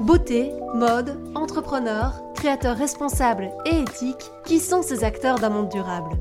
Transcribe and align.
Beauté, 0.00 0.54
mode, 0.74 1.20
entrepreneurs, 1.34 2.22
créateurs 2.34 2.78
responsables 2.78 3.50
et 3.66 3.80
éthiques, 3.80 4.30
qui 4.46 4.58
sont 4.58 4.80
ces 4.80 5.04
acteurs 5.04 5.38
d'un 5.38 5.50
monde 5.50 5.68
durable? 5.68 6.12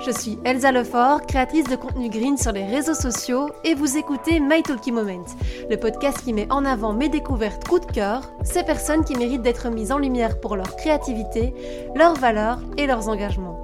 Je 0.00 0.10
suis 0.10 0.38
Elsa 0.46 0.72
Lefort, 0.72 1.26
créatrice 1.26 1.66
de 1.66 1.76
contenu 1.76 2.08
green 2.08 2.38
sur 2.38 2.52
les 2.52 2.64
réseaux 2.64 2.94
sociaux 2.94 3.50
et 3.64 3.74
vous 3.74 3.98
écoutez 3.98 4.40
My 4.40 4.62
Talkie 4.62 4.92
Moment, 4.92 5.26
le 5.68 5.76
podcast 5.76 6.22
qui 6.24 6.32
met 6.32 6.50
en 6.50 6.64
avant 6.64 6.94
mes 6.94 7.10
découvertes 7.10 7.68
coup 7.68 7.80
de 7.80 7.84
cœur, 7.84 8.22
ces 8.44 8.62
personnes 8.62 9.04
qui 9.04 9.14
méritent 9.14 9.42
d'être 9.42 9.68
mises 9.68 9.92
en 9.92 9.98
lumière 9.98 10.40
pour 10.40 10.56
leur 10.56 10.74
créativité, 10.76 11.52
leurs 11.94 12.14
valeurs 12.14 12.60
et 12.78 12.86
leurs 12.86 13.10
engagements. 13.10 13.62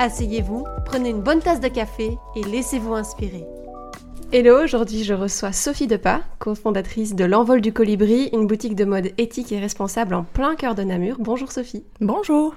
Asseyez-vous, 0.00 0.64
prenez 0.84 1.10
une 1.10 1.22
bonne 1.22 1.40
tasse 1.40 1.60
de 1.60 1.68
café 1.68 2.18
et 2.34 2.42
laissez-vous 2.42 2.94
inspirer. 2.94 3.46
Hello, 4.38 4.62
aujourd'hui 4.62 5.02
je 5.02 5.14
reçois 5.14 5.50
Sophie 5.50 5.86
Depas, 5.86 6.20
cofondatrice 6.38 7.14
de 7.14 7.24
L'Envol 7.24 7.62
du 7.62 7.72
Colibri, 7.72 8.28
une 8.34 8.46
boutique 8.46 8.74
de 8.74 8.84
mode 8.84 9.12
éthique 9.16 9.50
et 9.50 9.58
responsable 9.58 10.14
en 10.14 10.24
plein 10.24 10.56
cœur 10.56 10.74
de 10.74 10.82
Namur. 10.82 11.16
Bonjour 11.20 11.50
Sophie. 11.50 11.84
Bonjour. 12.02 12.54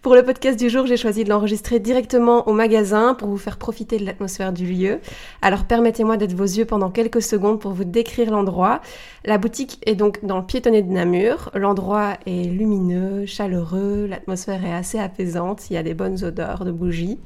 Pour 0.00 0.14
le 0.14 0.22
podcast 0.22 0.56
du 0.56 0.70
jour, 0.70 0.86
j'ai 0.86 0.96
choisi 0.96 1.24
de 1.24 1.28
l'enregistrer 1.28 1.80
directement 1.80 2.46
au 2.46 2.52
magasin 2.52 3.14
pour 3.14 3.26
vous 3.26 3.36
faire 3.36 3.56
profiter 3.56 3.98
de 3.98 4.04
l'atmosphère 4.04 4.52
du 4.52 4.64
lieu. 4.64 5.00
Alors 5.42 5.64
permettez-moi 5.64 6.18
d'être 6.18 6.34
vos 6.34 6.44
yeux 6.44 6.66
pendant 6.66 6.88
quelques 6.88 7.20
secondes 7.20 7.60
pour 7.60 7.72
vous 7.72 7.82
décrire 7.82 8.30
l'endroit. 8.30 8.80
La 9.24 9.38
boutique 9.38 9.80
est 9.86 9.96
donc 9.96 10.24
dans 10.24 10.38
le 10.38 10.46
piétonnet 10.46 10.82
de 10.82 10.92
Namur. 10.92 11.50
L'endroit 11.54 12.12
est 12.26 12.44
lumineux, 12.44 13.26
chaleureux, 13.26 14.06
l'atmosphère 14.06 14.64
est 14.64 14.72
assez 14.72 15.00
apaisante, 15.00 15.68
il 15.68 15.74
y 15.74 15.78
a 15.78 15.82
des 15.82 15.94
bonnes 15.94 16.22
odeurs 16.22 16.64
de 16.64 16.70
bougies. 16.70 17.18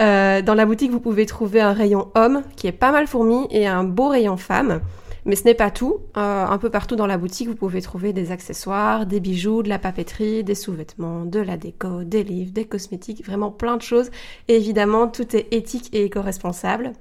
Euh, 0.00 0.42
dans 0.42 0.54
la 0.54 0.66
boutique, 0.66 0.90
vous 0.90 1.00
pouvez 1.00 1.26
trouver 1.26 1.60
un 1.60 1.72
rayon 1.72 2.10
homme 2.14 2.42
qui 2.56 2.66
est 2.66 2.72
pas 2.72 2.92
mal 2.92 3.06
fourmi 3.06 3.46
et 3.50 3.66
un 3.66 3.84
beau 3.84 4.08
rayon 4.08 4.36
femme. 4.36 4.80
Mais 5.24 5.36
ce 5.36 5.44
n'est 5.44 5.54
pas 5.54 5.70
tout. 5.70 5.98
Euh, 6.16 6.46
un 6.46 6.58
peu 6.58 6.70
partout 6.70 6.96
dans 6.96 7.06
la 7.06 7.18
boutique, 7.18 7.48
vous 7.48 7.56
pouvez 7.56 7.82
trouver 7.82 8.12
des 8.12 8.30
accessoires, 8.30 9.04
des 9.04 9.20
bijoux, 9.20 9.62
de 9.62 9.68
la 9.68 9.78
papeterie, 9.78 10.44
des 10.44 10.54
sous-vêtements, 10.54 11.24
de 11.24 11.40
la 11.40 11.56
déco, 11.56 12.04
des 12.04 12.22
livres, 12.22 12.52
des 12.52 12.64
cosmétiques, 12.64 13.26
vraiment 13.26 13.50
plein 13.50 13.76
de 13.76 13.82
choses. 13.82 14.10
Et 14.46 14.56
évidemment, 14.56 15.08
tout 15.08 15.36
est 15.36 15.48
éthique 15.52 15.90
et 15.92 16.04
éco-responsable. 16.04 16.92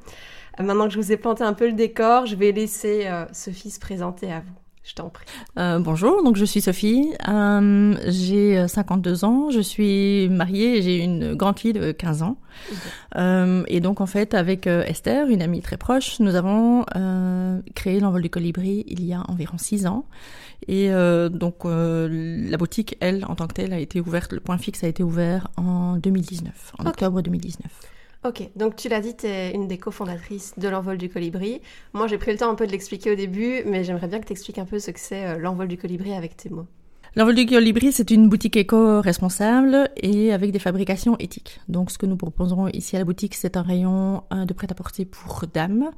Euh, 0.59 0.63
maintenant 0.63 0.87
que 0.87 0.93
je 0.93 0.99
vous 0.99 1.11
ai 1.11 1.17
planté 1.17 1.43
un 1.43 1.53
peu 1.53 1.67
le 1.67 1.73
décor, 1.73 2.25
je 2.25 2.35
vais 2.35 2.51
laisser 2.51 3.07
Sophie 3.31 3.71
se 3.71 3.79
présenter 3.79 4.31
à 4.31 4.39
vous. 4.39 4.66
Je 4.87 4.93
t'en 4.93 5.09
prie. 5.09 5.25
Euh, 5.59 5.79
bonjour, 5.79 6.23
donc 6.23 6.37
je 6.37 6.45
suis 6.45 6.61
Sophie, 6.61 7.11
euh, 7.27 7.93
j'ai 8.07 8.65
52 8.69 9.25
ans, 9.25 9.51
je 9.51 9.59
suis 9.59 10.29
mariée 10.29 10.77
et 10.77 10.81
j'ai 10.81 10.99
une 10.99 11.35
grande 11.35 11.59
fille 11.59 11.73
de 11.73 11.91
15 11.91 12.23
ans. 12.23 12.37
Euh, 13.17 13.63
et 13.67 13.81
donc 13.81 13.99
en 13.99 14.05
fait 14.05 14.33
avec 14.33 14.65
euh, 14.65 14.83
Esther, 14.83 15.27
une 15.27 15.41
amie 15.41 15.61
très 15.61 15.75
proche, 15.75 16.21
nous 16.21 16.35
avons 16.35 16.85
euh, 16.95 17.59
créé 17.75 17.99
l'envol 17.99 18.21
du 18.21 18.29
colibri 18.29 18.85
il 18.87 19.03
y 19.05 19.13
a 19.13 19.23
environ 19.27 19.57
6 19.57 19.87
ans. 19.87 20.05
Et 20.69 20.89
donc 20.89 21.65
la 21.65 22.57
boutique, 22.57 22.95
elle, 23.01 23.25
en 23.25 23.35
tant 23.35 23.47
que 23.47 23.53
telle, 23.53 23.73
a 23.73 23.79
été 23.79 23.99
ouverte, 23.99 24.31
le 24.31 24.39
point 24.39 24.57
fixe 24.57 24.85
a 24.85 24.87
été 24.87 25.03
ouvert 25.03 25.49
en 25.57 25.97
2019, 25.97 26.73
en 26.79 26.85
octobre 26.85 27.21
2019. 27.21 27.96
Ok, 28.27 28.49
donc 28.57 28.75
tu 28.75 28.89
l'as 28.89 28.99
dit, 28.99 29.15
tu 29.15 29.25
es 29.25 29.51
une 29.53 29.69
des 29.69 29.77
cofondatrices 29.77 30.53
de 30.57 30.67
l'envol 30.67 30.97
du 30.97 31.07
colibri. 31.07 31.61
Moi, 31.93 32.07
j'ai 32.07 32.17
pris 32.17 32.33
le 32.33 32.37
temps 32.37 32.49
un 32.49 32.55
peu 32.55 32.67
de 32.67 32.73
l'expliquer 32.73 33.13
au 33.13 33.15
début, 33.15 33.61
mais 33.65 33.85
j'aimerais 33.85 34.09
bien 34.09 34.19
que 34.19 34.25
tu 34.25 34.33
expliques 34.33 34.57
un 34.57 34.65
peu 34.65 34.79
ce 34.79 34.91
que 34.91 34.99
c'est 34.99 35.23
euh, 35.23 35.37
l'envol 35.37 35.69
du 35.69 35.77
colibri 35.77 36.11
avec 36.11 36.35
tes 36.35 36.49
mots. 36.49 36.67
L'envol 37.15 37.35
du 37.35 37.45
colibri, 37.45 37.93
c'est 37.93 38.11
une 38.11 38.27
boutique 38.27 38.57
éco-responsable 38.57 39.89
et 39.95 40.33
avec 40.33 40.51
des 40.51 40.59
fabrications 40.59 41.15
éthiques. 41.19 41.61
Donc, 41.69 41.89
ce 41.89 41.97
que 41.97 42.05
nous 42.05 42.17
proposons 42.17 42.67
ici 42.67 42.97
à 42.97 42.99
la 42.99 43.05
boutique, 43.05 43.33
c'est 43.33 43.55
un 43.55 43.61
rayon 43.61 44.23
de 44.29 44.53
prêt-à-porter 44.53 45.05
pour 45.05 45.45
dames 45.53 45.91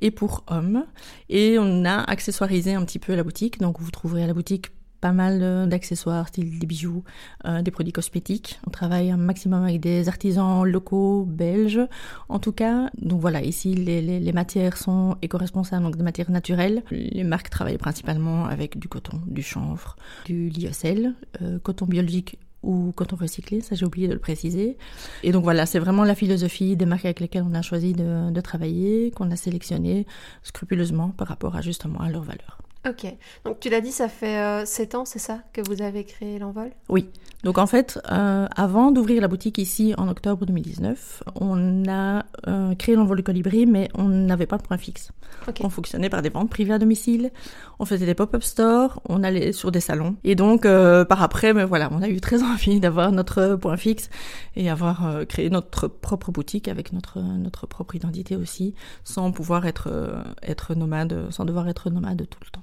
et 0.00 0.12
pour 0.12 0.44
hommes. 0.46 0.86
Et 1.30 1.56
on 1.58 1.84
a 1.84 1.98
accessoirisé 2.04 2.74
un 2.74 2.84
petit 2.84 3.00
peu 3.00 3.16
la 3.16 3.24
boutique. 3.24 3.58
Donc, 3.58 3.80
vous 3.80 3.90
trouverez 3.90 4.22
à 4.22 4.28
la 4.28 4.34
boutique 4.34 4.68
pas 5.02 5.12
mal 5.12 5.68
d'accessoires, 5.68 6.28
style 6.28 6.58
des 6.60 6.66
bijoux, 6.66 7.02
euh, 7.44 7.60
des 7.60 7.72
produits 7.72 7.92
cosmétiques. 7.92 8.60
On 8.66 8.70
travaille 8.70 9.10
un 9.10 9.16
maximum 9.16 9.64
avec 9.64 9.80
des 9.80 10.08
artisans 10.08 10.64
locaux 10.64 11.24
belges, 11.24 11.80
en 12.28 12.38
tout 12.38 12.52
cas. 12.52 12.88
Donc 12.96 13.20
voilà, 13.20 13.42
ici 13.42 13.74
les, 13.74 14.00
les, 14.00 14.20
les 14.20 14.32
matières 14.32 14.76
sont 14.76 15.16
éco-responsables, 15.20 15.82
donc 15.82 15.96
des 15.96 16.04
matières 16.04 16.30
naturelles. 16.30 16.84
Les 16.90 17.24
marques 17.24 17.50
travaillent 17.50 17.78
principalement 17.78 18.46
avec 18.46 18.78
du 18.78 18.88
coton, 18.88 19.20
du 19.26 19.42
chanvre, 19.42 19.96
du 20.24 20.48
lyocell, 20.50 21.14
euh, 21.42 21.58
coton 21.58 21.86
biologique 21.86 22.38
ou 22.62 22.92
coton 22.94 23.16
recyclé, 23.16 23.60
ça 23.60 23.74
j'ai 23.74 23.84
oublié 23.84 24.06
de 24.06 24.12
le 24.12 24.20
préciser. 24.20 24.76
Et 25.24 25.32
donc 25.32 25.42
voilà, 25.42 25.66
c'est 25.66 25.80
vraiment 25.80 26.04
la 26.04 26.14
philosophie 26.14 26.76
des 26.76 26.86
marques 26.86 27.06
avec 27.06 27.18
lesquelles 27.18 27.44
on 27.44 27.54
a 27.54 27.62
choisi 27.62 27.92
de, 27.92 28.30
de 28.30 28.40
travailler, 28.40 29.10
qu'on 29.10 29.32
a 29.32 29.36
sélectionné 29.36 30.06
scrupuleusement 30.44 31.08
par 31.08 31.26
rapport 31.26 31.56
à 31.56 31.60
justement 31.60 32.00
à 32.00 32.08
leurs 32.08 32.22
valeurs. 32.22 32.58
Ok, 32.88 33.06
donc 33.44 33.60
tu 33.60 33.70
l'as 33.70 33.80
dit, 33.80 33.92
ça 33.92 34.08
fait 34.08 34.38
euh, 34.38 34.64
7 34.64 34.96
ans, 34.96 35.04
c'est 35.04 35.20
ça, 35.20 35.38
que 35.52 35.60
vous 35.60 35.82
avez 35.82 36.02
créé 36.04 36.40
l'envol? 36.40 36.72
Oui, 36.88 37.08
donc 37.44 37.58
en 37.58 37.66
fait, 37.68 38.00
euh, 38.10 38.46
avant 38.56 38.90
d'ouvrir 38.90 39.20
la 39.20 39.28
boutique 39.28 39.58
ici 39.58 39.94
en 39.98 40.08
octobre 40.08 40.46
2019, 40.46 41.22
on 41.36 41.88
a 41.88 42.24
euh, 42.48 42.74
créé 42.74 42.96
l'envol 42.96 43.18
du 43.18 43.22
colibri, 43.22 43.66
mais 43.66 43.88
on 43.94 44.08
n'avait 44.08 44.46
pas 44.46 44.58
de 44.58 44.62
point 44.62 44.78
fixe. 44.78 45.12
Okay. 45.48 45.64
On 45.64 45.70
fonctionnait 45.70 46.08
par 46.08 46.22
des 46.22 46.28
ventes 46.28 46.50
privées 46.50 46.74
à 46.74 46.78
domicile, 46.78 47.30
on 47.78 47.84
faisait 47.84 48.06
des 48.06 48.14
pop-up 48.14 48.42
stores, 48.42 49.00
on 49.08 49.24
allait 49.24 49.52
sur 49.52 49.72
des 49.72 49.80
salons. 49.80 50.16
Et 50.24 50.34
donc, 50.34 50.64
euh, 50.64 51.04
par 51.04 51.22
après, 51.22 51.52
mais 51.52 51.64
voilà, 51.64 51.88
on 51.92 52.02
a 52.02 52.08
eu 52.08 52.20
très 52.20 52.42
envie 52.44 52.80
d'avoir 52.80 53.12
notre 53.12 53.56
point 53.56 53.76
fixe 53.76 54.08
et 54.54 54.70
avoir 54.70 55.06
euh, 55.06 55.24
créé 55.24 55.50
notre 55.50 55.88
propre 55.88 56.30
boutique 56.30 56.68
avec 56.68 56.92
notre, 56.92 57.20
notre 57.20 57.66
propre 57.66 57.96
identité 57.96 58.36
aussi, 58.36 58.74
sans 59.04 59.32
pouvoir 59.32 59.66
être, 59.66 59.88
euh, 59.90 60.22
être 60.42 60.74
nomade, 60.74 61.26
sans 61.30 61.44
devoir 61.44 61.68
être 61.68 61.90
nomade 61.90 62.26
tout 62.28 62.40
le 62.42 62.50
temps. 62.50 62.62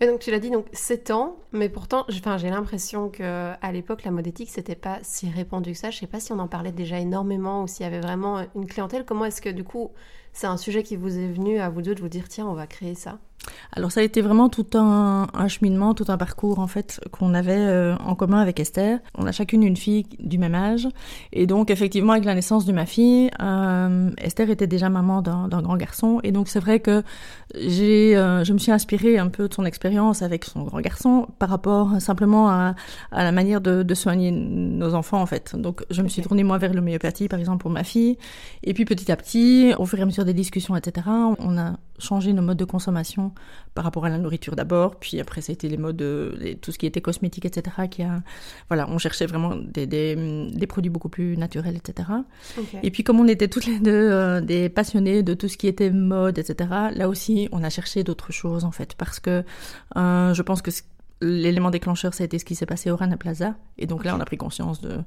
Et 0.00 0.06
donc 0.06 0.18
tu 0.18 0.30
l'as 0.30 0.40
dit, 0.40 0.50
donc 0.50 0.66
7 0.72 1.10
ans, 1.12 1.36
mais 1.52 1.68
pourtant, 1.68 2.04
j'ai 2.08 2.50
l'impression 2.50 3.08
que 3.08 3.52
à 3.60 3.72
l'époque, 3.72 4.04
la 4.04 4.10
mode 4.10 4.26
éthique, 4.26 4.50
c'était 4.50 4.74
pas 4.74 4.98
si 5.02 5.30
répandu 5.30 5.72
que 5.72 5.78
ça. 5.78 5.90
Je 5.90 5.98
sais 5.98 6.06
pas 6.06 6.20
si 6.20 6.32
on 6.32 6.38
en 6.38 6.48
parlait 6.48 6.72
déjà 6.72 6.98
énormément 6.98 7.62
ou 7.62 7.66
s'il 7.68 7.84
y 7.84 7.86
avait 7.86 8.00
vraiment 8.00 8.44
une 8.54 8.66
clientèle. 8.66 9.04
Comment 9.04 9.24
est-ce 9.24 9.40
que 9.40 9.50
du 9.50 9.64
coup, 9.64 9.90
c'est 10.32 10.48
un 10.48 10.56
sujet 10.56 10.82
qui 10.82 10.96
vous 10.96 11.16
est 11.18 11.28
venu 11.28 11.60
à 11.60 11.68
vous 11.68 11.80
deux 11.80 11.94
de 11.94 12.00
vous 12.00 12.08
dire, 12.08 12.28
tiens, 12.28 12.46
on 12.46 12.54
va 12.54 12.66
créer 12.66 12.94
ça? 12.94 13.18
Alors 13.72 13.92
ça 13.92 14.00
a 14.00 14.02
été 14.02 14.20
vraiment 14.20 14.48
tout 14.48 14.66
un, 14.74 15.26
cheminement, 15.48 15.94
tout 15.94 16.06
un 16.08 16.16
parcours 16.16 16.58
en 16.58 16.66
fait 16.66 17.00
qu'on 17.10 17.34
avait 17.34 17.52
euh, 17.52 17.96
en 17.96 18.14
commun 18.14 18.40
avec 18.40 18.60
Esther. 18.60 19.00
On 19.16 19.26
a 19.26 19.32
chacune 19.32 19.62
une 19.62 19.76
fille 19.76 20.06
du 20.18 20.38
même 20.38 20.54
âge 20.54 20.88
et 21.32 21.46
donc 21.46 21.70
effectivement 21.70 22.12
avec 22.12 22.24
la 22.24 22.34
naissance 22.34 22.64
de 22.64 22.72
ma 22.72 22.86
fille, 22.86 23.30
euh, 23.42 24.10
Esther 24.18 24.50
était 24.50 24.66
déjà 24.66 24.88
maman 24.88 25.22
d'un 25.22 25.62
grand 25.62 25.76
garçon 25.76 26.20
et 26.22 26.32
donc 26.32 26.48
c'est 26.48 26.60
vrai 26.60 26.80
que 26.80 27.02
euh, 27.54 28.44
je 28.44 28.52
me 28.52 28.58
suis 28.58 28.72
inspirée 28.72 29.18
un 29.18 29.28
peu 29.28 29.48
de 29.48 29.54
son 29.54 29.64
expérience 29.64 29.83
avec 29.84 30.44
son 30.44 30.62
grand 30.62 30.80
garçon 30.80 31.26
par 31.38 31.48
rapport 31.48 32.00
simplement 32.00 32.48
à, 32.48 32.74
à 33.12 33.24
la 33.24 33.32
manière 33.32 33.60
de, 33.60 33.82
de, 33.82 33.94
soigner 33.94 34.30
nos 34.30 34.94
enfants 34.94 35.20
en 35.20 35.26
fait. 35.26 35.54
Donc 35.56 35.84
je 35.90 36.02
me 36.02 36.08
suis 36.08 36.22
tournée 36.22 36.42
moi 36.42 36.58
vers 36.58 36.72
l'homéopathie 36.72 37.28
par 37.28 37.38
exemple 37.38 37.58
pour 37.62 37.70
ma 37.70 37.84
fille 37.84 38.16
et 38.62 38.74
puis 38.74 38.84
petit 38.84 39.12
à 39.12 39.16
petit, 39.16 39.74
au 39.78 39.86
fur 39.86 39.98
et 39.98 40.02
à 40.02 40.06
mesure 40.06 40.24
des 40.24 40.34
discussions 40.34 40.74
etc, 40.76 41.06
on 41.38 41.58
a 41.58 41.76
changé 41.98 42.32
nos 42.32 42.42
modes 42.42 42.56
de 42.56 42.64
consommation 42.64 43.32
par 43.74 43.84
rapport 43.84 44.04
à 44.04 44.08
la 44.08 44.18
nourriture 44.18 44.56
d'abord, 44.56 44.96
puis 44.96 45.20
après 45.20 45.40
c'était 45.40 45.68
les 45.68 45.76
modes, 45.76 46.02
les, 46.38 46.56
tout 46.56 46.72
ce 46.72 46.78
qui 46.78 46.86
était 46.86 47.00
cosmétique, 47.00 47.44
etc. 47.44 47.76
Qui 47.90 48.02
a, 48.02 48.22
voilà, 48.68 48.88
on 48.88 48.98
cherchait 48.98 49.26
vraiment 49.26 49.56
des, 49.56 49.86
des, 49.86 50.50
des 50.52 50.66
produits 50.66 50.90
beaucoup 50.90 51.08
plus 51.08 51.36
naturels, 51.36 51.76
etc. 51.76 52.08
Okay. 52.58 52.80
Et 52.82 52.90
puis 52.90 53.04
comme 53.04 53.20
on 53.20 53.28
était 53.28 53.48
toutes 53.48 53.66
les 53.66 53.78
deux 53.78 53.90
euh, 53.90 54.40
des 54.40 54.68
passionnés 54.68 55.22
de 55.22 55.34
tout 55.34 55.48
ce 55.48 55.56
qui 55.56 55.66
était 55.66 55.90
mode, 55.90 56.38
etc. 56.38 56.70
Là 56.94 57.08
aussi, 57.08 57.48
on 57.52 57.62
a 57.62 57.70
cherché 57.70 58.04
d'autres 58.04 58.32
choses 58.32 58.64
en 58.64 58.72
fait, 58.72 58.94
parce 58.94 59.20
que 59.20 59.44
euh, 59.96 60.34
je 60.34 60.42
pense 60.42 60.62
que 60.62 60.70
l'élément 61.20 61.70
déclencheur, 61.70 62.14
ça 62.14 62.24
a 62.24 62.26
été 62.26 62.38
ce 62.38 62.44
qui 62.44 62.54
s'est 62.54 62.66
passé 62.66 62.90
au 62.90 62.96
Rana 62.96 63.16
Plaza. 63.16 63.54
Et 63.78 63.86
donc 63.86 64.04
là, 64.04 64.14
on 64.16 64.20
a 64.20 64.24
pris 64.24 64.36
conscience 64.36 64.80
de 64.80 64.98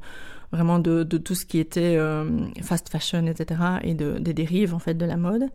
vraiment 0.52 0.80
de, 0.80 1.04
de 1.04 1.18
tout 1.18 1.36
ce 1.36 1.46
qui 1.46 1.60
était 1.60 1.98
euh, 1.98 2.48
fast 2.62 2.90
fashion, 2.90 3.26
etc. 3.28 3.60
et 3.84 3.94
de, 3.94 4.18
des 4.18 4.34
dérives 4.34 4.74
en 4.74 4.80
fait 4.80 4.94
de 4.94 5.06
la 5.06 5.18
mode. 5.18 5.50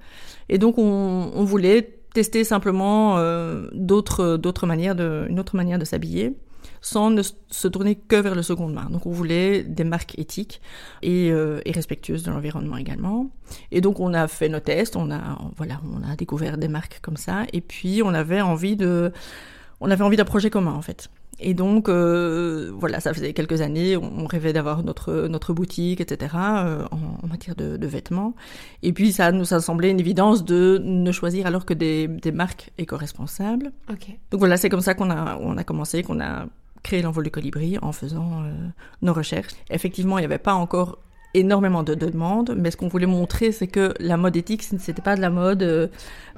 Et 0.49 0.59
donc 0.59 0.79
on, 0.79 1.31
on 1.35 1.45
voulait 1.45 1.99
tester 2.13 2.45
simplement 2.45 3.17
euh, 3.19 3.69
d'autres 3.73 4.37
d'autres 4.37 4.67
manières 4.67 4.95
de 4.95 5.27
une 5.31 5.41
autre 5.41 5.57
manière 5.57 5.79
de 5.79 5.85
s'habiller 5.85 6.37
sans 6.81 7.11
ne 7.11 7.23
se 7.23 7.69
tourner 7.69 7.95
que 7.95 8.17
vers 8.17 8.35
le 8.35 8.43
seconde 8.43 8.75
main. 8.75 8.89
Donc 8.91 9.07
on 9.07 9.11
voulait 9.11 9.63
des 9.63 9.85
marques 9.85 10.19
éthiques 10.19 10.61
et, 11.01 11.31
euh, 11.31 11.61
et 11.65 11.73
respectueuses 11.73 12.25
de 12.25 12.31
l'environnement 12.31 12.77
également. 12.77 13.31
Et 13.71 13.81
donc 13.81 14.01
on 14.01 14.13
a 14.15 14.27
fait 14.29 14.49
nos 14.49 14.61
tests, 14.61 14.97
on 14.97 15.11
a 15.11 15.39
voilà, 15.57 15.81
on 15.93 16.09
a 16.09 16.17
découvert 16.17 16.59
des 16.59 16.69
marques 16.69 16.99
comme 17.01 17.17
ça 17.17 17.45
et 17.53 17.61
puis 17.61 18.03
on 18.05 18.15
avait 18.15 18.41
envie 18.41 18.77
de 18.77 19.13
on 19.83 19.91
avait 19.91 20.05
envie 20.05 20.17
d'un 20.17 20.25
projet 20.25 20.51
commun 20.51 20.73
en 20.73 20.83
fait. 20.83 21.11
Et 21.41 21.55
donc, 21.55 21.89
euh, 21.89 22.71
voilà, 22.75 23.01
ça 23.01 23.13
faisait 23.13 23.33
quelques 23.33 23.63
années, 23.63 23.97
on, 23.97 24.27
rêvait 24.27 24.53
d'avoir 24.53 24.85
notre 24.85 25.27
notre 25.29 25.53
boutique, 25.53 26.01
etc., 26.01 26.37
euh, 26.37 26.85
en, 26.93 27.25
en, 27.25 27.27
matière 27.27 27.57
de, 27.57 27.77
de, 27.77 27.87
vêtements. 27.87 28.35
Et 28.83 28.93
puis, 28.93 29.13
ça 29.13 29.33
nous 29.33 29.53
a 29.53 29.61
semblé 29.61 29.91
une 29.91 29.99
évidence 29.99 30.45
de 30.45 30.81
ne 30.85 31.11
choisir 31.11 31.47
alors 31.47 31.67
que 31.67 31.75
des, 31.75 32.07
des 32.07 32.33
marques 32.33 32.71
éco-responsables. 32.79 33.73
Okay. 33.91 34.21
Donc 34.31 34.39
voilà, 34.39 34.57
c'est 34.57 34.69
comme 34.69 34.83
ça 34.83 34.95
qu'on 34.95 35.11
a 35.11 35.37
on 35.41 35.57
a 35.57 35.65
commencé, 35.65 36.03
qu'on 36.03 36.21
a 36.21 36.47
créé 36.83 37.03
l'envol 37.03 37.25
du 37.25 37.31
colibri 37.31 37.77
en 37.83 37.93
faisant 37.93 38.43
euh, 38.45 38.53
nos 39.03 39.13
recherches. 39.13 39.55
Effectivement, 39.71 40.19
il 40.19 40.23
n'y 40.23 40.27
avait 40.27 40.39
pas 40.39 40.55
encore 40.55 40.99
énormément 41.35 41.83
de 41.83 41.95
demandes, 41.95 42.55
mais 42.57 42.71
ce 42.71 42.77
qu'on 42.77 42.89
voulait 42.89 43.07
montrer, 43.07 43.53
c'est 43.53 43.67
que 43.67 43.95
la 43.99 44.17
mode 44.17 44.37
éthique, 44.37 44.63
c'était 44.63 45.03
pas 45.03 45.17
de 45.17 45.21
la 45.21 45.31
mode 45.31 45.63
euh, 45.63 45.89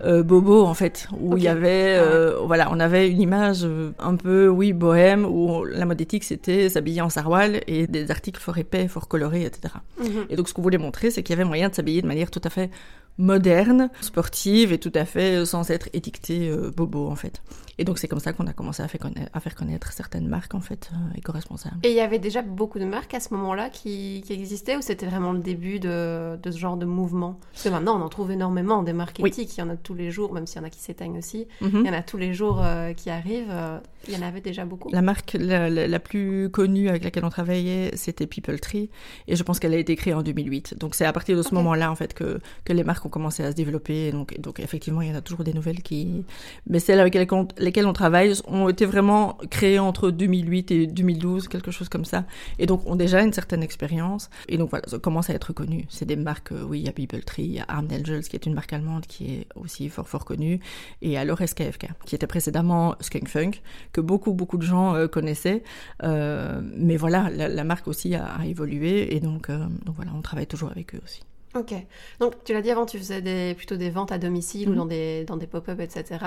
euh, 0.05 0.23
bobo 0.23 0.64
en 0.64 0.75
fait, 0.75 1.08
où 1.19 1.37
il 1.37 1.43
y 1.43 1.49
avait, 1.49 1.96
ah 1.96 2.02
euh, 2.02 2.38
voilà, 2.44 2.69
on 2.70 2.79
avait 2.79 3.11
une 3.11 3.20
image 3.20 3.67
un 3.99 4.17
peu, 4.17 4.49
oui, 4.49 4.73
bohème, 4.73 5.25
où 5.25 5.64
la 5.64 5.85
mode 5.85 6.00
éthique, 6.00 6.25
c'était 6.25 6.69
s'habiller 6.69 7.00
en 7.00 7.11
saroual 7.11 7.61
et 7.67 7.87
des 7.87 8.11
articles 8.11 8.41
fort 8.41 8.58
épais, 8.58 8.88
fort 8.88 9.08
colorés, 9.08 9.44
etc. 9.44 9.75
Mhm. 9.99 10.26
Et 10.31 10.37
donc, 10.37 10.49
ce 10.49 10.55
qu'on 10.55 10.62
voulait 10.62 10.79
montrer, 10.79 11.11
c'est 11.11 11.23
qu'il 11.23 11.35
y 11.35 11.38
avait 11.38 11.49
moyen 11.49 11.69
de 11.69 11.75
s'habiller 11.75 12.02
de 12.02 12.06
manière 12.06 12.31
tout 12.31 12.43
à 12.44 12.50
fait 12.50 12.70
moderne, 13.19 13.91
sportive 14.00 14.73
et 14.73 14.79
tout 14.79 14.93
à 14.94 15.05
fait 15.05 15.44
sans 15.44 15.70
être 15.70 15.88
étiqueté 15.93 16.52
bobo 16.76 17.08
en 17.08 17.14
fait. 17.14 17.41
Et 17.79 17.85
donc 17.85 17.99
c'est 17.99 18.09
comme 18.09 18.21
ça 18.21 18.32
qu'on 18.32 18.47
a 18.47 18.53
commencé 18.53 18.82
à 18.82 18.88
faire, 18.88 19.00
connaître, 19.00 19.31
à 19.32 19.41
faire 19.41 19.55
connaître 19.55 19.93
certaines 19.93 20.29
marques 20.29 20.55
en 20.55 20.61
fait 20.61 20.91
euh, 20.93 21.19
éco-responsables. 21.19 21.79
Et 21.82 21.91
il 21.91 21.97
y 21.97 22.00
avait 22.00 22.19
déjà 22.19 22.43
beaucoup 22.43 22.79
de 22.79 22.85
marques 22.85 23.15
à 23.15 23.21
ce 23.21 23.32
moment-là 23.35 23.71
qui, 23.71 24.23
qui 24.26 24.32
existaient 24.32 24.76
ou 24.76 24.82
c'était 24.82 25.06
vraiment 25.06 25.32
le 25.32 25.41
début 25.41 25.81
de, 25.81 26.37
de, 26.43 26.50
ce 26.50 26.59
genre 26.59 26.76
de 26.76 26.87
mouvement? 26.87 27.38
Parce 27.53 27.65
que 27.65 27.69
maintenant 27.69 27.99
on 28.00 28.03
en 28.03 28.09
trouve 28.09 28.31
énormément 28.31 28.82
des 28.82 28.93
marques 28.93 29.21
éthiques, 29.21 29.56
il 29.56 29.61
y 29.61 29.62
en 29.62 29.71
a 29.71 29.76
tous 29.76 29.94
les 29.94 30.11
jours, 30.11 30.32
même 30.32 30.47
s'il 30.47 30.61
y 30.61 30.65
en 30.65 30.67
a 30.67 30.71
qui 30.71 30.81
s'éteignent 30.81 31.19
aussi, 31.19 31.47
mhm. 31.61 31.81
il 31.81 31.87
y 31.87 31.91
en 31.91 31.94
a 31.94 32.03
tous 32.03 32.19
les 32.19 32.35
jours 32.35 32.62
euh, 32.62 32.93
qui 32.93 33.11
arrivent. 33.11 33.50
Euh, 33.50 33.79
il 34.06 34.15
y 34.15 34.17
en 34.19 34.27
avait 34.27 34.43
déjà 34.43 34.67
beaucoup. 34.67 34.91
La 34.93 35.00
marque 35.00 35.35
la, 35.41 35.70
la, 35.70 35.99
plus 35.99 36.50
connue 36.50 36.91
avec 36.91 37.05
laquelle 37.05 37.25
on 37.25 37.31
travaillait, 37.31 37.91
c'était 37.94 38.27
People 38.27 38.61
Tree, 38.61 38.91
et 39.29 39.37
je 39.37 39.43
pense 39.43 39.59
qu'elle 39.59 39.73
a 39.73 39.79
été 39.79 39.97
créée 39.97 40.12
en 40.12 40.23
2008. 40.23 40.79
Donc 40.79 40.94
c'est 40.94 41.06
à 41.06 41.12
partir 41.12 41.37
de 41.37 41.43
ce 41.43 41.55
moment-là 41.55 41.91
en 41.91 41.94
fait 41.94 42.12
que, 42.12 42.38
que 42.65 42.73
les 42.75 42.85
marques 42.85 43.06
ont 43.06 43.11
commencé 43.11 43.43
à 43.43 43.50
se 43.50 43.56
développer. 43.56 44.09
Et 44.09 44.12
donc, 44.12 44.38
donc 44.41 44.61
effectivement, 44.61 45.00
il 45.00 45.09
y 45.09 45.12
en 45.12 45.17
a 45.17 45.23
toujours 45.23 45.44
des 45.44 45.55
nouvelles 45.55 45.82
qui, 45.82 46.25
mais 46.69 46.81
celles 46.81 47.00
avec 47.00 47.15
lesquelles 47.15 47.56
lesquels 47.65 47.87
on 47.87 47.93
travaille 47.93 48.33
ont 48.47 48.69
été 48.69 48.87
vraiment 48.87 49.39
créés 49.51 49.79
entre 49.79 50.11
2008 50.11 50.71
et 50.71 50.87
2012, 50.87 51.49
quelque 51.49 51.71
chose 51.71 51.89
comme 51.89 52.05
ça. 52.05 52.25
Et 52.59 52.67
donc, 52.67 52.87
ont 52.87 52.97
déjà 52.97 53.23
une 53.23 53.33
certaine 53.33 53.63
expérience. 53.63 54.31
Et 54.49 54.57
donc, 54.57 54.71
voilà, 54.71 54.85
ça 54.89 54.99
commence 54.99 55.31
à 55.31 55.35
être 55.35 55.53
connu. 55.53 55.87
C'est 55.89 56.05
des 56.05 56.17
marques, 56.17 56.53
euh, 56.53 56.63
oui, 56.63 56.81
il 56.81 56.87
y 56.87 56.89
a 56.89 57.21
Tree, 57.21 57.45
il 57.45 57.53
y 57.53 57.61
a 57.61 57.65
Arm 57.69 57.89
Angels, 57.91 58.23
qui 58.23 58.37
est 58.37 58.47
une 58.47 58.55
marque 58.55 58.73
allemande 58.73 59.07
qui 59.07 59.35
est 59.35 59.47
aussi 59.55 59.89
fort, 59.89 60.09
fort 60.09 60.25
connue. 60.25 60.61
Et 61.03 61.19
alors 61.19 61.39
SKFK, 61.39 61.89
qui 62.07 62.15
était 62.15 62.27
précédemment 62.27 62.95
Skunk 63.01 63.29
Funk, 63.29 63.53
que 63.93 64.01
beaucoup, 64.01 64.33
beaucoup 64.33 64.59
de 64.59 64.63
gens 64.63 64.95
euh, 64.95 65.09
connaissaient. 65.09 65.63
Euh, 66.03 66.61
mais 66.77 66.97
voilà, 66.97 67.31
la, 67.31 67.65
marque 67.65 67.89
aussi 67.89 68.15
a, 68.15 68.39
évolué. 68.47 69.15
Et 69.15 69.21
donc, 69.21 69.51
donc 69.51 69.97
voilà, 69.97 70.13
on 70.15 70.23
travaille 70.23 70.47
toujours 70.47 70.71
avec 70.71 70.95
eux 70.95 71.01
aussi. 71.05 71.23
Ok. 71.55 71.75
Donc, 72.21 72.35
tu 72.45 72.53
l'as 72.53 72.62
dit 72.62 72.71
avant, 72.71 72.87
tu 72.87 72.99
faisais 72.99 73.23
des, 73.23 73.55
plutôt 73.55 73.77
des 73.77 73.91
ventes 73.91 74.12
à 74.12 74.19
domicile 74.19 74.69
ou 74.69 74.73
mhm. 74.73 74.79
dans 74.79 74.87
des, 74.87 75.25
dans 75.25 75.37
des 75.37 75.47
pop-up, 75.47 75.79
etc. 75.81 76.19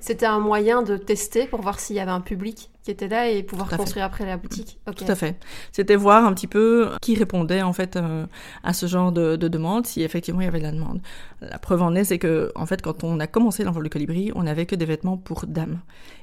C'était 0.00 0.26
un 0.26 0.38
moyen 0.38 0.82
de 0.82 0.96
tester 0.96 1.46
pour 1.46 1.62
voir 1.62 1.80
s'il 1.80 1.96
y 1.96 2.00
avait 2.00 2.10
un 2.10 2.20
public 2.20 2.70
qui 2.82 2.90
était 2.90 3.08
là 3.08 3.28
et 3.28 3.42
pouvoir 3.42 3.68
construire 3.76 4.04
après 4.04 4.24
la 4.24 4.36
boutique. 4.36 4.78
Tout 4.94 5.04
à 5.08 5.14
fait. 5.14 5.36
C'était 5.72 5.96
voir 5.96 6.24
un 6.24 6.32
petit 6.32 6.46
peu 6.46 6.90
qui 7.00 7.16
répondait 7.16 7.62
en 7.62 7.72
fait 7.72 7.96
euh, 7.96 8.26
à 8.62 8.72
ce 8.72 8.86
genre 8.86 9.10
de, 9.10 9.34
de, 9.34 9.48
demande, 9.48 9.86
si 9.86 10.02
effectivement 10.02 10.40
il 10.42 10.44
y 10.44 10.48
avait 10.48 10.60
de 10.60 10.64
la 10.64 10.72
demande. 10.72 11.00
La 11.40 11.58
preuve 11.58 11.82
en 11.82 11.94
est, 11.94 12.04
c'est 12.04 12.18
que 12.18 12.52
en 12.54 12.66
fait, 12.66 12.82
quand 12.82 13.02
on 13.02 13.18
a 13.18 13.26
commencé 13.26 13.64
l'envol 13.64 13.84
de 13.84 13.88
colibri, 13.88 14.30
on 14.36 14.44
n'avait 14.44 14.66
que 14.66 14.76
des 14.76 14.84
vêtements 14.84 15.16
pour 15.16 15.46
dames. 15.46 15.80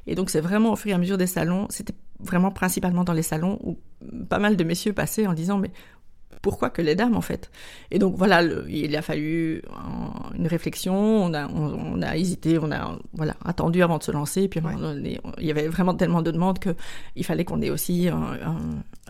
Et 0.07 0.16
donc 0.16 0.30
c'est 0.30 0.40
vraiment 0.40 0.72
au 0.72 0.75
fur 0.75 0.92
et 0.92 0.94
à 0.94 0.98
mesure 0.98 1.18
des 1.18 1.28
salons, 1.28 1.68
c'était 1.69 1.95
vraiment 2.19 2.51
principalement 2.51 3.04
dans 3.04 3.13
les 3.13 3.24
salons 3.24 3.60
où 3.62 3.78
pas 4.30 4.40
mal 4.40 4.56
de 4.56 4.63
messieurs 4.63 4.94
passaient 4.94 5.28
en 5.28 5.34
disant 5.34 5.57
mais 5.57 5.72
pourquoi 6.44 6.69
que 6.69 6.81
les 6.81 6.94
dames 6.94 7.16
en 7.16 7.22
fait 7.22 7.50
Et 7.90 7.98
donc 7.98 8.16
voilà, 8.18 8.44
il 8.69 8.95
a 8.95 9.01
fallu 9.01 9.63
une 10.38 10.45
réflexion, 10.45 10.94
on 10.94 11.34
a, 11.34 11.48
on, 11.48 12.01
a 12.01 12.18
hésité, 12.18 12.60
on 12.60 12.69
a 12.72 13.00
voilà 13.13 13.36
attendu 13.45 13.81
avant 13.81 13.98
de 13.98 14.04
se 14.04 14.12
lancer, 14.12 14.48
puis 14.50 14.60
il 15.40 15.45
y 15.45 15.51
avait 15.51 15.68
vraiment 15.69 15.95
tellement 15.95 16.22
de 16.22 16.30
demandes 16.30 16.60
que 16.60 16.75
il 17.16 17.25
fallait 17.25 17.45
qu'on 17.45 17.62
ait 17.62 17.69
aussi 17.69 18.10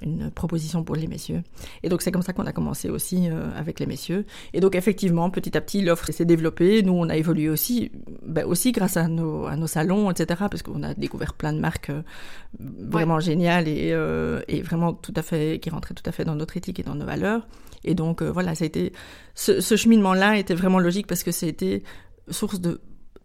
une 0.03 0.31
proposition 0.31 0.83
pour 0.83 0.95
les 0.95 1.07
messieurs. 1.07 1.43
Et 1.81 1.89
donc 1.89 2.01
c'est 2.01 2.11
comme 2.11 2.21
ça 2.21 2.33
qu'on 2.33 2.45
a 2.45 2.51
commencé 2.51 2.89
aussi 2.89 3.29
euh, 3.29 3.49
avec 3.55 3.79
les 3.79 3.85
messieurs. 3.85 4.25
Et 4.53 4.59
donc 4.59 4.75
effectivement, 4.75 5.29
petit 5.29 5.57
à 5.57 5.61
petit, 5.61 5.81
l'offre 5.81 6.11
s'est 6.11 6.25
développée. 6.25 6.83
Nous, 6.83 6.93
on 6.93 7.09
a 7.09 7.15
évolué 7.15 7.49
aussi, 7.49 7.91
ben, 8.25 8.45
aussi 8.45 8.71
grâce 8.71 8.97
à 8.97 9.07
nos, 9.07 9.45
à 9.45 9.55
nos 9.55 9.67
salons, 9.67 10.11
etc. 10.11 10.43
Parce 10.49 10.61
qu'on 10.61 10.83
a 10.83 10.93
découvert 10.93 11.33
plein 11.33 11.53
de 11.53 11.59
marques 11.59 11.89
euh, 11.89 12.01
vraiment 12.59 13.19
géniales 13.19 13.67
et, 13.67 13.91
euh, 13.91 14.41
et 14.47 14.61
vraiment 14.61 14.93
tout 14.93 15.13
à 15.15 15.21
fait 15.21 15.59
qui 15.59 15.69
rentraient 15.69 15.93
tout 15.93 16.07
à 16.07 16.11
fait 16.11 16.25
dans 16.25 16.35
notre 16.35 16.57
éthique 16.57 16.79
et 16.79 16.83
dans 16.83 16.95
nos 16.95 17.05
valeurs. 17.05 17.22
Et 17.83 17.95
donc 17.95 18.21
euh, 18.21 18.31
voilà, 18.31 18.55
ça 18.55 18.63
a 18.63 18.67
été 18.67 18.93
ce, 19.35 19.75
cheminement-là 19.75 20.37
était 20.37 20.53
vraiment 20.53 20.79
logique 20.79 21.07
parce 21.07 21.23
que 21.23 21.31
c'était 21.31 21.83
source 22.29 22.59
de 22.59 22.81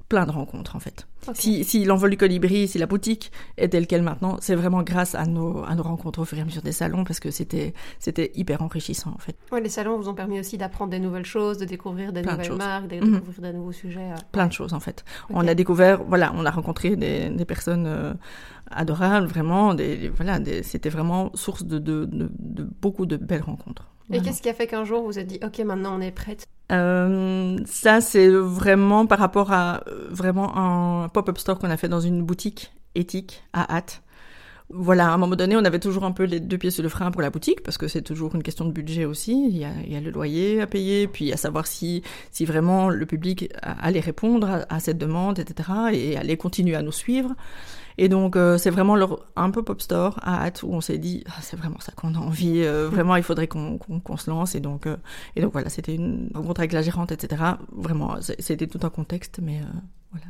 plein 0.08 0.26
de 0.26 0.31
rencontres 0.31 0.76
en 0.76 0.81
fait. 0.81 1.06
Si, 1.34 1.64
si 1.64 1.84
l'envol 1.84 2.10
du 2.10 2.16
colibri, 2.16 2.69
si 2.69 2.78
la 2.78 2.87
boutique 2.87 3.31
est 3.58 3.69
telle 3.69 3.87
qu'elle 3.87 4.02
maintenant, 4.02 4.38
c'est 4.40 4.55
vraiment 4.55 4.82
grâce 4.82 5.14
à 5.14 5.26
nos, 5.26 5.62
à 5.64 5.75
nos 5.75 5.82
rencontres 5.82 6.20
au 6.20 6.25
fur 6.25 6.38
et 6.38 6.40
à 6.40 6.44
mesure 6.44 6.62
des 6.62 6.72
salons 6.72 7.05
parce 7.05 7.20
que 7.20 7.31
c'était, 7.31 7.75
c'était 7.99 8.32
hyper 8.34 8.62
enrichissant 8.62 9.12
en 9.14 9.19
fait. 9.19 9.37
Ouais, 9.52 9.60
les 9.60 9.69
salons 9.69 9.99
vous 9.99 10.08
ont 10.08 10.14
permis 10.14 10.40
aussi 10.40 10.56
d'apprendre 10.56 10.90
des 10.90 11.00
nouvelles 11.00 11.26
choses, 11.26 11.58
de 11.58 11.66
découvrir 11.66 12.12
des 12.12 12.22
nouvelles 12.22 12.55
marques, 12.55 12.88
de 12.88 12.96
mhm. 12.96 13.14
découvrir 13.14 13.43
des 13.43 13.52
nouveaux 13.52 13.72
sujets. 13.72 14.12
Euh. 14.12 14.16
Plein 14.32 14.46
de 14.46 14.52
choses 14.52 14.72
en 14.72 14.81
fait. 14.81 15.05
On 15.28 15.46
a 15.46 15.55
découvert, 15.55 16.02
voilà, 16.02 16.32
on 16.34 16.46
a 16.46 16.50
rencontré 16.50 16.96
des, 16.96 17.28
des 17.28 17.44
personnes 17.44 17.87
euh, 17.87 18.14
adorables, 18.70 19.26
vraiment, 19.26 19.75
des, 19.75 20.08
voilà, 20.08 20.38
c'était 20.62 20.90
vraiment 20.90 21.31
source 21.34 21.64
de, 21.64 21.78
de, 21.78 22.08
de 22.10 22.69
beaucoup 22.81 23.05
de 23.05 23.16
belles 23.16 23.43
rencontres. 23.43 23.87
Et 24.12 24.20
qu'est-ce 24.20 24.43
qui 24.43 24.49
a 24.49 24.55
fait 24.55 24.66
qu'un 24.66 24.84
jour 24.84 25.02
vous 25.02 25.19
avez 25.19 25.26
dit 25.26 25.38
ok 25.44 25.58
maintenant 25.60 25.96
on 25.96 26.00
est 26.00 26.10
prête? 26.10 26.46
Euh, 26.72 27.58
Ça 27.66 28.00
c'est 28.00 28.28
vraiment 28.28 29.06
par 29.06 29.19
rapport 29.19 29.52
à 29.52 29.82
vraiment 30.10 30.56
un 30.56 31.08
pop-up 31.08 31.38
store 31.38 31.58
qu'on 31.58 31.70
a 31.70 31.76
fait 31.76 31.88
dans 31.88 32.00
une 32.00 32.22
boutique 32.22 32.72
éthique 32.94 33.43
à 33.52 33.76
Hâte. 33.76 34.02
Voilà, 34.70 35.08
à 35.08 35.14
un 35.14 35.16
moment 35.16 35.34
donné, 35.34 35.56
on 35.56 35.64
avait 35.64 35.78
toujours 35.78 36.05
un 36.05 36.12
peu 36.12 36.25
les 36.25 36.40
deux 36.40 36.58
pieds 36.58 36.70
sur 36.70 36.82
le 36.82 36.90
frein 36.90 37.10
pour 37.10 37.22
la 37.22 37.31
boutique, 37.31 37.62
parce 37.62 37.78
que 37.78 37.88
c'est 37.88 38.02
toujours 38.02 38.34
une 38.34 38.43
question 38.43 38.66
de 38.66 38.70
budget 38.70 39.06
aussi. 39.06 39.49
Il 39.49 39.56
y 39.56 39.64
a, 39.64 39.70
il 39.82 39.90
y 39.90 39.96
a 39.96 40.00
le 40.00 40.10
loyer 40.10 40.60
à 40.60 40.66
payer, 40.66 41.08
puis 41.08 41.32
à 41.32 41.38
savoir 41.38 41.66
si, 41.66 42.02
si 42.32 42.44
vraiment 42.44 42.90
le 42.90 43.06
public 43.06 43.50
allait 43.62 44.00
répondre 44.00 44.46
à, 44.46 44.66
à 44.69 44.78
cette 44.78 44.99
demande, 44.99 45.38
etc., 45.38 45.70
et 45.94 46.19
allait 46.19 46.37
continuer 46.37 46.75
à 46.76 46.82
nous 46.82 46.93
suivre. 46.93 47.34
Et 48.00 48.08
donc, 48.08 48.36
euh, 48.36 48.58
c'est 48.58 48.70
vraiment 48.70 48.94
leur, 48.94 49.26
un 49.34 49.50
peu 49.50 49.64
pop 49.64 49.82
store 49.82 50.20
à 50.22 50.44
hâte 50.44 50.62
où 50.62 50.72
on 50.72 50.80
s'est 50.80 50.98
dit, 50.98 51.24
ah, 51.26 51.40
c'est 51.42 51.56
vraiment 51.56 51.80
ça 51.80 51.90
qu'on 51.92 52.14
a 52.14 52.18
envie. 52.18 52.62
Euh, 52.62 52.88
vraiment, 52.92 53.16
il 53.16 53.24
faudrait 53.24 53.48
qu'on 53.48 54.16
se 54.16 54.30
lance. 54.30 54.54
Et 54.54 54.60
donc, 54.60 54.86
euh, 54.86 54.96
et 55.34 55.42
donc 55.42 55.52
voilà, 55.52 55.68
c'était 55.68 55.96
une 55.96 56.30
rencontre 56.32 56.60
avec 56.60 56.72
la 56.72 56.82
gérante, 56.82 57.10
etc. 57.10 57.42
Vraiment, 57.72 58.16
c'était 58.20 58.68
tout 58.68 58.80
un 58.84 58.90
contexte, 58.90 59.40
mais 59.42 59.60
voilà. 60.12 60.26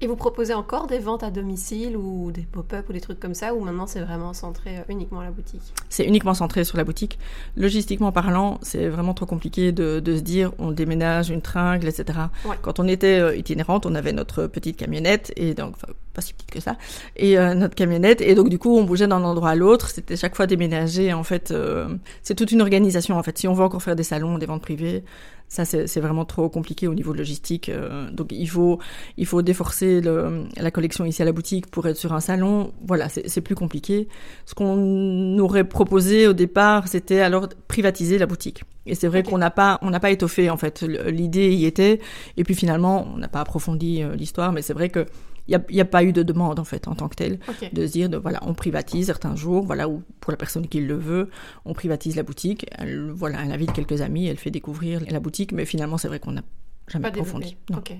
Et 0.00 0.06
vous 0.06 0.16
proposez 0.16 0.54
encore 0.54 0.86
des 0.86 0.98
ventes 0.98 1.22
à 1.22 1.30
domicile 1.30 1.96
ou 1.96 2.32
des 2.32 2.42
pop-up 2.42 2.88
ou 2.88 2.92
des 2.92 3.00
trucs 3.00 3.20
comme 3.20 3.34
ça 3.34 3.54
ou 3.54 3.60
maintenant 3.60 3.86
c'est 3.86 4.00
vraiment 4.00 4.32
centré 4.32 4.76
uniquement 4.88 5.20
à 5.20 5.24
la 5.24 5.30
boutique? 5.30 5.60
C'est 5.88 6.04
uniquement 6.04 6.34
centré 6.34 6.64
sur 6.64 6.78
la 6.78 6.84
boutique. 6.84 7.18
Logistiquement 7.56 8.10
parlant, 8.10 8.58
c'est 8.62 8.88
vraiment 8.88 9.12
trop 9.12 9.26
compliqué 9.26 9.72
de, 9.72 10.00
de, 10.00 10.16
se 10.16 10.22
dire 10.22 10.52
on 10.58 10.70
déménage 10.70 11.30
une 11.30 11.42
tringle, 11.42 11.86
etc. 11.86 12.18
Quand 12.62 12.80
on 12.80 12.88
était 12.88 13.38
itinérante, 13.38 13.84
on 13.84 13.94
avait 13.94 14.12
notre 14.12 14.46
petite 14.46 14.76
camionnette 14.76 15.32
et 15.36 15.54
donc 15.54 15.76
pas 16.12 16.20
si 16.20 16.32
petite 16.34 16.50
que 16.50 16.60
ça, 16.60 16.76
et 17.16 17.38
euh, 17.38 17.54
notre 17.54 17.74
camionnette. 17.74 18.20
Et 18.20 18.34
donc 18.34 18.48
du 18.48 18.58
coup, 18.58 18.76
on 18.76 18.84
bougeait 18.84 19.06
d'un 19.06 19.22
endroit 19.22 19.50
à 19.50 19.54
l'autre. 19.54 19.88
C'était 19.90 20.16
chaque 20.16 20.34
fois 20.34 20.46
déménager. 20.46 21.12
En 21.12 21.24
fait, 21.24 21.50
euh, 21.50 21.88
c'est 22.22 22.34
toute 22.34 22.52
une 22.52 22.60
organisation. 22.60 23.16
En 23.16 23.22
fait, 23.22 23.38
si 23.38 23.48
on 23.48 23.54
veut 23.54 23.64
encore 23.64 23.82
faire 23.82 23.96
des 23.96 24.02
salons, 24.02 24.38
des 24.38 24.46
ventes 24.46 24.62
privées, 24.62 25.04
ça 25.50 25.64
c'est 25.64 25.98
vraiment 25.98 26.24
trop 26.24 26.48
compliqué 26.48 26.86
au 26.86 26.94
niveau 26.94 27.12
logistique. 27.12 27.68
Euh, 27.68 28.08
donc 28.12 28.28
il 28.30 28.48
faut 28.48 28.78
il 29.16 29.26
faut 29.26 29.42
déforcer 29.42 30.00
le, 30.00 30.44
la 30.56 30.70
collection 30.70 31.04
ici 31.04 31.22
à 31.22 31.24
la 31.24 31.32
boutique 31.32 31.66
pour 31.66 31.88
être 31.88 31.96
sur 31.96 32.12
un 32.12 32.20
salon. 32.20 32.72
Voilà, 32.86 33.08
c'est 33.08 33.40
plus 33.40 33.56
compliqué. 33.56 34.06
Ce 34.46 34.54
qu'on 34.54 35.36
aurait 35.40 35.64
proposé 35.64 36.28
au 36.28 36.34
départ, 36.34 36.86
c'était 36.86 37.20
alors 37.20 37.48
privatiser 37.66 38.16
la 38.16 38.26
boutique. 38.26 38.62
Et 38.86 38.94
c'est 38.94 39.08
vrai 39.08 39.24
qu'on 39.24 39.38
n'a 39.38 39.50
pas 39.50 39.80
on 39.82 39.90
n'a 39.90 39.98
pas 39.98 40.12
étoffé 40.12 40.50
en 40.50 40.56
fait. 40.56 40.82
L'idée 40.82 41.52
y 41.52 41.66
était. 41.66 41.98
Et 42.36 42.44
puis 42.44 42.54
finalement, 42.54 43.08
on 43.12 43.18
n'a 43.18 43.28
pas 43.28 43.40
approfondi 43.40 44.04
l'histoire, 44.16 44.52
mais 44.52 44.62
c'est 44.62 44.72
vrai 44.72 44.88
que 44.88 45.04
il 45.48 45.60
n'y 45.70 45.80
a, 45.80 45.84
pas 45.84 46.04
eu 46.04 46.12
de 46.12 46.22
demande 46.22 46.58
en 46.58 46.64
fait 46.64 46.88
en 46.88 46.94
tant 46.94 47.08
que 47.08 47.16
telle 47.16 47.38
de 47.72 47.86
se 47.86 47.92
dire 47.92 48.08
de, 48.08 48.16
voilà 48.16 48.40
on 48.42 48.54
privatise 48.54 49.06
certains 49.06 49.36
jours 49.36 49.64
voilà 49.64 49.88
ou 49.88 50.02
pour 50.20 50.30
la 50.30 50.36
personne 50.36 50.66
qui 50.66 50.80
le 50.80 50.96
veut 50.96 51.30
on 51.64 51.74
privatise 51.74 52.16
la 52.16 52.22
boutique. 52.22 52.66
Elle 52.72 53.10
voilà 53.10 53.38
elle 53.44 53.52
invite 53.52 53.72
quelques 53.72 54.00
amis 54.00 54.26
elle 54.26 54.38
fait 54.38 54.50
découvrir 54.50 55.00
la 55.08 55.20
boutique 55.20 55.52
mais 55.52 55.64
finalement 55.64 55.98
c'est 55.98 56.08
vrai 56.08 56.20
qu'on 56.20 56.32
n'a 56.32 56.42
jamais 56.88 57.08
approfondi. 57.08 57.56
ok. 57.74 57.94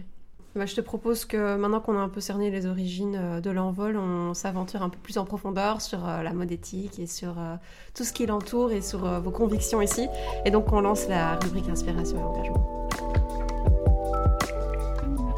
Bah, 0.57 0.67
je 0.67 0.75
te 0.75 0.81
propose 0.81 1.25
que 1.25 1.57
maintenant 1.57 1.81
qu'on 1.81 1.97
a 1.97 2.01
un 2.01 2.09
peu 2.09 2.21
cerné 2.21 2.51
les 2.51 2.67
origines 2.67 3.17
euh, 3.17 3.41
de 3.41 3.51
l'envol, 3.51 3.97
on 3.97 4.35
s'aventure 4.35 4.83
un 4.83 4.89
peu 4.89 4.99
plus 4.99 5.17
en 5.17 5.25
profondeur 5.25 5.81
sur 5.81 6.09
euh, 6.09 6.23
la 6.25 6.33
mode 6.33 6.51
éthique 6.51 6.99
et 6.99 7.07
sur 7.07 7.39
euh, 7.39 7.55
tout 7.95 8.03
ce 8.03 8.13
qui 8.13 8.27
l'entoure 8.27 8.73
et 8.73 8.81
sur 8.81 9.21
vos 9.21 9.31
convictions 9.31 9.81
ici. 9.81 10.09
Et 10.45 10.51
donc 10.51 10.73
on 10.73 10.81
lance 10.81 11.07
la 11.09 11.37
rubrique 11.37 11.69
inspiration 11.69 12.19
et 12.19 12.23
engagement. 12.23 12.90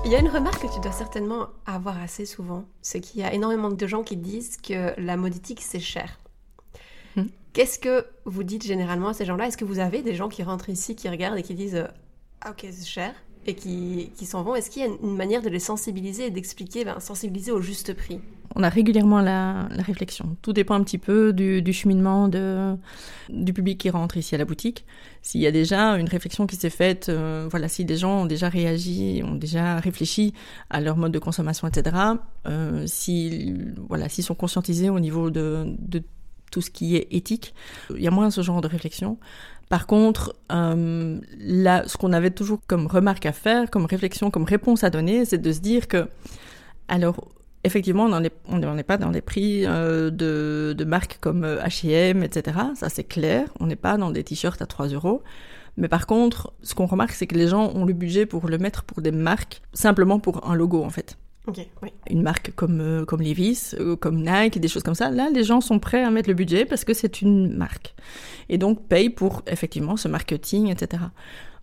Il 0.05 0.11
y 0.11 0.17
a 0.17 0.19
une 0.19 0.29
remarque 0.29 0.63
que 0.63 0.75
tu 0.75 0.81
dois 0.81 0.91
certainement 0.91 1.49
avoir 1.65 1.97
assez 2.03 2.27
souvent, 2.27 2.65
c'est 2.83 3.01
qu'il 3.01 3.21
y 3.21 3.25
a 3.25 3.33
énormément 3.33 3.71
de 3.71 3.87
gens 3.87 4.03
qui 4.03 4.17
disent 4.17 4.57
que 4.57 4.99
la 5.01 5.17
mode 5.17 5.37
éthique 5.37 5.63
c'est 5.63 5.79
cher. 5.79 6.19
Hmm. 7.15 7.27
Qu'est-ce 7.53 7.79
que 7.79 8.05
vous 8.25 8.43
dites 8.43 8.65
généralement 8.65 9.09
à 9.09 9.15
ces 9.15 9.25
gens-là? 9.25 9.47
Est-ce 9.47 9.57
que 9.57 9.65
vous 9.65 9.79
avez 9.79 10.03
des 10.03 10.15
gens 10.15 10.29
qui 10.29 10.43
rentrent 10.43 10.71
ici, 10.71 10.97
qui 10.97 11.09
regardent 11.09 11.39
et 11.39 11.43
qui 11.45 11.55
disent 11.55 11.87
Ah 12.41 12.51
ok 12.51 12.67
c'est 12.71 12.87
cher 12.87 13.15
et 13.47 13.55
qui, 13.55 14.11
qui 14.17 14.27
s'en 14.27 14.43
vont? 14.43 14.57
Est-ce 14.57 14.71
qu'il 14.71 14.83
y 14.83 14.85
a 14.85 14.89
une 14.89 15.17
manière 15.17 15.41
de 15.41 15.49
les 15.49 15.61
sensibiliser 15.61 16.27
et 16.27 16.31
d'expliquer, 16.31 16.85
ben, 16.85 16.99
sensibiliser 16.99 17.53
au 17.53 17.61
juste 17.61 17.95
prix? 17.95 18.21
On 18.55 18.63
a 18.63 18.69
régulièrement 18.69 19.21
la, 19.21 19.69
réflexion. 19.79 20.37
Tout 20.43 20.53
dépend 20.53 20.75
un 20.75 20.83
petit 20.83 20.99
peu 20.99 21.33
du, 21.33 21.73
cheminement 21.73 22.29
du 23.29 23.53
public 23.53 23.79
qui 23.79 23.91
rentre 23.91 24.17
ici 24.17 24.35
à 24.35 24.39
la 24.39 24.45
boutique. 24.45 24.85
S'il 25.23 25.41
y 25.41 25.47
a 25.47 25.53
déjà 25.53 25.93
une 25.93 26.09
réflexion 26.09 26.47
qui 26.47 26.57
s'est 26.57 26.71
faite, 26.71 27.09
euh, 27.09 27.47
voilà, 27.51 27.69
si 27.69 27.85
des 27.85 27.97
gens 27.97 28.23
ont 28.23 28.27
déjà 28.27 28.49
réagi, 28.49 29.23
ont 29.25 29.37
déjà 29.37 29.79
réfléchi 29.79 30.35
à 30.71 30.81
leur 30.81 30.97
mode 30.97 31.13
de 31.13 31.19
consommation, 31.19 31.69
etc. 31.69 31.97
Euh, 32.47 32.85
si 32.87 33.55
voilà, 33.89 34.09
s'ils 34.09 34.25
sont 34.25 34.35
conscientisés 34.35 34.91
au 34.91 34.99
niveau 34.99 35.31
de, 35.31 35.75
de 35.79 36.03
tout 36.51 36.61
ce 36.61 36.71
qui 36.71 36.97
est 36.97 37.09
éthique, 37.11 37.55
il 37.91 38.03
y 38.03 38.09
a 38.09 38.11
moins 38.11 38.31
ce 38.31 38.43
genre 38.43 38.61
de 38.61 38.69
réflexion. 38.69 39.19
Par 39.73 39.87
contre, 39.87 40.37
euh, 40.53 41.19
là, 41.39 41.85
ce 41.87 41.97
qu'on 41.97 42.13
avait 42.13 42.31
toujours 42.31 42.61
comme 42.67 42.87
remarque 42.87 43.25
à 43.25 43.33
faire, 43.33 43.71
comme 43.71 43.87
réflexion, 43.87 44.31
comme 44.31 44.45
réponse 44.45 44.85
à 44.85 44.91
donner, 44.91 45.25
c'est 45.25 45.39
de 45.39 45.51
se 45.51 45.61
dire 45.61 45.89
que, 45.89 46.11
alors, 46.89 47.29
effectivement, 47.65 48.05
on 48.05 48.09
n'en 48.09 48.23
est, 48.23 48.83
pas 48.83 48.97
dans 48.97 49.11
des 49.11 49.21
prix 49.21 49.65
euh, 49.67 50.11
de, 50.11 50.75
de, 50.77 50.85
marques 50.85 51.19
comme 51.21 51.45
H&M, 51.45 52.23
etc. 52.23 52.59
Ça, 52.75 52.89
c'est 52.89 53.05
clair. 53.05 53.49
On 53.61 53.67
n'est 53.67 53.77
pas 53.77 53.97
dans 53.97 54.11
des 54.11 54.25
t-shirts 54.25 54.61
à 54.63 54.67
3 54.67 54.89
euros. 54.89 55.23
Mais 55.77 55.89
par 55.89 56.07
contre, 56.07 56.53
ce 56.63 56.75
qu'on 56.75 56.87
remarque, 56.87 57.13
c'est 57.13 57.27
que 57.27 57.35
les 57.35 57.49
gens 57.49 57.73
ont 57.75 57.85
le 57.85 57.95
budget 57.95 58.27
pour 58.27 58.49
le 58.49 58.59
mettre 58.59 58.83
pour 58.83 59.01
des 59.01 59.13
marques, 59.13 59.63
simplement 59.73 60.19
pour 60.19 60.49
un 60.49 60.55
logo, 60.55 60.83
en 60.85 60.91
fait. 60.91 61.17
Une 62.09 62.23
marque 62.23 62.53
comme, 62.55 62.81
euh, 62.81 63.05
comme 63.05 63.21
Levi's, 63.21 63.75
euh, 63.81 63.97
comme 63.97 64.23
Nike, 64.23 64.61
des 64.61 64.69
choses 64.69 64.85
comme 64.85 64.95
ça, 64.95 65.11
là, 65.11 65.29
les 65.33 65.43
gens 65.43 65.61
sont 65.61 65.81
prêts 65.81 66.05
à 66.05 66.11
mettre 66.11 66.29
le 66.29 66.35
budget 66.35 66.65
parce 66.65 66.85
que 66.85 66.95
c'est 66.95 67.21
une 67.21 67.53
marque. 67.57 67.95
Et 68.49 68.59
donc, 68.59 68.87
payent 68.87 69.11
pour, 69.11 69.43
effectivement, 69.49 69.97
ce 69.97 70.07
marketing, 70.07 70.69
etc. 70.69 71.03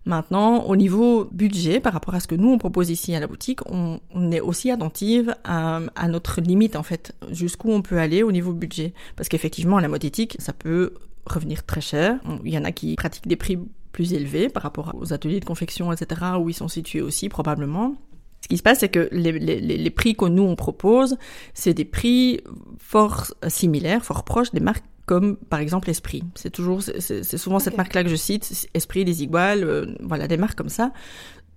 Maintenant, 0.06 0.64
au 0.64 0.76
niveau 0.76 1.28
budget, 1.30 1.78
par 1.78 1.92
rapport 1.92 2.14
à 2.14 2.20
ce 2.20 2.26
que 2.26 2.34
nous, 2.34 2.48
on 2.48 2.58
propose 2.58 2.88
ici 2.88 3.14
à 3.14 3.20
la 3.20 3.26
boutique, 3.26 3.60
on, 3.70 4.00
est 4.32 4.40
aussi 4.40 4.70
attentive 4.70 5.34
à, 5.44 5.80
notre 6.08 6.40
limite, 6.40 6.74
en 6.74 6.82
fait, 6.82 7.14
jusqu'où 7.30 7.70
on 7.70 7.82
peut 7.82 7.98
aller 7.98 8.22
au 8.22 8.32
niveau 8.32 8.52
budget. 8.52 8.94
Parce 9.16 9.28
qu'effectivement, 9.28 9.78
la 9.78 9.88
mode 9.88 10.04
éthique, 10.04 10.36
ça 10.38 10.52
peut 10.54 10.94
revenir 11.26 11.66
très 11.66 11.82
cher. 11.82 12.18
Il 12.44 12.52
y 12.52 12.58
en 12.58 12.64
a 12.64 12.72
qui 12.72 12.94
pratiquent 12.96 13.28
des 13.28 13.36
prix 13.36 13.58
plus 13.92 14.14
élevés 14.14 14.48
par 14.48 14.62
rapport 14.62 14.94
aux 14.98 15.12
ateliers 15.12 15.40
de 15.40 15.44
confection, 15.44 15.92
etc., 15.92 16.22
où 16.40 16.48
ils 16.48 16.54
sont 16.54 16.68
situés 16.68 17.02
aussi, 17.02 17.28
probablement. 17.28 17.94
Ce 18.40 18.48
qui 18.48 18.56
se 18.56 18.62
passe, 18.62 18.78
c'est 18.78 18.88
que 18.88 19.08
les, 19.12 19.32
les, 19.32 19.60
les 19.60 19.90
prix 19.90 20.16
que 20.16 20.24
nous 20.24 20.44
on 20.44 20.56
propose, 20.56 21.18
c'est 21.52 21.74
des 21.74 21.84
prix 21.84 22.40
fort 22.78 23.26
similaires, 23.48 24.02
fort 24.02 24.24
proches 24.24 24.50
des 24.52 24.60
marques 24.60 24.84
comme 25.10 25.36
par 25.36 25.58
exemple 25.58 25.90
Esprit. 25.90 26.22
C'est 26.36 26.50
toujours, 26.50 26.82
c'est 26.82 27.36
souvent 27.36 27.58
cette 27.58 27.76
marque-là 27.76 28.04
que 28.04 28.08
je 28.08 28.14
cite, 28.14 28.68
Esprit, 28.74 29.04
des 29.04 29.24
Iguales, 29.24 29.64
euh, 29.64 29.86
voilà, 29.98 30.28
des 30.28 30.36
marques 30.36 30.56
comme 30.56 30.68
ça, 30.68 30.92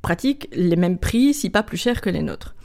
pratiquent 0.01 0.49
les 0.53 0.75
mêmes 0.75 0.97
prix, 0.97 1.35
si 1.35 1.51
pas 1.51 1.61
plus 1.61 1.77
chers 1.77 2.01
que 2.01 2.09
les 2.09 2.23
nôtres. 2.23 2.55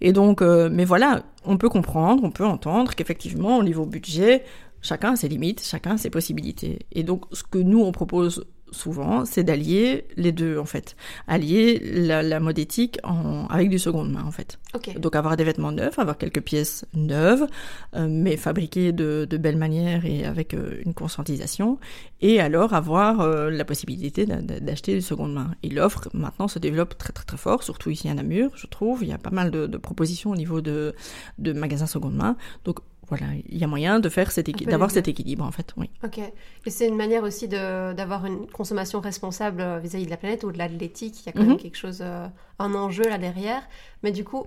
Et 0.00 0.14
donc, 0.14 0.40
euh, 0.40 0.70
mais 0.72 0.86
voilà, 0.86 1.24
on 1.44 1.58
peut 1.58 1.68
comprendre, 1.68 2.24
on 2.24 2.30
peut 2.30 2.46
entendre 2.46 2.94
qu'effectivement, 2.94 3.58
au 3.58 3.62
niveau 3.62 3.84
budget, 3.84 4.42
chacun 4.80 5.12
a 5.12 5.16
ses 5.16 5.28
limites, 5.28 5.62
chacun 5.62 5.96
a 5.96 5.98
ses 5.98 6.08
possibilités. 6.08 6.78
Et 6.90 7.02
donc, 7.02 7.26
ce 7.32 7.42
que 7.42 7.58
nous, 7.58 7.82
on 7.82 7.92
propose 7.92 8.46
souvent, 8.72 9.24
c'est 9.24 9.44
d'allier 9.44 10.06
les 10.16 10.32
deux 10.32 10.58
en 10.58 10.64
fait, 10.64 10.96
allier 11.26 11.78
la, 11.78 12.40
mode 12.40 12.58
éthique 12.58 12.98
en, 13.04 13.46
avec 13.46 13.68
du 13.70 13.78
seconde 13.78 14.12
main 14.12 14.24
en 14.24 14.30
fait. 14.30 14.58
Donc 14.98 15.16
avoir 15.16 15.36
des 15.36 15.44
vêtements 15.44 15.72
neufs, 15.72 15.98
avoir 15.98 16.16
quelques 16.16 16.40
pièces 16.40 16.84
neuves, 16.94 17.46
euh, 17.96 18.06
mais 18.08 18.36
fabriquées 18.36 18.92
de, 18.92 19.26
de 19.28 19.36
belle 19.36 19.56
manière 19.56 20.04
et 20.06 20.24
avec 20.24 20.54
euh, 20.54 20.80
une 20.84 20.94
conscientisation, 20.94 21.78
et 22.20 22.40
alors 22.40 22.74
avoir 22.74 23.20
euh, 23.20 23.50
la 23.50 23.64
possibilité 23.64 24.26
d'acheter 24.26 24.94
du 24.94 25.02
seconde 25.02 25.34
main. 25.34 25.50
Et 25.62 25.68
l'offre 25.68 26.08
maintenant 26.14 26.48
se 26.48 26.58
développe 26.58 26.96
très 26.96 27.12
très 27.12 27.24
très 27.24 27.36
fort, 27.36 27.62
surtout 27.62 27.90
ici 27.90 28.08
à 28.08 28.14
Namur, 28.14 28.50
je 28.54 28.66
trouve. 28.66 29.02
Il 29.02 29.08
y 29.08 29.12
a 29.12 29.18
pas 29.18 29.30
mal 29.30 29.50
de, 29.50 29.66
de 29.66 29.76
propositions 29.76 30.30
au 30.30 30.36
niveau 30.36 30.60
de, 30.60 30.94
de 31.38 31.52
magasins 31.52 31.86
seconde 31.86 32.14
main. 32.14 32.36
Donc 32.64 32.78
voilà, 33.10 33.26
il 33.48 33.58
y 33.58 33.64
a 33.64 33.66
moyen 33.66 33.98
de 33.98 34.08
faire 34.08 34.30
cet 34.30 34.48
d'avoir 34.66 34.92
cet 34.92 35.08
équilibre 35.08 35.44
en 35.44 35.50
fait. 35.50 35.74
Oui. 35.76 35.90
Ok. 36.04 36.18
Et 36.18 36.70
c'est 36.70 36.86
une 36.86 36.96
manière 36.96 37.24
aussi 37.24 37.48
d'avoir 37.48 38.24
une 38.24 38.46
consommation 38.46 39.00
responsable 39.00 39.60
euh, 39.60 39.78
vis-à-vis 39.80 40.04
de 40.04 40.10
la 40.10 40.16
planète, 40.16 40.44
au-delà 40.44 40.68
de 40.68 40.78
l'éthique. 40.78 41.20
Il 41.20 41.26
y 41.26 41.28
a 41.28 41.32
quand 41.32 41.40
même 41.40 41.50
mhm. 41.50 41.58
quelque 41.58 41.76
chose, 41.76 41.98
euh, 42.02 42.26
un 42.60 42.74
enjeu 42.74 43.02
là 43.02 43.18
derrière. 43.18 43.62
Mais 44.04 44.12
du 44.12 44.22
coup, 44.22 44.46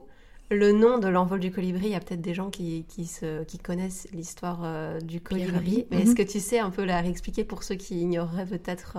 le 0.49 0.71
nom 0.71 0.97
de 0.97 1.09
l'envol 1.09 1.41
du 1.41 1.51
colibri, 1.51 1.87
il 1.87 1.91
y 1.91 1.95
a 1.95 1.99
peut-être 1.99 2.21
des 2.21 2.33
gens 2.33 2.49
qui, 2.49 2.85
qui, 2.87 3.05
se, 3.05 3.43
qui 3.43 3.59
connaissent 3.59 4.07
l'histoire 4.13 4.61
euh, 4.63 5.01
du 5.01 5.19
colibri. 5.19 5.85
Mais 5.91 5.97
est-ce 5.97 6.11
mhm. 6.11 6.15
que 6.15 6.23
tu 6.23 6.39
sais 6.39 6.59
un 6.59 6.69
peu 6.69 6.85
la 6.85 7.01
réexpliquer 7.01 7.43
pour 7.43 7.63
ceux 7.63 7.75
qui 7.75 7.99
ignoreraient 7.99 8.45
peut-être 8.45 8.97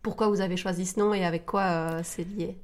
pourquoi 0.00 0.28
vous 0.28 0.40
avez 0.40 0.56
choisi 0.56 0.86
ce 0.86 1.00
nom 1.00 1.12
et 1.12 1.24
avec 1.24 1.44
quoi 1.44 2.04
c'est 2.04 2.24
lié? 2.24 2.56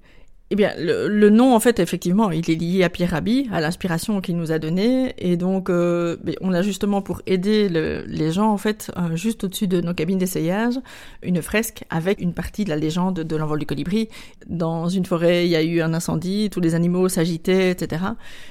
Eh 0.51 0.57
bien, 0.57 0.73
le, 0.79 1.29
nom, 1.29 1.55
en 1.55 1.61
fait, 1.61 1.79
effectivement, 1.79 2.31
il 2.31 2.51
est 2.51 2.55
lié 2.55 2.83
à 2.83 2.89
Pierre 2.89 3.11
Rabhi, 3.11 3.51
à 3.53 3.61
l'inspiration 3.61 4.23
qu'il 4.23 4.39
nous 4.39 4.51
a 4.51 4.59
donnée. 4.59 5.15
Et 5.19 5.37
donc, 5.37 5.69
euh, 5.69 6.17
on 6.41 6.55
a 6.55 6.63
justement, 6.63 7.03
pour 7.03 7.21
aider 7.27 7.69
les 7.69 8.33
gens, 8.33 8.51
en 8.51 8.57
fait, 8.57 8.91
euh, 8.97 9.15
juste 9.15 9.45
au-dessus 9.45 9.69
de 9.69 9.83
nos 9.83 9.93
cabines 9.93 10.17
d'essayage, 10.17 10.81
une 11.23 11.43
fresque 11.43 11.85
avec 11.91 12.23
une 12.23 12.33
partie 12.33 12.65
de 12.65 12.71
la 12.71 12.77
légende 12.77 13.21
de 13.21 13.37
l'envol 13.37 13.59
du 13.59 13.67
colibri. 13.67 14.09
Dans 14.47 14.89
une 14.89 15.05
forêt, 15.05 15.45
il 15.45 15.51
y 15.51 15.57
a 15.57 15.63
eu 15.63 15.83
un 15.83 15.93
incendie, 15.93 16.49
tous 16.51 16.61
les 16.61 16.75
animaux 16.75 17.11
s'agitaient, 17.11 17.71
etc. 17.71 18.05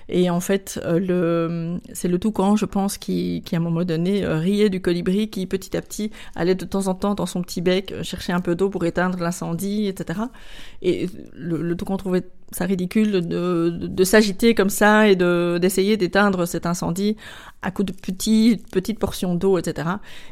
Et 0.08 0.30
en 0.30 0.40
fait, 0.40 0.80
euh, 0.86 1.00
le, 1.00 1.80
c'est 1.94 2.08
le 2.08 2.20
je 2.58 2.66
pense, 2.66 3.00
qui, 3.00 3.42
qui 3.44 3.56
à 3.56 3.58
un 3.58 3.62
moment 3.62 3.86
donné, 3.86 4.24
riait 4.28 4.70
du 4.70 4.82
colibri, 4.82 5.30
qui 5.30 5.48
petit 5.48 5.76
à 5.76 5.82
petit 5.82 6.12
allait 6.36 6.56
de 6.56 6.66
temps 6.66 6.88
en 6.88 6.94
temps 6.94 7.16
dans 7.16 7.26
son 7.26 7.42
petit 7.42 7.62
bec 7.62 7.94
chercher 8.04 8.34
un 8.34 8.42
peu 8.42 8.54
d'eau 8.54 8.70
pour 8.70 8.86
éteindre 8.86 9.18
l'incendie, 9.20 9.88
etc. 9.88 10.20
Et 10.84 11.10
le, 11.34 11.62
le 11.64 11.76
qu'on 11.88 11.98
trouvait 11.98 12.24
ça 12.52 12.66
ridicule 12.66 13.28
de, 13.28 13.70
de, 13.70 14.04
s'agiter 14.04 14.56
comme 14.56 14.70
ça 14.70 15.10
et 15.10 15.16
de 15.16 15.58
d'essayer 15.62 15.98
d'éteindre 15.98 16.46
cet 16.46 16.66
incendie 16.66 17.18
à 17.62 17.72
coup 17.72 17.84
de 17.84 17.92
petites 17.92 18.70
petites 18.72 19.00
portions 19.00 19.36
d'eau, 19.36 19.58
etc. 19.58 19.90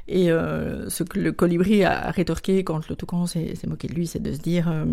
Et 0.08 0.32
euh, 0.32 0.90
ce 0.90 1.04
que 1.04 1.20
le 1.20 1.32
colibri 1.32 1.84
a 1.84 2.12
rétorqué 2.12 2.64
quand 2.64 2.88
le 2.88 2.96
toucan 2.96 3.26
s'est 3.26 3.56
moqué 3.68 3.88
de 3.88 3.94
lui, 3.94 4.08
c'est 4.08 4.22
de 4.22 4.32
se 4.34 4.40
dire 4.40 4.70
euh, 4.70 4.86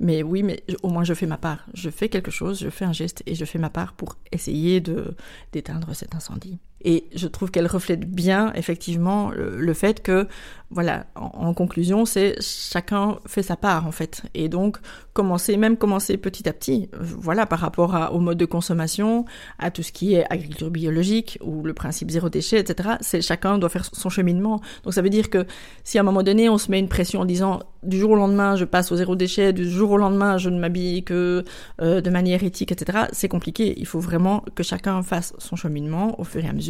mais 0.00 0.22
oui, 0.22 0.42
mais 0.42 0.62
au 0.82 0.88
moins 0.88 1.04
je 1.04 1.14
fais 1.14 1.26
ma 1.26 1.38
part. 1.38 1.66
Je 1.74 1.90
fais 1.90 2.08
quelque 2.08 2.30
chose, 2.30 2.58
je 2.60 2.70
fais 2.70 2.84
un 2.84 2.92
geste 2.92 3.22
et 3.26 3.34
je 3.34 3.44
fais 3.44 3.58
ma 3.58 3.70
part 3.70 3.92
pour 3.92 4.16
essayer 4.32 4.80
de 4.80 5.14
d'éteindre 5.52 5.94
cet 5.94 6.14
incendie. 6.14 6.58
Et 6.84 7.06
je 7.14 7.26
trouve 7.26 7.50
qu'elle 7.50 7.66
reflète 7.66 8.08
bien 8.08 8.52
effectivement 8.54 9.30
le, 9.30 9.74
fait 9.74 10.02
que, 10.02 10.28
voilà, 10.70 11.06
en, 11.14 11.54
conclusion, 11.54 12.04
c'est 12.04 12.36
chacun 12.40 13.18
fait 13.26 13.42
sa 13.42 13.56
part 13.56 13.86
en 13.86 13.92
fait. 13.92 14.22
Et 14.34 14.48
donc 14.48 14.78
commencer, 15.12 15.56
même 15.56 15.78
commencer 15.78 16.16
petit 16.18 16.48
à 16.48 16.52
petit, 16.52 16.90
voilà, 16.92 17.46
par 17.46 17.60
rapport 17.60 17.94
à, 17.94 18.12
au 18.12 18.20
mode 18.20 18.36
de 18.36 18.44
consommation, 18.44 19.24
à 19.58 19.70
tout 19.70 19.82
ce 19.82 19.90
qui 19.90 20.14
est 20.14 20.30
agriculture 20.30 20.70
biologique 20.70 21.38
ou 21.42 21.62
le 21.62 21.72
principe 21.72 22.10
zéro 22.10 22.28
déchet, 22.28 22.60
etc. 22.60 22.96
C'est 23.00 23.22
chacun 23.22 23.58
doit 23.58 23.70
faire 23.70 23.86
son 23.90 24.10
cheminement. 24.10 24.60
Donc 24.84 24.92
ça 24.92 25.02
veut 25.02 25.10
dire 25.10 25.30
que 25.30 25.46
si 25.82 25.98
à 25.98 26.02
un 26.02 26.04
moment 26.04 26.22
donné 26.22 26.48
on 26.48 26.58
se 26.58 26.70
met 26.70 26.78
une 26.78 26.88
pression 26.88 27.20
en 27.20 27.24
disant 27.24 27.60
du 27.82 27.98
jour 27.98 28.10
au 28.10 28.16
lendemain 28.16 28.56
je 28.56 28.64
passe 28.64 28.92
au 28.92 28.96
zéro 28.96 29.16
déchet, 29.16 29.52
du 29.52 29.68
jour 29.68 29.92
au 29.92 29.96
lendemain 29.96 30.36
je 30.36 30.50
ne 30.50 30.58
m'habille 30.58 31.04
que 31.04 31.44
euh, 31.80 32.00
de 32.00 32.10
manière 32.10 32.44
éthique, 32.44 32.70
etc. 32.70 33.06
C'est 33.12 33.28
compliqué. 33.28 33.74
Il 33.78 33.86
faut 33.86 34.00
vraiment 34.00 34.44
que 34.54 34.62
chacun 34.62 35.02
fasse 35.02 35.32
son 35.38 35.56
cheminement 35.56 36.20
au 36.20 36.24
fur 36.24 36.44
et 36.44 36.48
à 36.48 36.52
mesure 36.52 36.65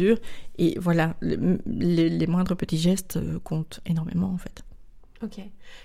et 0.57 0.77
voilà, 0.79 1.15
les, 1.21 2.27
moindres 2.27 2.55
petits 2.55 2.77
gestes 2.77 3.17
euh, 3.17 3.39
comptent 3.43 3.79
énormément 3.85 4.31
en 4.33 4.37
fait. 4.37 4.63
Ok. 5.23 5.39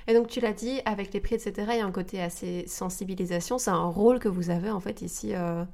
Et 0.07 0.15
donc 0.15 0.29
tu 0.29 0.41
l'as 0.41 0.53
dit, 0.53 0.81
avec 0.85 1.13
les 1.15 1.21
prix, 1.21 1.35
etc., 1.35 1.53
il 1.73 1.79
y 1.79 1.81
a 1.81 1.87
un 1.87 1.93
côté 1.93 2.21
assez 2.21 2.65
sensibilisation. 2.67 3.59
C'est 3.59 3.71
un 3.71 3.87
rôle 3.87 4.19
que 4.19 4.29
vous 4.29 4.51
avez 4.51 4.71
en 4.71 4.81
fait 4.81 5.03
ici 5.03 5.35
euh, 5.35 5.65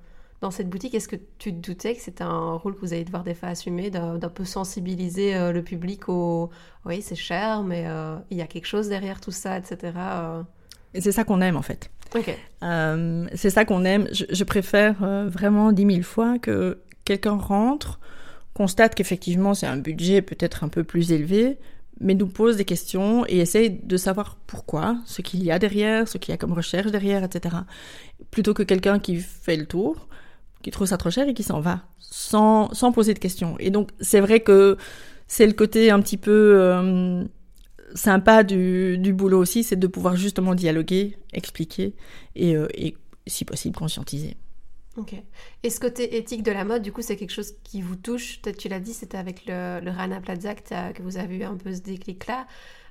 dans 0.40 0.50
cette 0.50 0.68
boutique. 0.68 0.94
Est-ce 0.94 1.08
que 1.08 1.16
tu 1.38 1.52
te 1.52 1.58
doutais 1.58 1.94
que 1.94 2.00
c'était 2.00 2.24
un 2.24 2.54
rôle 2.54 2.74
que 2.74 2.80
vous 2.80 2.92
allez 2.92 3.04
devoir 3.04 3.24
des 3.24 3.34
fois 3.34 3.48
assumer, 3.48 3.90
d'un 3.90 4.18
peu 4.18 4.44
sensibiliser 4.44 5.34
euh, 5.34 5.52
le 5.52 5.62
public 5.62 6.08
au 6.08 6.50
oui, 6.84 7.02
c'est 7.02 7.16
cher, 7.16 7.62
mais 7.62 7.86
il 8.30 8.36
y 8.36 8.42
a 8.42 8.46
quelque 8.46 8.66
chose 8.66 8.88
derrière 8.88 9.20
tout 9.20 9.32
ça, 9.32 9.58
etc. 9.58 9.92
Et 10.94 11.00
c'est 11.00 11.12
ça 11.12 11.24
qu'on 11.24 11.40
aime 11.40 11.56
en 11.56 11.62
fait. 11.62 11.90
Ok. 12.14 12.34
c'est 13.34 13.50
ça 13.50 13.64
qu'on 13.64 13.84
aime. 13.84 14.08
Je, 14.12 14.24
je 14.30 14.44
préfère 14.44 14.94
vraiment 15.28 15.72
dix 15.72 15.84
mille 15.84 16.04
fois 16.04 16.38
que 16.38 16.78
quelqu'un 17.08 17.36
rentre, 17.36 17.98
constate 18.58 18.96
qu'effectivement 18.96 19.54
c'est 19.54 19.68
un 19.68 19.76
budget 19.76 20.20
peut-être 20.20 20.64
un 20.64 20.68
peu 20.68 20.82
plus 20.82 21.12
élevé, 21.12 21.58
mais 22.00 22.14
nous 22.14 22.26
pose 22.26 22.56
des 22.56 22.64
questions 22.64 23.24
et 23.28 23.38
essaye 23.38 23.70
de 23.70 23.96
savoir 23.96 24.36
pourquoi, 24.48 24.98
ce 25.06 25.22
qu'il 25.22 25.44
y 25.44 25.52
a 25.52 25.60
derrière, 25.60 26.08
ce 26.08 26.18
qu'il 26.18 26.32
y 26.32 26.34
a 26.34 26.36
comme 26.36 26.52
recherche 26.52 26.90
derrière, 26.90 27.22
etc. 27.22 27.54
Plutôt 28.32 28.54
que 28.54 28.64
quelqu'un 28.64 28.98
qui 28.98 29.16
fait 29.20 29.56
le 29.56 29.66
tour, 29.66 30.08
qui 30.62 30.72
trouve 30.72 30.88
ça 30.88 30.96
trop 30.96 31.10
cher 31.10 31.28
et 31.28 31.34
qui 31.34 31.44
s'en 31.44 31.60
va, 31.60 31.84
sans, 32.00 32.74
sans 32.74 32.90
poser 32.90 33.14
de 33.14 33.20
questions. 33.20 33.54
Et 33.60 33.70
donc 33.70 33.90
c'est 34.00 34.20
vrai 34.20 34.40
que 34.40 34.76
c'est 35.28 35.46
le 35.46 35.52
côté 35.52 35.92
un 35.92 36.00
petit 36.00 36.16
peu 36.16 36.56
euh, 36.60 37.24
sympa 37.94 38.42
du, 38.42 38.98
du 38.98 39.12
boulot 39.12 39.38
aussi, 39.38 39.62
c'est 39.62 39.76
de 39.76 39.86
pouvoir 39.86 40.16
justement 40.16 40.56
dialoguer, 40.56 41.16
expliquer 41.32 41.94
et, 42.34 42.56
euh, 42.56 42.66
et 42.74 42.96
si 43.28 43.44
possible 43.44 43.76
conscientiser. 43.76 44.36
Ok. 44.98 45.14
Et 45.62 45.70
ce 45.70 45.78
côté 45.78 46.16
éthique 46.16 46.42
de 46.42 46.50
la 46.50 46.64
mode, 46.64 46.82
du 46.82 46.90
coup, 46.92 47.02
c'est 47.02 47.16
quelque 47.16 47.32
chose 47.32 47.54
qui 47.62 47.82
vous 47.82 47.94
touche? 47.96 48.42
Peut-être 48.42 48.58
tu 48.58 48.68
l'as 48.68 48.80
dit, 48.80 48.92
c'était 48.92 49.16
avec 49.16 49.46
le, 49.46 49.80
Rana 49.90 50.20
Plaza 50.20 50.54
que, 50.56 51.02
vous 51.02 51.16
avez 51.16 51.36
eu 51.36 51.44
un 51.44 51.56
peu 51.56 51.72
ce 51.72 51.80
déclic-là. 51.80 52.46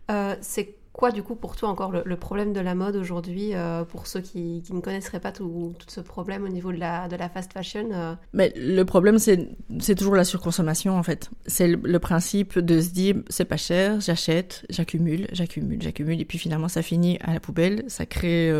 Euh, 0.09 0.35
c'est 0.39 0.75
quoi 0.93 1.11
du 1.11 1.21
coup 1.21 1.35
pour 1.35 1.55
toi 1.55 1.69
encore 1.69 1.91
le, 1.91 2.15
problème 2.15 2.53
de 2.53 2.59
la 2.61 2.73
mode 2.73 2.95
aujourd'hui 2.95 3.53
euh, 3.53 3.83
pour 3.83 4.07
ceux 4.07 4.21
qui, 4.21 4.63
ne 4.71 4.79
connaisseraient 4.79 5.19
pas 5.19 5.31
tout, 5.31 5.75
ce 5.85 5.99
problème 5.99 6.45
au 6.45 6.47
niveau 6.47 6.71
de 6.71 6.77
la, 6.77 7.07
de 7.07 7.15
la 7.15 7.29
fast 7.29 7.53
fashion 7.53 7.89
euh? 7.91 8.15
Mais 8.33 8.51
le 8.55 8.83
problème 8.83 9.19
c'est 9.19 9.95
toujours 9.95 10.15
la 10.15 10.23
surconsommation 10.23 10.97
en 10.97 11.03
fait. 11.03 11.29
C'est 11.45 11.67
le, 11.67 11.99
principe 11.99 12.57
de 12.57 12.81
se 12.81 12.89
dire 12.89 13.17
c'est 13.29 13.45
pas 13.45 13.57
cher, 13.57 13.99
j'achète, 13.99 14.65
j'accumule, 14.69 15.27
j'accumule, 15.33 15.81
j'accumule 15.81 16.21
et 16.21 16.25
puis 16.25 16.39
finalement 16.39 16.69
ça 16.69 16.81
finit 16.81 17.19
à 17.21 17.33
la 17.33 17.41
poubelle, 17.41 17.83
ça 17.87 18.05
crée 18.05 18.51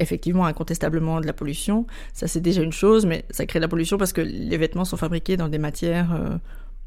effectivement 0.00 0.46
incontestablement 0.46 1.20
de 1.20 1.26
la 1.26 1.32
pollution. 1.32 1.86
Ça 2.12 2.28
c'est 2.28 2.40
déjà 2.40 2.62
une 2.62 2.72
chose, 2.72 3.06
mais 3.06 3.24
ça 3.30 3.46
crée 3.46 3.58
de 3.58 3.64
la 3.64 3.68
pollution 3.68 3.98
parce 3.98 4.12
que 4.12 4.20
les 4.20 4.56
vêtements 4.56 4.84
sont 4.84 4.96
fabriqués 4.96 5.36
dans 5.36 5.48
des 5.48 5.58
matières 5.58 6.38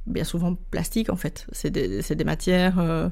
bien 0.08 0.24
souvent 0.24 0.56
plastiques 0.72 1.10
en 1.10 1.16
fait. 1.16 1.46
C'est 1.52 1.70
des, 1.70 2.02
des, 2.02 2.24
matières 2.24 3.12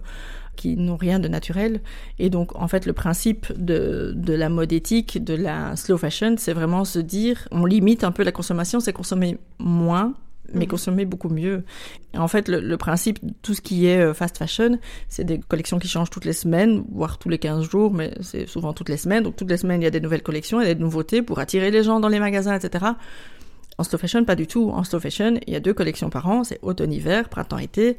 qui 0.60 0.75
n'ont 0.75 0.98
rien 0.98 1.20
de 1.20 1.29
naturel. 1.29 1.79
Et 2.20 2.29
donc, 2.29 2.53
en 2.56 2.68
fait, 2.68 2.86
le 2.86 2.91
principe 2.91 3.48
de, 3.58 4.13
de 4.15 4.34
la 4.34 4.50
mode 4.50 4.74
éthique, 4.74 5.24
de 5.24 5.34
la 5.34 5.77
slow 5.77 5.98
fashion, 5.98 6.36
c'est 6.38 6.51
vraiment 6.51 6.84
se 6.84 7.00
dire, 7.00 7.48
on 7.51 7.65
limite 7.65 8.03
un 8.03 8.12
peu 8.12 8.24
la 8.24 8.34
consommation, 8.34 8.82
c'est 8.82 8.91
consommer 8.91 9.38
moins, 9.58 10.15
mais 10.53 10.62
mhm. 10.62 10.68
consommer 10.68 11.06
beaucoup 11.06 11.29
mieux. 11.29 11.63
Et 12.13 12.18
en 12.18 12.27
fait, 12.27 12.48
le, 12.48 12.77
principe 12.77 13.24
de 13.25 13.34
tout 13.41 13.53
ce 13.53 13.62
qui 13.62 13.88
est 13.88 14.00
euh, 14.00 14.13
fast 14.13 14.38
fashion, 14.38 14.79
c'est 15.08 15.24
des 15.24 15.39
collections 15.39 15.79
qui 15.79 15.88
changent 15.88 16.10
toutes 16.10 16.25
les 16.25 16.34
semaines, 16.34 16.84
voire 16.91 17.18
tous 17.18 17.29
les 17.29 17.38
15 17.38 17.70
jours, 17.70 17.94
mais 17.94 18.13
c'est 18.22 18.48
souvent 18.48 18.74
toutes 18.74 18.89
les 18.89 18.98
semaines. 18.98 19.24
Donc, 19.24 19.36
toutes 19.36 19.50
les 19.50 19.58
semaines, 19.58 19.82
il 19.82 19.86
y 19.86 19.88
a 19.88 19.91
des 19.91 20.01
nouvelles 20.01 20.24
collections, 20.24 20.62
il 20.62 20.68
y 20.68 20.72
a 20.72 20.74
des 20.74 20.82
nouveautés 20.82 21.22
pour 21.22 21.39
attirer 21.39 21.72
les 21.72 21.84
gens 21.84 22.00
dans 22.00 22.10
les 22.10 22.20
magasins, 22.20 22.56
etc. 22.56 22.86
En 23.77 23.84
slow 23.84 23.98
fashion, 23.98 24.25
pas 24.25 24.36
du 24.36 24.48
tout. 24.48 24.70
En 24.70 24.84
slow 24.84 25.00
fashion, 25.00 25.39
il 25.48 25.53
y 25.53 25.56
a 25.56 25.60
deux 25.60 25.74
collections 25.74 26.10
par 26.10 26.27
an, 26.27 26.44
c'est 26.44 26.60
automne-hiver, 26.62 27.29
printemps-été. 27.29 27.98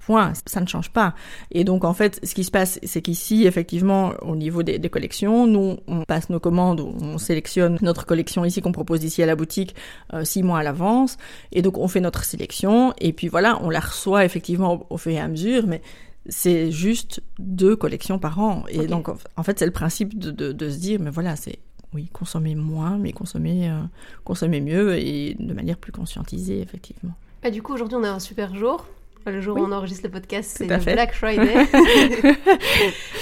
Point, 0.00 0.32
ça 0.46 0.60
ne 0.60 0.66
change 0.66 0.90
pas. 0.90 1.14
Et 1.50 1.64
donc 1.64 1.84
en 1.84 1.92
fait, 1.92 2.20
ce 2.22 2.34
qui 2.34 2.44
se 2.44 2.50
passe, 2.50 2.80
c'est 2.82 3.02
qu'ici, 3.02 3.46
effectivement, 3.46 4.12
au 4.22 4.34
niveau 4.34 4.62
des, 4.62 4.80
collections, 4.88 5.46
nous, 5.46 5.78
on 5.86 6.04
passe 6.04 6.30
nos 6.30 6.40
commandes, 6.40 6.80
on 6.80 7.18
sélectionne 7.18 7.78
notre 7.82 8.06
collection 8.06 8.44
ici 8.44 8.60
qu'on 8.60 8.72
propose 8.72 9.04
ici 9.04 9.22
à 9.22 9.26
la 9.26 9.36
boutique 9.36 9.74
euh, 10.14 10.24
six 10.24 10.42
mois 10.42 10.60
à 10.60 10.62
l'avance, 10.62 11.16
et 11.52 11.62
donc 11.62 11.78
on 11.78 11.86
fait 11.86 12.00
notre 12.00 12.24
sélection, 12.24 12.94
et 12.98 13.12
puis 13.12 13.28
voilà, 13.28 13.60
on 13.62 13.70
la 13.70 13.80
reçoit 13.80 14.24
effectivement 14.24 14.86
au, 14.88 14.96
fur 14.96 15.12
et 15.12 15.18
à 15.18 15.28
mesure, 15.28 15.66
mais 15.66 15.82
c'est 16.28 16.70
juste 16.70 17.22
deux 17.38 17.76
collections 17.76 18.18
par 18.18 18.40
an. 18.40 18.64
Et 18.68 18.86
donc 18.86 19.08
en 19.08 19.42
fait, 19.42 19.58
c'est 19.58 19.66
le 19.66 19.72
principe 19.72 20.18
de, 20.18 20.30
de, 20.30 20.70
se 20.70 20.78
dire, 20.78 20.98
mais 21.00 21.10
voilà, 21.10 21.36
c'est 21.36 21.58
oui, 21.92 22.08
consommer 22.12 22.54
moins, 22.54 22.98
mais 22.98 23.12
consommer, 23.12 23.68
euh, 23.68 23.80
consommer 24.24 24.60
mieux 24.60 24.96
et 24.96 25.34
de 25.38 25.52
manière 25.52 25.76
plus 25.76 25.92
conscientisée, 25.92 26.60
effectivement. 26.60 27.14
Bah, 27.42 27.50
du 27.50 27.62
coup, 27.62 27.72
aujourd'hui, 27.72 27.96
on 27.96 28.04
a 28.04 28.10
un 28.10 28.20
super 28.20 28.54
jour. 28.54 28.86
Le 29.26 29.40
jour 29.40 29.56
où 29.56 29.60
on 29.60 29.72
enregistre 29.72 30.04
le 30.04 30.10
podcast, 30.10 30.54
c'est 30.56 30.66
le 30.66 30.78
Black 30.78 31.14
Friday. 31.14 31.66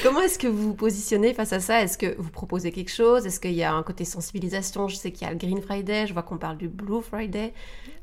Comment 0.02 0.20
est-ce 0.20 0.38
que 0.38 0.46
vous 0.46 0.68
vous 0.68 0.74
positionnez 0.74 1.34
face 1.34 1.52
à 1.52 1.60
ça? 1.60 1.82
Est-ce 1.82 1.98
que 1.98 2.14
vous 2.18 2.30
proposez 2.30 2.70
quelque 2.70 2.92
chose? 2.92 3.26
Est-ce 3.26 3.40
qu'il 3.40 3.54
y 3.54 3.64
a 3.64 3.72
un 3.72 3.82
côté 3.82 4.04
sensibilisation? 4.04 4.86
Je 4.88 4.96
sais 4.96 5.10
qu'il 5.10 5.26
y 5.26 5.30
a 5.30 5.32
le 5.32 5.38
Green 5.38 5.60
Friday, 5.60 6.06
je 6.06 6.12
vois 6.12 6.22
qu'on 6.22 6.38
parle 6.38 6.56
du 6.56 6.68
Blue 6.68 7.02
Friday. 7.02 7.52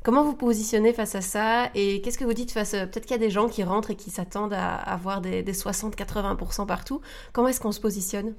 Comment 0.02 0.22
vous 0.22 0.34
positionnez 0.34 0.92
face 0.92 1.14
à 1.14 1.20
ça? 1.20 1.70
Et 1.74 2.00
qu'est-ce 2.00 2.18
que 2.18 2.24
vous 2.24 2.34
dites 2.34 2.52
face 2.52 2.74
à... 2.74 2.86
Peut-être 2.86 3.06
qu'il 3.06 3.16
y 3.16 3.18
a 3.18 3.26
des 3.26 3.30
gens 3.30 3.48
qui 3.48 3.64
rentrent 3.64 3.90
et 3.90 3.96
qui 3.96 4.10
s'attendent 4.10 4.52
à 4.52 4.74
avoir 4.74 5.20
des, 5.20 5.42
60-80% 5.42 6.66
partout. 6.66 7.00
Comment 7.32 7.48
est-ce 7.48 7.60
qu'on 7.60 7.72
se 7.72 7.80
positionne 7.80 8.34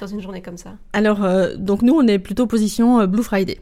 dans 0.00 0.06
une 0.06 0.20
journée 0.20 0.40
comme 0.40 0.56
ça? 0.56 0.76
Alors, 0.92 1.24
euh, 1.24 1.56
donc 1.56 1.82
nous, 1.82 1.94
on 1.94 2.06
est 2.06 2.18
plutôt 2.18 2.46
position 2.46 3.00
euh, 3.00 3.06
Blue 3.06 3.22
Friday. 3.22 3.60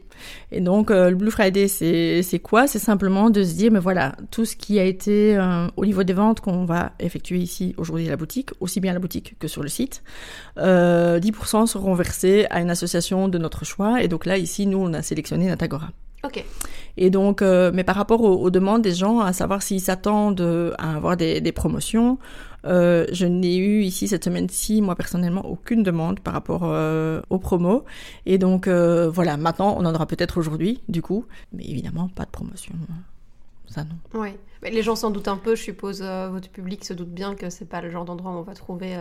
Et 0.51 0.61
donc, 0.61 0.91
euh, 0.91 1.09
le 1.09 1.15
Blue 1.15 1.31
Friday, 1.31 1.67
c'est 1.67 2.39
quoi? 2.39 2.67
C'est 2.67 2.79
simplement 2.79 3.29
de 3.29 3.43
se 3.43 3.55
dire, 3.55 3.71
mais 3.71 3.79
voilà, 3.79 4.15
tout 4.31 4.45
ce 4.45 4.55
qui 4.55 4.79
a 4.79 4.83
été 4.83 5.38
euh, 5.39 5.67
au 5.77 5.85
niveau 5.85 6.03
des 6.03 6.13
ventes 6.13 6.41
qu'on 6.41 6.65
va 6.65 6.91
effectuer 6.99 7.39
ici 7.39 7.73
aujourd'hui 7.77 8.07
à 8.07 8.09
la 8.09 8.17
boutique, 8.17 8.51
aussi 8.59 8.79
bien 8.79 8.91
à 8.91 8.93
la 8.93 8.99
boutique 8.99 9.35
que 9.39 9.47
sur 9.47 9.63
le 9.63 9.69
site, 9.69 10.03
euh, 10.57 11.19
10% 11.19 11.67
seront 11.67 11.93
versés 11.93 12.45
à 12.49 12.61
une 12.61 12.69
association 12.69 13.27
de 13.27 13.37
notre 13.37 13.65
choix. 13.65 14.01
Et 14.03 14.07
donc 14.07 14.25
là, 14.25 14.37
ici, 14.37 14.67
nous, 14.67 14.79
on 14.79 14.93
a 14.93 15.01
sélectionné 15.01 15.47
Natagora. 15.47 15.89
Ok. 16.23 16.43
Et 16.97 17.09
donc, 17.09 17.41
euh, 17.41 17.71
mais 17.73 17.85
par 17.85 17.95
rapport 17.95 18.21
aux, 18.21 18.49
demandes 18.49 18.81
des 18.81 18.93
gens, 18.93 19.21
à 19.21 19.31
savoir 19.31 19.61
s'ils 19.61 19.79
s'attendent 19.79 20.75
à 20.77 20.95
avoir 20.95 21.15
des, 21.15 21.39
des 21.39 21.53
promotions, 21.53 22.17
euh, 22.65 23.05
je 23.11 23.25
n'ai 23.25 23.57
eu 23.57 23.81
ici 23.81 24.07
cette 24.07 24.25
semaine-ci, 24.25 24.81
moi 24.81 24.95
personnellement, 24.95 25.45
aucune 25.45 25.83
demande 25.83 26.19
par 26.19 26.33
rapport 26.33 26.61
euh, 26.63 27.21
aux 27.29 27.39
promos. 27.39 27.85
Et 28.25 28.37
donc 28.37 28.67
euh, 28.67 29.09
voilà, 29.09 29.37
maintenant 29.37 29.75
on 29.77 29.85
en 29.85 29.93
aura 29.93 30.05
peut-être 30.05 30.37
aujourd'hui, 30.37 30.81
du 30.89 31.01
coup, 31.01 31.25
mais 31.53 31.63
évidemment 31.65 32.09
pas 32.09 32.25
de 32.25 32.31
promotion. 32.31 32.73
Oui, 34.13 34.29
les 34.63 34.81
gens 34.81 34.95
s'en 34.95 35.11
doutent 35.11 35.27
un 35.27 35.37
peu, 35.37 35.55
je 35.55 35.63
suppose. 35.63 36.01
votre 36.01 36.49
public 36.49 36.83
se 36.85 36.93
doute 36.93 37.09
bien 37.09 37.35
que 37.35 37.49
c'est 37.49 37.65
pas 37.65 37.81
le 37.81 37.89
genre 37.89 38.05
d'endroit 38.05 38.31
où 38.31 38.35
on 38.35 38.43
va 38.43 38.53
trouver 38.53 38.95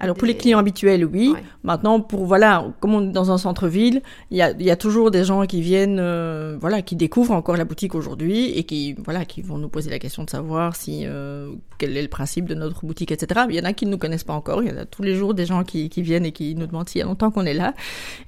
alors 0.00 0.16
pour 0.16 0.26
les 0.26 0.36
clients 0.36 0.58
habituels, 0.58 1.04
oui. 1.04 1.34
Maintenant, 1.64 2.00
pour 2.00 2.24
voilà, 2.24 2.72
comme 2.80 2.94
on 2.94 3.08
est 3.08 3.12
dans 3.12 3.30
un 3.30 3.38
centre-ville, 3.38 4.02
il 4.30 4.36
y 4.36 4.42
a, 4.42 4.50
y 4.52 4.70
a 4.70 4.76
toujours 4.76 5.10
des 5.10 5.22
gens 5.22 5.46
qui 5.46 5.60
viennent, 5.60 5.98
euh, 6.00 6.56
voilà, 6.60 6.82
qui 6.82 6.96
découvrent 6.96 7.34
encore 7.34 7.56
la 7.56 7.64
boutique 7.64 7.94
aujourd'hui 7.94 8.50
et 8.58 8.64
qui 8.64 8.94
voilà, 8.94 9.24
qui 9.24 9.42
vont 9.42 9.58
nous 9.58 9.68
poser 9.68 9.90
la 9.90 9.98
question 9.98 10.24
de 10.24 10.30
savoir 10.30 10.76
si 10.76 11.02
euh, 11.04 11.52
quel 11.78 11.96
est 11.96 12.02
le 12.02 12.08
principe 12.08 12.46
de 12.46 12.54
notre 12.54 12.86
boutique, 12.86 13.12
etc. 13.12 13.42
Il 13.48 13.54
y 13.54 13.60
en 13.60 13.64
a 13.64 13.74
qui 13.74 13.84
ne 13.84 13.90
nous 13.90 13.98
connaissent 13.98 14.24
pas 14.24 14.32
encore. 14.32 14.62
Il 14.62 14.70
y 14.70 14.72
en 14.72 14.78
a 14.78 14.86
tous 14.86 15.02
les 15.02 15.14
jours 15.14 15.34
des 15.34 15.44
gens 15.44 15.62
qui, 15.62 15.90
qui 15.90 16.00
viennent 16.00 16.24
et 16.24 16.32
qui 16.32 16.54
nous 16.54 16.66
demandent 16.66 16.88
s'il 16.88 17.00
y 17.00 17.02
a 17.02 17.06
longtemps 17.06 17.30
qu'on 17.30 17.44
est 17.44 17.54
là. 17.54 17.74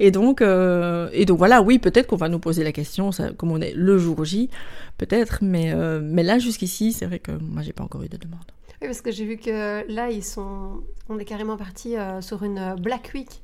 Et 0.00 0.10
donc 0.10 0.42
euh, 0.42 1.08
et 1.12 1.24
donc 1.24 1.38
voilà, 1.38 1.62
oui, 1.62 1.78
peut-être 1.78 2.06
qu'on 2.06 2.16
va 2.16 2.28
nous 2.28 2.40
poser 2.40 2.62
la 2.62 2.72
question, 2.72 3.10
ça, 3.10 3.30
comme 3.30 3.50
on 3.50 3.60
est 3.60 3.72
le 3.74 3.96
jour 3.98 4.24
J, 4.24 4.50
peut-être, 4.98 5.38
mais 5.40 5.74
mais 6.02 6.22
là 6.22 6.38
jusqu'ici, 6.38 6.92
c'est 6.92 7.06
vrai 7.06 7.20
que 7.20 7.32
moi 7.32 7.62
j'ai 7.62 7.72
pas 7.72 7.84
encore 7.84 8.02
eu 8.02 8.08
de 8.08 8.18
demande. 8.18 8.44
Oui, 8.84 8.88
parce 8.88 9.00
que 9.00 9.10
j'ai 9.10 9.24
vu 9.24 9.38
que 9.38 9.90
là, 9.90 10.10
ils 10.10 10.22
sont, 10.22 10.82
on 11.08 11.18
est 11.18 11.24
carrément 11.24 11.56
parti 11.56 11.96
euh, 11.96 12.20
sur 12.20 12.42
une 12.42 12.74
Black 12.78 13.12
Week 13.14 13.42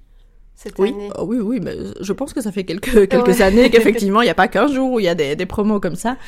cette 0.54 0.78
oui. 0.78 0.90
année. 0.90 1.08
Oh, 1.18 1.24
oui, 1.26 1.38
oui, 1.38 1.58
mais 1.62 1.74
je 2.02 2.12
pense 2.12 2.34
que 2.34 2.42
ça 2.42 2.52
fait 2.52 2.64
quelques, 2.64 3.08
quelques 3.08 3.40
années 3.40 3.70
qu'effectivement, 3.70 4.20
il 4.22 4.26
n'y 4.26 4.30
a 4.30 4.34
pas 4.34 4.48
qu'un 4.48 4.66
jour 4.66 4.92
où 4.92 5.00
il 5.00 5.04
y 5.04 5.08
a 5.08 5.14
des, 5.14 5.34
des, 5.34 5.46
promos 5.46 5.80
comme 5.80 5.96
ça. 5.96 6.18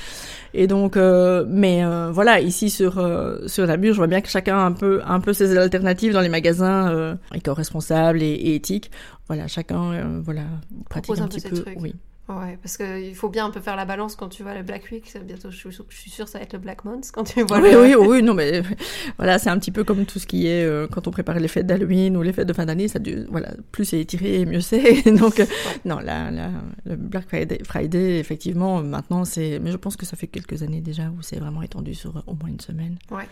Et 0.54 0.66
donc, 0.66 0.96
euh, 0.96 1.44
mais 1.46 1.84
euh, 1.84 2.10
voilà, 2.10 2.40
ici 2.40 2.70
sur 2.70 2.98
euh, 2.98 3.46
sur 3.46 3.66
Namur, 3.66 3.92
je 3.92 3.98
vois 3.98 4.06
bien 4.06 4.22
que 4.22 4.30
chacun 4.30 4.56
a 4.56 4.62
un 4.62 4.72
peu 4.72 5.02
un 5.04 5.20
peu 5.20 5.34
ses 5.34 5.58
alternatives 5.58 6.14
dans 6.14 6.22
les 6.22 6.30
magasins 6.30 6.90
euh, 6.90 7.14
éco-responsables 7.34 8.22
et, 8.22 8.32
et, 8.32 8.54
éthiques. 8.54 8.90
Voilà, 9.28 9.48
chacun 9.48 10.20
voilà 10.24 10.44
pratique 10.88 11.18
un, 11.18 11.24
un, 11.24 11.28
petit 11.28 11.40
peu. 11.42 11.62
Oui. 11.76 11.94
Ouais, 12.28 12.56
parce 12.62 12.76
qu'il 12.76 13.16
faut 13.16 13.28
bien 13.28 13.46
un 13.46 13.50
peu 13.50 13.60
faire 13.60 13.74
la 13.74 13.84
balance 13.84 14.14
quand 14.14 14.28
tu 14.28 14.44
vois 14.44 14.54
le 14.54 14.62
Black 14.62 14.88
Week. 14.92 15.12
Bientôt, 15.24 15.50
je 15.50 15.56
suis, 15.56 15.70
je 15.72 15.96
suis 15.96 16.10
sûre 16.10 16.28
ça 16.28 16.38
va 16.38 16.44
être 16.44 16.52
le 16.52 16.60
Black 16.60 16.84
Month 16.84 17.10
quand 17.12 17.24
tu 17.24 17.42
vois 17.42 17.58
oui, 17.58 17.72
le... 17.72 17.98
Oui, 17.98 18.06
oui, 18.08 18.22
non, 18.22 18.32
mais 18.32 18.62
voilà, 19.18 19.40
c'est 19.40 19.50
un 19.50 19.58
petit 19.58 19.72
peu 19.72 19.82
comme 19.82 20.06
tout 20.06 20.20
ce 20.20 20.28
qui 20.28 20.46
est 20.46 20.64
euh, 20.64 20.86
quand 20.86 21.08
on 21.08 21.10
prépare 21.10 21.40
les 21.40 21.48
fêtes 21.48 21.66
d'Halloween 21.66 22.16
ou 22.16 22.22
les 22.22 22.32
fêtes 22.32 22.46
de 22.46 22.52
fin 22.52 22.64
d'année. 22.64 22.86
Ça, 22.86 23.00
voilà, 23.28 23.54
plus 23.72 23.86
c'est 23.86 23.98
étiré, 23.98 24.46
mieux 24.46 24.60
c'est. 24.60 25.02
Donc, 25.18 25.40
euh, 25.40 25.46
non, 25.84 25.98
là, 25.98 26.30
le 26.84 26.94
Black 26.94 27.26
Friday, 27.26 27.58
Friday, 27.64 28.20
effectivement, 28.20 28.80
maintenant, 28.82 29.24
c'est. 29.24 29.58
Mais 29.58 29.72
je 29.72 29.76
pense 29.76 29.96
que 29.96 30.06
ça 30.06 30.16
fait 30.16 30.28
quelques 30.28 30.62
années 30.62 30.80
déjà 30.80 31.10
où 31.10 31.22
c'est 31.22 31.40
vraiment 31.40 31.62
étendu 31.62 31.92
sur 31.92 32.22
au 32.28 32.34
moins 32.34 32.50
une 32.50 32.60
semaine. 32.60 32.98
Ouais. 33.10 33.26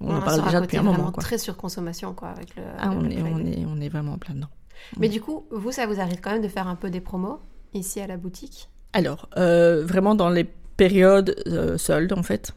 on, 0.00 0.14
en 0.14 0.20
parle 0.20 0.44
déjà 0.44 0.60
depuis 0.60 0.76
un 0.76 0.82
moment. 0.82 1.10
Quoi. 1.10 1.20
Très 1.20 1.38
surconsommation, 1.38 2.14
quoi, 2.14 2.28
avec 2.28 2.54
le. 2.54 2.62
Ah, 2.78 2.92
on, 2.92 3.10
est, 3.10 3.20
on, 3.22 3.44
est, 3.44 3.66
on 3.66 3.80
est 3.80 3.88
vraiment 3.88 4.12
en 4.12 4.18
plein 4.18 4.34
dedans. 4.34 4.50
Mais 4.98 5.08
du 5.08 5.20
coup, 5.20 5.46
vous, 5.50 5.72
ça 5.72 5.86
vous 5.86 6.00
arrive 6.00 6.20
quand 6.20 6.30
même 6.30 6.42
de 6.42 6.48
faire 6.48 6.68
un 6.68 6.76
peu 6.76 6.90
des 6.90 7.00
promos? 7.00 7.40
Ici 7.74 8.00
à 8.00 8.06
la 8.06 8.16
boutique 8.16 8.68
alors, 8.96 9.28
euh, 9.36 9.84
vraiment 9.84 10.14
dans 10.14 10.30
les 10.30 10.46
périodes 10.78 11.36
euh, 11.46 11.76
soldes, 11.76 12.14
en 12.14 12.22
fait. 12.22 12.52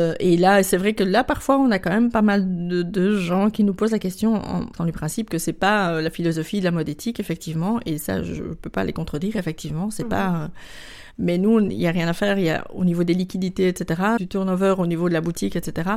Euh, 0.00 0.14
et 0.20 0.36
là, 0.36 0.62
c'est 0.62 0.76
vrai 0.76 0.92
que 0.92 1.02
là, 1.02 1.24
parfois, 1.24 1.58
on 1.58 1.70
a 1.70 1.78
quand 1.78 1.90
même 1.90 2.10
pas 2.10 2.20
mal 2.20 2.44
de, 2.68 3.16
gens 3.16 3.48
qui 3.48 3.64
nous 3.64 3.72
posent 3.72 3.92
la 3.92 3.98
question 3.98 4.34
en, 4.34 4.66
dans 4.76 4.84
le 4.84 4.92
principe 4.92 5.30
que 5.30 5.38
c'est 5.38 5.54
pas 5.54 5.92
euh, 5.92 6.02
la 6.02 6.10
philosophie 6.10 6.60
de 6.60 6.64
la 6.64 6.72
mode 6.72 6.90
éthique, 6.90 7.20
effectivement. 7.20 7.80
Et 7.86 7.96
ça, 7.96 8.22
je 8.22 8.42
peux 8.42 8.68
pas 8.68 8.84
les 8.84 8.92
contredire, 8.92 9.36
effectivement. 9.36 9.90
C'est 9.90 10.04
mhm. 10.04 10.10
pas. 10.10 10.50
mais 11.18 11.38
nous, 11.38 11.58
il 11.58 11.80
y 11.80 11.86
a 11.86 11.90
rien 11.90 12.08
à 12.08 12.12
faire. 12.12 12.38
Il 12.38 12.44
y 12.44 12.50
a 12.50 12.66
au 12.74 12.84
niveau 12.84 13.04
des 13.04 13.14
liquidités, 13.14 13.68
etc., 13.68 14.02
du 14.18 14.28
turnover 14.28 14.74
au 14.76 14.86
niveau 14.86 15.08
de 15.08 15.14
la 15.14 15.22
boutique, 15.22 15.56
etc 15.56 15.90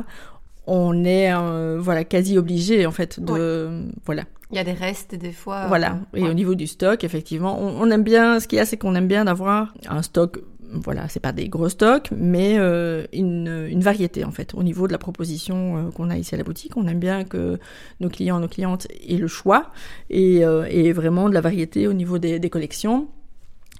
on 0.66 1.04
est 1.04 1.32
voilà 1.78 2.04
quasi 2.04 2.38
obligé 2.38 2.86
en 2.86 2.92
fait 2.92 3.20
de 3.20 3.84
voilà 4.04 4.24
il 4.52 4.56
y 4.56 4.58
a 4.58 4.64
des 4.64 4.72
restes 4.72 5.14
des 5.14 5.32
fois. 5.32 5.66
Voilà. 5.66 5.98
Euh, 6.14 6.18
et 6.18 6.22
au 6.24 6.34
niveau 6.34 6.54
du 6.54 6.66
stock, 6.66 7.04
effectivement, 7.04 7.58
on, 7.58 7.90
aime 7.90 8.02
bien. 8.02 8.38
Ce 8.38 8.46
qu'il 8.46 8.58
y 8.58 8.60
a, 8.60 8.66
c'est 8.66 8.76
qu'on 8.76 8.94
aime 8.94 9.08
bien 9.08 9.24
d'avoir 9.24 9.74
un 9.88 10.02
stock. 10.02 10.40
Voilà, 10.74 11.08
c'est 11.08 11.20
pas 11.20 11.32
des 11.32 11.48
gros 11.48 11.68
stocks, 11.68 12.10
mais 12.16 12.58
euh, 12.58 13.04
une, 13.12 13.66
une, 13.68 13.80
variété 13.80 14.24
en 14.24 14.30
fait. 14.30 14.54
Au 14.54 14.62
niveau 14.62 14.86
de 14.86 14.92
la 14.92 14.98
proposition 14.98 15.76
euh, 15.76 15.90
qu'on 15.90 16.08
a 16.08 16.16
ici 16.16 16.34
à 16.34 16.38
la 16.38 16.44
boutique, 16.44 16.78
on 16.78 16.86
aime 16.86 16.98
bien 16.98 17.24
que 17.24 17.58
nos 18.00 18.08
clients, 18.08 18.40
nos 18.40 18.48
clientes 18.48 18.86
aient 19.06 19.18
le 19.18 19.26
choix 19.26 19.70
et, 20.08 20.40
et 20.40 20.92
vraiment 20.92 21.28
de 21.28 21.34
la 21.34 21.42
variété 21.42 21.86
au 21.88 21.92
niveau 21.92 22.18
des, 22.18 22.38
des 22.38 22.48
collections. 22.48 23.08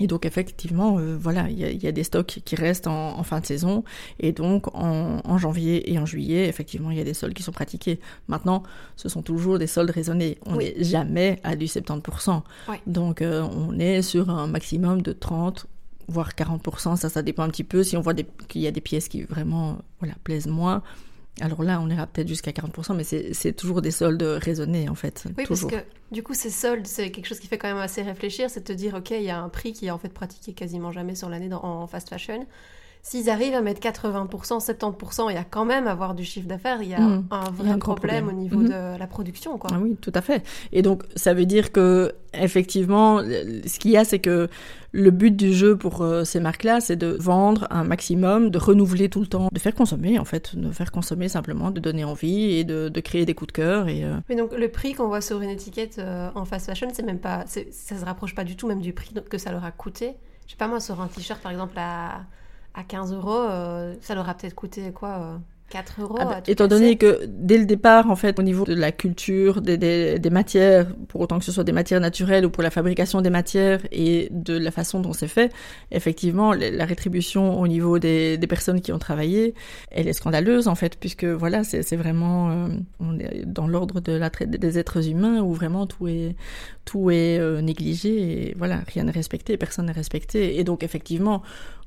Et 0.00 0.06
donc 0.06 0.24
effectivement, 0.24 0.98
euh, 0.98 1.16
voilà, 1.20 1.50
il 1.50 1.58
y 1.58 1.86
a, 1.86 1.92
des 1.92 2.02
stocks 2.02 2.40
qui 2.44 2.56
restent 2.56 2.86
en, 2.86 3.22
fin 3.24 3.40
de 3.40 3.46
saison, 3.46 3.84
et 4.18 4.32
donc 4.32 4.74
en, 4.74 5.38
janvier 5.38 5.92
et 5.92 5.98
en 5.98 6.06
juillet, 6.06 6.48
effectivement, 6.48 6.90
il 6.90 6.96
y 6.96 7.00
a 7.00 7.04
des 7.04 7.14
soldes 7.14 7.34
qui 7.34 7.42
sont 7.42 7.52
pratiqués. 7.52 8.00
Maintenant, 8.26 8.62
ce 8.96 9.08
sont 9.08 9.22
toujours 9.22 9.58
des 9.58 9.66
soldes 9.66 9.90
raisonnés. 9.90 10.38
On 10.46 10.56
n'est 10.56 10.82
jamais 10.82 11.40
à 11.44 11.56
du 11.56 11.66
70%. 11.66 12.42
Donc 12.86 13.20
euh, 13.20 13.42
on 13.42 13.78
est 13.78 14.02
sur 14.02 14.30
un 14.30 14.46
maximum 14.46 15.02
de 15.02 15.12
30 15.12 15.66
voire 16.08 16.30
40%, 16.30 16.96
ça, 16.96 17.08
ça 17.08 17.22
dépend 17.22 17.44
un 17.44 17.48
petit 17.48 17.64
peu. 17.64 17.82
Si 17.82 17.96
on 17.96 18.00
voit 18.00 18.12
qu'il 18.14 18.60
y 18.60 18.66
a 18.66 18.70
des 18.70 18.80
pièces 18.80 19.08
qui 19.08 19.22
vraiment 19.22 19.78
voilà, 20.00 20.14
plaisent 20.24 20.48
moins, 20.48 20.82
Alors 21.40 21.62
là, 21.62 21.80
on 21.80 21.88
ira 21.88 22.06
peut-être 22.06 22.28
jusqu'à 22.28 22.50
40%, 22.50 22.94
mais 22.94 23.04
c'est 23.04 23.52
toujours 23.54 23.80
des 23.80 23.90
soldes 23.90 24.22
raisonnés 24.22 24.88
en 24.88 24.94
fait. 24.94 25.24
Oui, 25.38 25.44
toujours. 25.44 25.70
parce 25.70 25.82
que 25.82 25.88
du 26.10 26.22
coup, 26.22 26.34
ces 26.34 26.50
soldes, 26.50 26.86
c'est 26.86 27.10
quelque 27.10 27.26
chose 27.26 27.40
qui 27.40 27.46
fait 27.46 27.58
quand 27.58 27.68
même 27.68 27.78
assez 27.78 28.02
réfléchir, 28.02 28.50
c'est 28.50 28.60
de 28.60 28.64
te 28.64 28.72
dire, 28.72 28.94
ok, 28.94 29.10
il 29.10 29.22
y 29.22 29.30
a 29.30 29.40
un 29.40 29.48
prix 29.48 29.72
qui 29.72 29.86
est 29.86 29.90
en 29.90 29.98
fait 29.98 30.10
pratiqué 30.10 30.52
quasiment 30.52 30.92
jamais 30.92 31.14
sur 31.14 31.28
l'année 31.30 31.48
en 31.52 31.86
fast 31.86 32.10
fashion. 32.10 32.46
S'ils 33.04 33.28
arrivent 33.28 33.54
à 33.54 33.62
mettre 33.62 33.80
80%, 33.80 34.64
70%, 34.64 35.26
il 35.30 35.34
y 35.34 35.36
a 35.36 35.42
quand 35.42 35.64
même 35.64 35.88
avoir 35.88 36.14
du 36.14 36.22
chiffre 36.22 36.46
d'affaires, 36.46 36.82
il 36.82 36.88
y 36.88 36.94
a 36.94 37.00
mmh. 37.00 37.26
un 37.32 37.50
vrai 37.50 37.76
problème, 37.76 38.28
au 38.28 38.32
niveau 38.32 38.60
mmh. 38.60 38.68
de 38.68 38.98
la 38.98 39.06
production. 39.08 39.58
Quoi. 39.58 39.70
Ah 39.74 39.80
oui, 39.80 39.96
tout 40.00 40.12
à 40.14 40.20
fait. 40.20 40.44
Et 40.70 40.82
donc, 40.82 41.02
ça 41.16 41.34
veut 41.34 41.44
dire 41.44 41.72
que, 41.72 42.12
effectivement, 42.32 43.18
ce 43.18 43.78
qu'il 43.80 43.90
y 43.90 43.96
a, 43.96 44.04
c'est 44.04 44.20
que 44.20 44.48
le 44.92 45.10
but 45.10 45.34
du 45.34 45.52
jeu 45.52 45.76
pour 45.76 46.02
euh, 46.02 46.22
ces 46.22 46.38
marques-là, 46.38 46.80
c'est 46.80 46.94
de 46.94 47.16
vendre 47.18 47.66
un 47.70 47.82
maximum, 47.82 48.50
de 48.50 48.58
renouveler 48.58 49.08
tout 49.08 49.20
le 49.20 49.26
temps, 49.26 49.48
de 49.50 49.58
faire 49.58 49.74
consommer, 49.74 50.20
en 50.20 50.24
fait, 50.24 50.54
de 50.54 50.70
faire 50.70 50.92
consommer 50.92 51.28
simplement, 51.28 51.72
de 51.72 51.80
donner 51.80 52.04
envie 52.04 52.52
et 52.52 52.62
de, 52.62 52.88
de 52.88 53.00
créer 53.00 53.26
des 53.26 53.34
coups 53.34 53.48
de 53.48 53.52
cœur. 53.52 53.88
Et, 53.88 54.04
euh, 54.04 54.14
Mais 54.28 54.36
donc, 54.36 54.52
le 54.52 54.68
prix 54.68 54.94
qu'on 54.94 55.08
voit 55.08 55.22
sur 55.22 55.40
une 55.40 55.50
étiquette 55.50 55.98
euh, 55.98 56.30
en 56.36 56.44
fast 56.44 56.66
fashion, 56.66 56.86
c'est 56.92 57.02
même 57.02 57.18
pas, 57.18 57.46
ça 57.46 57.98
se 57.98 58.04
rapproche 58.04 58.36
pas 58.36 58.44
du 58.44 58.54
tout 58.54 58.68
même 58.68 58.80
du 58.80 58.92
prix 58.92 59.12
que 59.28 59.38
ça 59.38 59.50
leur 59.50 59.64
a 59.64 59.72
coûté. 59.72 60.14
Je 60.46 60.52
sais 60.52 60.56
pas 60.56 60.68
moi, 60.68 60.78
sur 60.78 61.00
un 61.00 61.08
t-shirt, 61.08 61.40
par 61.40 61.50
exemple, 61.50 61.74
à 61.78 62.20
à 62.74 62.84
15 62.84 63.12
euros, 63.12 63.30
euh, 63.30 63.94
ça 64.00 64.14
leur 64.14 64.28
a 64.28 64.34
peut-être 64.34 64.54
coûté 64.54 64.92
quoi 64.92 65.38
4 65.68 65.96
euh, 65.98 66.02
euros. 66.02 66.16
Ah 66.18 66.24
bah, 66.24 66.40
étant 66.46 66.68
donné 66.68 66.96
que 66.96 67.26
dès 67.26 67.58
le 67.58 67.66
départ, 67.66 68.10
en 68.10 68.16
fait, 68.16 68.38
au 68.38 68.42
niveau 68.42 68.64
de 68.64 68.74
la 68.74 68.92
culture, 68.92 69.60
des, 69.60 69.76
des, 69.76 70.18
des, 70.18 70.30
matières, 70.30 70.86
pour 71.08 71.20
autant 71.20 71.38
que 71.38 71.44
ce 71.44 71.52
soit 71.52 71.64
des 71.64 71.72
matières 71.72 72.00
naturelles 72.00 72.46
ou 72.46 72.50
pour 72.50 72.62
la 72.62 72.70
fabrication 72.70 73.20
des 73.20 73.28
matières 73.28 73.80
et 73.90 74.28
de 74.30 74.56
la 74.56 74.70
façon 74.70 75.00
dont 75.00 75.12
c'est 75.12 75.28
fait, 75.28 75.52
effectivement, 75.90 76.54
la 76.54 76.84
rétribution 76.86 77.60
au 77.60 77.68
niveau 77.68 77.98
des, 77.98 78.38
des, 78.38 78.46
personnes 78.46 78.80
qui 78.80 78.90
ont 78.90 78.98
travaillé, 78.98 79.54
elle 79.90 80.08
est 80.08 80.14
scandaleuse 80.14 80.66
en 80.66 80.74
fait, 80.74 80.96
puisque 80.98 81.24
voilà, 81.24 81.62
c'est 81.64 81.96
vraiment 81.96 82.50
euh, 82.50 82.68
on 83.00 83.18
est 83.18 83.44
dans 83.44 83.66
l'ordre 83.66 84.00
de 84.00 84.12
la 84.12 84.30
traite 84.30 84.50
des 84.50 84.78
êtres 84.78 85.08
humains 85.08 85.40
où 85.40 85.52
vraiment 85.52 85.86
tout 85.86 86.08
est 86.08 86.36
tout 86.84 87.10
est 87.10 87.38
négligé 87.62 88.48
et 88.48 88.54
voilà, 88.58 88.80
rien 88.92 89.04
n'est 89.04 89.12
respecté, 89.12 89.56
personne 89.56 89.86
n'est 89.86 89.92
respecté, 89.92 90.58
et 90.58 90.64
donc 90.64 90.82
effectivement 90.82 91.42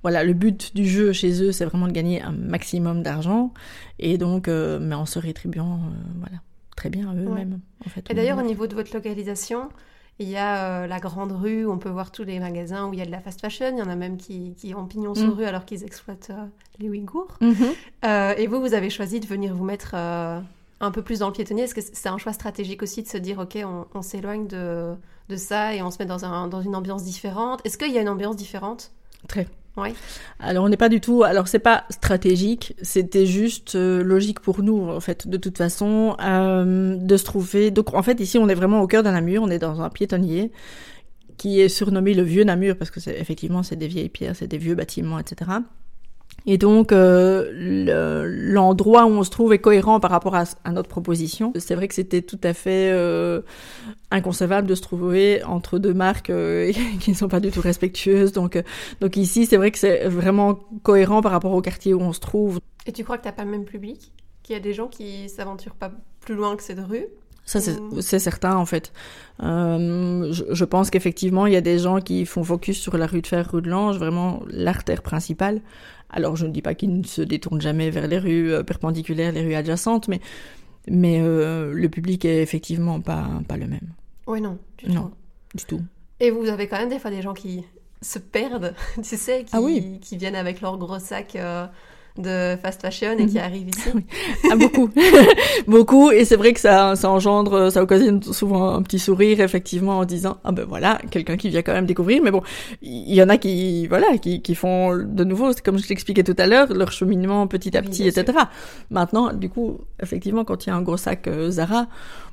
voilà, 0.06 0.24
le 0.24 0.34
but 0.34 0.76
du 0.76 0.88
jeu 0.88 1.14
chez 1.14 1.42
eux, 1.42 1.52
c'est 1.52 1.66
vraiment 1.66 1.88
de 1.88 1.92
gagner 1.92 2.22
un 2.22 2.32
maximum 2.32 3.02
d'argent, 3.02 3.52
et 3.98 4.20
donc, 4.20 4.48
euh, 4.48 4.78
mais 4.80 4.94
en 4.94 5.08
se 5.08 5.18
rétribuant, 5.18 5.80
euh, 5.82 5.98
voilà, 6.20 6.38
très 6.76 6.92
bien 6.92 7.12
eux-mêmes. 7.16 7.60
En 7.84 7.90
fait, 7.90 8.08
et 8.12 8.14
d'ailleurs, 8.14 8.38
au 8.38 8.44
niveau 8.44 8.68
de 8.68 8.76
votre 8.76 8.94
localisation, 8.94 9.68
il 10.20 10.30
y 10.30 10.38
a 10.38 10.84
euh, 10.84 10.86
la 10.86 11.00
grande 11.00 11.32
rue 11.32 11.66
où 11.66 11.72
on 11.72 11.80
peut 11.80 11.90
voir 11.90 12.12
tous 12.12 12.24
les 12.24 12.40
magasins 12.40 12.88
où 12.88 12.94
il 12.94 13.00
y 13.00 13.02
a 13.02 13.08
de 13.08 13.10
la 13.10 13.20
fast 13.20 13.42
fashion. 13.42 13.72
Il 13.72 13.80
y 13.80 13.82
en 13.82 13.90
a 13.90 13.96
même 13.96 14.18
qui, 14.18 14.54
qui 14.54 14.76
ont 14.76 14.86
pignon 14.86 15.16
sur 15.16 15.30
mm. 15.30 15.40
rue 15.40 15.46
alors 15.46 15.66
qu'ils 15.66 15.84
exploitent 15.84 16.30
les 16.78 16.88
Ouïghours. 16.88 17.40
Mm-hmm. 17.42 18.38
et 18.38 18.46
vous, 18.46 18.62
vous 18.62 18.76
avez 18.76 18.92
choisi 18.92 19.20
de 19.20 19.26
venir 19.26 19.56
vous 19.56 19.66
mettre 19.66 19.96
un 19.96 20.92
peu 20.92 21.02
plus 21.02 21.18
dans 21.18 21.28
le 21.30 21.34
piétonnier. 21.34 21.64
Est-ce 21.64 21.74
que 21.74 21.82
c'est 21.82 22.10
un 22.10 22.20
choix 22.20 22.34
stratégique 22.34 22.84
aussi 22.84 23.02
de 23.02 23.08
se 23.08 23.18
dire, 23.18 23.40
OK, 23.40 23.58
on, 23.66 23.88
on 23.96 24.04
s'éloigne 24.04 24.46
de, 24.46 24.94
de, 25.30 25.36
ça 25.36 25.74
et 25.74 25.82
on 25.82 25.90
se 25.90 25.98
met 25.98 26.06
dans, 26.06 26.26
un, 26.26 26.48
dans 26.48 26.62
une 26.62 26.76
ambiance 26.76 27.04
différente? 27.04 27.62
Est-ce 27.66 27.80
qu'il 27.80 27.92
y 27.92 27.98
a 27.98 28.02
une 28.02 28.10
ambiance 28.10 28.36
différente? 28.36 28.92
Très. 29.28 29.48
Alors 30.40 30.66
on 30.66 30.70
n'est 30.70 30.78
pas 30.78 30.90
du 30.90 31.02
tout. 31.02 31.24
Alors 31.24 31.48
c'est 31.48 31.60
pas 31.60 31.84
stratégique, 31.90 32.76
c'était 32.82 33.26
juste 33.26 33.76
euh, 33.76 34.04
logique 34.04 34.40
pour 34.40 34.64
nous 34.64 34.90
en 34.90 35.00
fait. 35.00 35.28
De 35.28 35.38
toute 35.38 35.58
façon, 35.58 36.16
euh, 36.24 36.96
de 36.96 37.18
se 37.18 37.24
trouver. 37.26 37.72
Donc 37.72 37.94
en 37.94 38.04
fait 38.04 38.20
ici 38.20 38.38
on 38.38 38.48
est 38.48 38.56
vraiment 38.56 38.82
au 38.82 38.88
cœur 38.88 39.04
d'un 39.04 39.12
Namur. 39.12 39.44
On 39.44 39.50
est 39.50 39.60
dans 39.60 39.82
un 39.82 39.90
piétonnier 39.90 40.52
qui 41.38 41.60
est 41.60 41.70
surnommé 41.70 42.14
le 42.14 42.24
vieux 42.24 42.44
Namur 42.46 42.78
parce 42.78 42.92
que 42.92 43.00
effectivement 43.10 43.64
c'est 43.64 43.76
des 43.76 43.88
vieilles 43.88 44.10
pierres, 44.10 44.36
c'est 44.36 44.48
des 44.48 44.58
vieux 44.58 44.76
bâtiments, 44.76 45.20
etc. 45.20 45.52
Et 46.48 46.58
donc, 46.58 46.92
euh, 46.92 47.50
l'endroit 48.28 49.06
où 49.06 49.10
on 49.10 49.24
se 49.24 49.32
trouve 49.32 49.54
est 49.54 49.60
cohérent 49.60 50.00
par 50.00 50.12
rapport 50.12 50.36
à, 50.36 50.46
notre 50.72 50.90
proposition. 50.90 51.52
C'est 51.58 51.76
vrai 51.76 51.88
que 51.88 51.96
c'était 51.96 52.22
tout 52.22 52.40
à 52.44 52.54
fait 52.54 52.92
euh, 52.92 53.42
inconcevable 54.12 54.68
de 54.68 54.76
se 54.76 54.82
trouver 54.82 55.44
entre 55.44 55.80
deux 55.80 55.94
marques 55.94 56.30
euh, 56.30 56.72
qui 57.00 57.12
ne 57.12 57.16
sont 57.16 57.28
pas 57.28 57.40
du 57.40 57.50
tout 57.50 57.62
respectueuses. 57.62 58.32
Donc, 58.32 58.62
donc 59.02 59.18
ici, 59.18 59.46
c'est 59.46 59.58
vrai 59.58 59.72
que 59.72 59.80
c'est 59.80 60.08
vraiment 60.08 60.60
cohérent 60.84 61.22
par 61.22 61.32
rapport 61.32 61.54
au 61.54 61.62
quartier 61.62 61.94
où 61.94 62.02
on 62.02 62.14
se 62.14 62.20
trouve. 62.20 62.60
Et 62.86 62.92
tu 62.92 63.04
crois 63.04 63.18
que 63.18 63.24
tu 63.24 63.28
n'as 63.28 63.34
pas 63.34 63.46
le 63.46 63.52
même 63.52 63.66
public? 63.66 64.12
Qu'il 64.44 64.54
y 64.54 64.58
a 64.58 64.62
des 64.62 64.74
gens 64.74 64.88
qui 64.88 65.28
s'aventurent 65.30 65.76
pas 65.76 65.92
plus 66.20 66.36
loin 66.36 66.56
que 66.56 66.62
cette 66.62 66.80
rue? 66.80 67.08
Ça, 67.46 67.60
c'est 68.02 68.20
certain, 68.20 68.56
en 68.56 68.66
fait. 68.66 68.92
Euh, 69.44 70.32
je, 70.32 70.44
je, 70.50 70.66
pense 70.66 70.90
qu'effectivement, 70.90 71.46
il 71.46 71.54
y 71.54 71.56
a 71.56 71.62
des 71.62 71.78
gens 71.78 72.02
qui 72.02 72.26
font 72.26 72.44
focus 72.44 72.80
sur 72.80 72.98
la 72.98 73.06
rue 73.06 73.22
de 73.22 73.28
Fer, 73.28 73.50
rue 73.52 73.62
de 73.62 73.70
Lange, 73.70 73.98
vraiment 73.98 74.42
l'artère 74.48 75.04
principale. 75.04 75.62
Alors, 76.10 76.36
je 76.36 76.48
ne 76.48 76.52
dis 76.52 76.62
pas 76.62 76.74
qu'ils 76.74 76.98
ne 76.98 77.04
se 77.04 77.22
détournent 77.22 77.62
jamais 77.62 77.90
vers 77.92 78.08
les 78.08 78.18
rues 78.18 78.52
euh, 78.52 78.64
perpendiculaires, 78.64 79.32
les 79.32 79.44
rues 79.44 79.54
adjacentes, 79.54 80.08
mais, 80.08 80.22
mais 80.88 81.22
euh, 81.22 81.72
le 81.74 81.90
public 81.90 82.26
est 82.26 82.42
effectivement 82.42 83.00
pas, 83.00 83.28
pas 83.48 83.58
le 83.58 83.68
même. 83.68 83.94
Oui, 84.26 84.42
non, 84.42 84.58
du 84.80 84.90
non, 84.90 85.12
du 85.54 85.66
tout. 85.66 85.82
Et 86.20 86.32
vous 86.32 86.48
avez 86.48 86.68
quand 86.68 86.78
même 86.78 86.90
des 86.90 87.00
fois 87.00 87.12
des 87.12 87.22
gens 87.22 87.34
qui 87.34 87.64
se 88.02 88.18
perdent, 88.18 88.74
tu 88.96 89.18
sais, 89.18 89.44
qui, 89.44 89.56
ah 89.56 89.62
oui. 89.62 90.00
qui 90.02 90.18
viennent 90.18 90.36
avec 90.36 90.62
leur 90.62 90.78
gros 90.78 91.00
sac 91.00 91.36
euh, 91.36 91.68
de 92.18 92.56
fast 92.62 92.82
fashion 92.82 93.12
et 93.18 93.26
qui 93.26 93.38
mhm. 93.38 93.44
arrive 93.44 93.68
ici 93.70 93.90
ah, 94.52 94.56
Beaucoup, 94.56 94.90
beaucoup. 95.68 96.12
Et 96.12 96.26
c'est 96.26 96.36
vrai 96.36 96.54
que 96.54 96.60
ça, 96.60 96.96
ça 96.96 97.10
engendre, 97.10 97.72
ça 97.72 97.84
occasionne 97.84 98.22
souvent 98.24 98.74
un 98.76 98.82
petit 98.82 99.00
sourire, 99.00 99.42
effectivement, 99.42 100.00
en 100.00 100.06
disant 100.06 100.38
ah 100.44 100.52
ben 100.52 100.66
voilà, 100.66 101.00
quelqu'un 101.12 101.38
qui 101.38 101.50
vient 101.50 101.62
quand 101.62 101.74
même 101.74 101.86
découvrir. 101.86 102.24
Mais 102.24 102.32
bon, 102.32 102.42
il 102.82 103.14
y 103.14 103.22
en 103.22 103.30
a 103.30 103.38
qui, 103.38 103.88
voilà, 103.88 104.18
qui, 104.18 104.42
qui 104.42 104.56
font 104.56 104.96
de 104.96 105.24
nouveau, 105.24 105.52
comme 105.64 105.78
je 105.78 105.88
l'expliquais 105.90 106.24
tout 106.24 106.36
à 106.38 106.48
l'heure, 106.48 106.74
leur 106.74 106.92
cheminement 106.92 107.48
petit 107.48 107.76
à 107.78 107.82
petit, 107.82 108.08
etc. 108.08 108.38
Maintenant, 108.90 109.34
du 109.34 109.50
coup, 109.50 109.82
effectivement, 110.02 110.46
quand 110.46 110.66
il 110.66 110.70
y 110.70 110.72
a 110.72 110.76
un 110.76 110.82
gros 110.82 110.98
sac 110.98 111.28
euh, 111.28 111.50
Zara, 111.52 111.88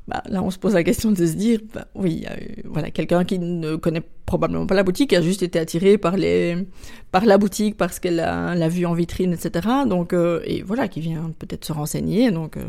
bah, 0.09 0.23
là 0.29 0.43
on 0.43 0.51
se 0.51 0.59
pose 0.59 0.75
la 0.75 0.85
question 0.85 1.13
de 1.13 1.27
se 1.27 1.35
dire, 1.35 1.61
bah, 1.73 1.87
oui, 1.95 2.25
voilà, 2.65 2.91
quelqu'un 2.91 3.25
qui 3.25 3.39
ne 3.39 3.77
connaît 3.77 4.03
probablement 4.27 4.67
pas 4.67 4.75
la 4.75 4.83
boutique, 4.83 5.13
a 5.13 5.21
juste 5.21 5.43
été 5.43 5.59
attiré 5.59 5.99
par 5.99 6.17
les, 6.17 6.67
par 7.11 7.27
la 7.27 7.39
boutique 7.39 7.77
parce 7.77 7.99
qu'elle 7.99 8.17
l'a 8.17 8.69
vue 8.69 8.87
en 8.87 8.95
vitrine, 8.95 9.35
etc. 9.35 9.69
Donc, 9.87 10.13
euh, 10.13 10.41
et 10.45 10.63
voilà, 10.63 10.89
qui 10.89 11.01
vient 11.01 11.33
peut-être 11.39 11.65
se 11.65 11.73
renseigner. 11.73 12.31
Donc, 12.31 12.57
euh, 12.57 12.65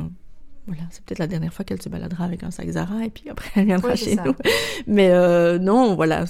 voilà, 0.67 0.83
c'est 0.91 1.03
peut-être 1.03 1.19
la 1.19 1.27
dernière 1.27 1.53
fois 1.53 1.63
qu'elle 1.63 1.81
se 1.81 1.87
baladera 1.87 2.25
avec 2.25 2.43
un 2.43 2.51
sac 2.51 2.69
Zara 2.69 3.05
et 3.05 3.09
puis 3.09 3.29
après 3.29 3.49
elle 3.55 3.65
viendra 3.65 3.95
chez 3.95 4.15
nous. 4.17 4.35
Mais 4.87 5.09
euh, 5.11 5.57
non, 5.57 5.95
voilà, 5.95 6.25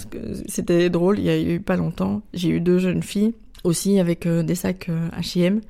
c'était 0.48 0.90
drôle. 0.90 1.20
Il 1.20 1.26
y 1.26 1.30
a 1.30 1.40
eu 1.40 1.60
pas 1.60 1.76
longtemps, 1.78 2.22
j'ai 2.34 2.50
eu 2.50 2.62
deux 2.62 2.78
jeunes 2.78 3.04
filles 3.04 3.34
aussi 3.64 4.00
avec 4.00 4.28
des 4.28 4.56
sacs 4.56 4.90
H&M 5.18 5.62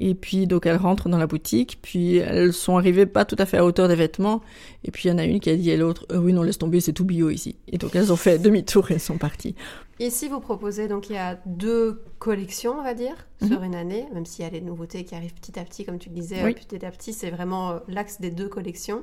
et 0.00 0.14
puis 0.14 0.46
donc 0.46 0.64
elles 0.66 0.76
rentrent 0.76 1.08
dans 1.08 1.18
la 1.18 1.26
boutique, 1.26 1.78
puis 1.82 2.16
elles 2.16 2.52
sont 2.52 2.76
arrivées 2.76 3.06
pas 3.06 3.24
tout 3.24 3.36
à 3.38 3.46
fait 3.46 3.58
à 3.58 3.64
hauteur 3.64 3.88
des 3.88 3.96
vêtements. 3.96 4.40
Et 4.84 4.90
puis 4.90 5.08
il 5.08 5.12
y 5.12 5.14
en 5.14 5.18
a 5.18 5.24
une 5.24 5.40
qui 5.40 5.50
a 5.50 5.56
dit 5.56 5.70
à 5.72 5.76
l'autre 5.76 6.06
euh, 6.12 6.18
oui 6.18 6.32
non 6.32 6.42
laisse 6.42 6.58
tomber 6.58 6.80
c'est 6.80 6.92
tout 6.92 7.04
bio 7.04 7.30
ici. 7.30 7.56
Et 7.66 7.78
donc 7.78 7.96
elles 7.96 8.12
ont 8.12 8.16
fait 8.16 8.38
demi-tour 8.38 8.90
et 8.90 8.94
elles 8.94 9.00
sont 9.00 9.18
parties. 9.18 9.56
Ici 9.98 10.28
vous 10.28 10.38
proposez 10.38 10.86
donc 10.86 11.10
il 11.10 11.14
y 11.14 11.18
a 11.18 11.40
deux 11.46 12.02
collections 12.20 12.76
on 12.78 12.82
va 12.84 12.94
dire 12.94 13.26
mhm. 13.40 13.48
sur 13.48 13.62
une 13.62 13.74
année, 13.74 14.06
même 14.14 14.24
s'il 14.24 14.44
y 14.44 14.48
a 14.48 14.50
les 14.50 14.60
nouveautés 14.60 15.04
qui 15.04 15.16
arrivent 15.16 15.34
petit 15.34 15.58
à 15.58 15.64
petit 15.64 15.84
comme 15.84 15.98
tu 15.98 16.10
le 16.10 16.14
disais 16.14 16.42
petit 16.54 16.86
à 16.86 16.90
petit 16.92 17.12
c'est 17.12 17.30
vraiment 17.30 17.70
euh, 17.70 17.78
l'axe 17.88 18.20
des 18.20 18.30
deux 18.30 18.48
collections. 18.48 19.02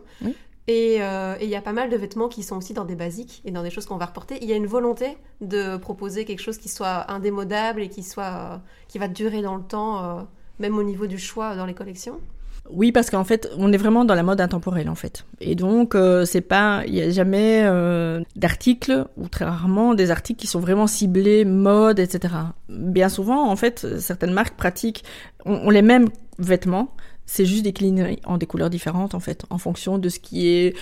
Euh, 0.67 1.35
et 1.39 1.45
il 1.45 1.49
y 1.49 1.55
a 1.55 1.61
pas 1.61 1.73
mal 1.73 1.91
de 1.91 1.97
vêtements 1.97 2.27
qui 2.27 2.41
sont 2.41 2.57
aussi 2.57 2.73
dans 2.73 2.85
des 2.85 2.95
basiques 2.95 3.41
et 3.45 3.51
dans 3.51 3.61
des 3.61 3.69
choses 3.69 3.85
qu'on 3.85 3.97
va 3.97 4.07
reporter. 4.07 4.39
Il 4.41 4.49
y 4.49 4.53
a 4.53 4.55
une 4.55 4.65
volonté 4.65 5.15
de 5.41 5.77
proposer 5.77 6.25
quelque 6.25 6.41
chose 6.41 6.57
qui 6.57 6.69
soit 6.69 7.11
indémodable 7.11 7.81
et 7.81 7.89
qui 7.89 8.01
soit 8.01 8.61
qui 8.87 8.97
va 8.97 9.07
durer 9.07 9.43
dans 9.43 9.57
le 9.57 9.63
temps 9.63 10.25
même 10.59 10.77
au 10.77 10.83
niveau 10.83 11.07
du 11.07 11.17
choix 11.17 11.55
dans 11.55 11.65
les 11.65 11.73
collections 11.73 12.19
oui, 12.71 12.91
parce 12.91 13.11
qu'en 13.11 13.23
fait, 13.23 13.49
on 13.57 13.71
est 13.71 13.77
vraiment 13.77 14.05
dans 14.05 14.15
la 14.15 14.23
mode 14.23 14.41
intemporelle, 14.41 14.89
en 14.89 14.95
fait. 14.95 15.23
Et 15.39 15.53
donc, 15.53 15.93
euh, 15.93 16.25
c'est 16.25 16.41
pas, 16.41 16.83
il 16.87 16.95
y 16.95 17.01
a 17.01 17.11
jamais 17.11 17.61
euh, 17.63 18.21
d'articles 18.35 19.05
ou 19.17 19.27
très 19.27 19.45
rarement 19.45 19.93
des 19.93 20.09
articles 20.09 20.39
qui 20.39 20.47
sont 20.47 20.59
vraiment 20.59 20.87
ciblés 20.87 21.45
mode, 21.45 21.99
etc. 21.99 22.33
Bien 22.69 23.07
souvent, 23.07 23.47
en 23.49 23.55
fait, 23.55 23.99
certaines 23.99 24.33
marques 24.33 24.57
pratiquent, 24.57 25.03
ont, 25.45 25.69
les 25.69 25.83
mêmes 25.83 26.09
vêtements, 26.39 26.95
c'est 27.27 27.45
juste 27.45 27.63
décliné 27.63 28.19
en 28.25 28.37
des 28.39 28.47
couleurs 28.47 28.71
différentes, 28.71 29.13
en 29.13 29.19
fait, 29.19 29.45
en 29.51 29.59
fonction 29.59 29.99
de 29.99 30.09
ce 30.09 30.19
qui 30.19 30.47
est 30.47 30.75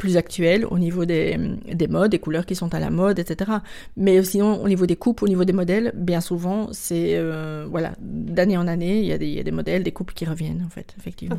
plus 0.00 0.16
actuel 0.16 0.64
au 0.64 0.78
niveau 0.78 1.04
des, 1.04 1.36
des 1.70 1.86
modes, 1.86 2.10
des 2.10 2.18
couleurs 2.18 2.46
qui 2.46 2.54
sont 2.54 2.74
à 2.74 2.80
la 2.80 2.88
mode, 2.88 3.18
etc. 3.18 3.50
Mais 3.98 4.22
sinon, 4.24 4.62
au 4.62 4.66
niveau 4.66 4.86
des 4.86 4.96
coupes, 4.96 5.22
au 5.22 5.28
niveau 5.28 5.44
des 5.44 5.52
modèles, 5.52 5.92
bien 5.94 6.22
souvent, 6.22 6.68
c'est, 6.72 7.16
euh, 7.16 7.66
voilà, 7.70 7.92
d'année 8.00 8.56
en 8.56 8.66
année, 8.66 9.00
il 9.00 9.04
y, 9.04 9.12
a 9.12 9.18
des, 9.18 9.28
y, 9.28 9.38
a 9.38 9.42
des 9.42 9.50
modèles, 9.50 9.82
des 9.82 9.92
coupes 9.92 10.14
qui 10.14 10.24
reviennent, 10.24 10.64
en 10.66 10.70
fait, 10.70 10.94
effectivement. 10.98 11.36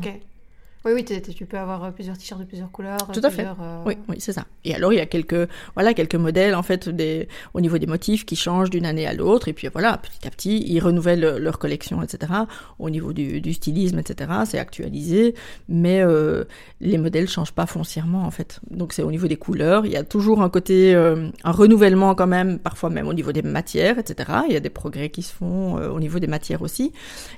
Oui, 0.84 0.92
oui, 0.94 1.04
tu 1.04 1.46
peux 1.46 1.58
avoir 1.58 1.84
euh, 1.84 1.90
plusieurs 1.92 2.18
t-shirts 2.18 2.40
de 2.40 2.44
plusieurs 2.44 2.70
couleurs. 2.72 3.08
Tout 3.12 3.20
à 3.22 3.30
fait. 3.30 3.46
Euh, 3.46 3.82
oui, 3.86 3.96
oui, 4.08 4.16
c'est 4.18 4.32
ça. 4.32 4.46
Et 4.64 4.74
alors, 4.74 4.92
il 4.92 4.96
y 4.96 5.00
a 5.00 5.06
quelques, 5.06 5.48
voilà, 5.74 5.94
quelques 5.94 6.16
modèles, 6.16 6.56
en 6.56 6.62
fait, 6.64 6.88
des, 6.88 7.28
au 7.54 7.60
niveau 7.60 7.78
des 7.78 7.86
motifs 7.86 8.26
qui 8.26 8.34
changent 8.34 8.70
d'une 8.70 8.84
année 8.84 9.06
à 9.06 9.12
l'autre. 9.12 9.46
Et 9.46 9.52
puis, 9.52 9.68
voilà, 9.72 9.96
petit 9.96 10.26
à 10.26 10.30
petit, 10.30 10.64
ils 10.66 10.80
renouvellent 10.80 11.36
leur 11.36 11.60
collection, 11.60 12.02
etc. 12.02 12.32
Au 12.80 12.90
niveau 12.90 13.12
du, 13.12 13.40
du 13.40 13.52
stylisme, 13.52 14.00
etc. 14.00 14.32
C'est 14.44 14.58
actualisé. 14.58 15.36
Mais 15.68 16.00
euh, 16.00 16.44
les 16.80 16.98
modèles 16.98 17.28
changent 17.28 17.52
pas 17.52 17.66
foncièrement, 17.66 18.24
en 18.24 18.32
fait. 18.32 18.58
Donc, 18.68 18.92
c'est 18.92 19.02
au 19.02 19.10
niveau 19.12 19.28
des 19.28 19.36
couleurs. 19.36 19.86
Il 19.86 19.92
y 19.92 19.96
a 19.96 20.02
toujours 20.02 20.42
un 20.42 20.48
côté, 20.48 20.96
euh, 20.96 21.28
un 21.44 21.52
renouvellement 21.52 22.16
quand 22.16 22.26
même, 22.26 22.58
parfois 22.58 22.90
même 22.90 23.06
au 23.06 23.14
niveau 23.14 23.30
des 23.30 23.42
matières, 23.42 24.00
etc. 24.00 24.30
Il 24.48 24.52
y 24.52 24.56
a 24.56 24.60
des 24.60 24.70
progrès 24.70 25.10
qui 25.10 25.22
se 25.22 25.32
font 25.32 25.74
au 25.74 26.00
niveau 26.00 26.18
des 26.18 26.26
matières 26.26 26.62
aussi. 26.62 26.92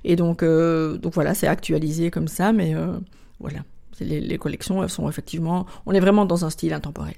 Et 0.05 0.17
donc, 0.17 0.43
donc 0.43 1.13
voilà, 1.13 1.35
c'est 1.35 1.47
actualisé 1.47 2.11
comme 2.11 2.29
ça, 2.29 2.53
mais 2.53 2.75
voilà. 3.41 3.61
Les, 4.01 4.21
les, 4.21 4.39
collections, 4.39 4.83
elles 4.83 4.91
sont 4.91 5.09
effectivement, 5.09 5.67
on 5.87 5.93
est 5.93 6.01
vraiment 6.01 6.25
dans 6.25 6.45
un 6.45 6.51
style 6.51 6.73
intemporel, 6.73 7.15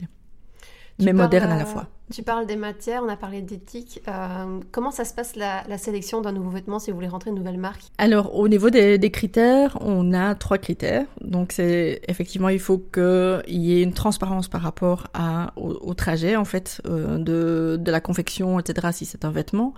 mais 0.99 1.13
moderne 1.13 1.51
à 1.51 1.57
la 1.57 1.65
fois. 1.65 1.89
Tu 2.13 2.23
parles 2.23 2.47
des 2.47 2.55
matières, 2.55 3.03
on 3.05 3.09
a 3.09 3.17
parlé 3.17 3.43
d'éthique. 3.43 4.01
Euh, 4.07 4.61
comment 4.71 4.93
ça 4.93 5.05
se 5.05 5.13
passe 5.13 5.35
la, 5.35 5.65
sélection 5.77 6.21
d'un 6.21 6.31
nouveau 6.31 6.51
vêtement 6.51 6.79
si 6.79 6.91
vous 6.91 6.97
voulez 6.97 7.09
rentrer 7.09 7.31
une 7.31 7.37
nouvelle 7.37 7.59
marque? 7.59 7.83
Alors, 7.99 8.37
au 8.37 8.47
niveau 8.47 8.71
des, 8.71 9.11
critères, 9.11 9.77
on 9.81 10.13
a 10.13 10.37
trois 10.37 10.59
critères. 10.59 11.07
Donc, 11.21 11.51
c'est 11.51 12.01
effectivement, 12.07 12.49
il 12.49 12.61
faut 12.61 12.79
qu'il 12.79 13.43
y 13.49 13.79
ait 13.79 13.83
une 13.83 13.93
transparence 13.93 14.47
par 14.47 14.63
rapport 14.63 15.09
au, 15.57 15.95
trajet, 15.95 16.37
en 16.37 16.45
fait, 16.45 16.81
euh, 16.87 17.19
de, 17.19 17.77
de 17.77 17.91
la 17.91 18.01
confection, 18.01 18.61
etc., 18.61 18.89
si 18.93 19.05
c'est 19.05 19.25
un 19.25 19.31
vêtement 19.31 19.75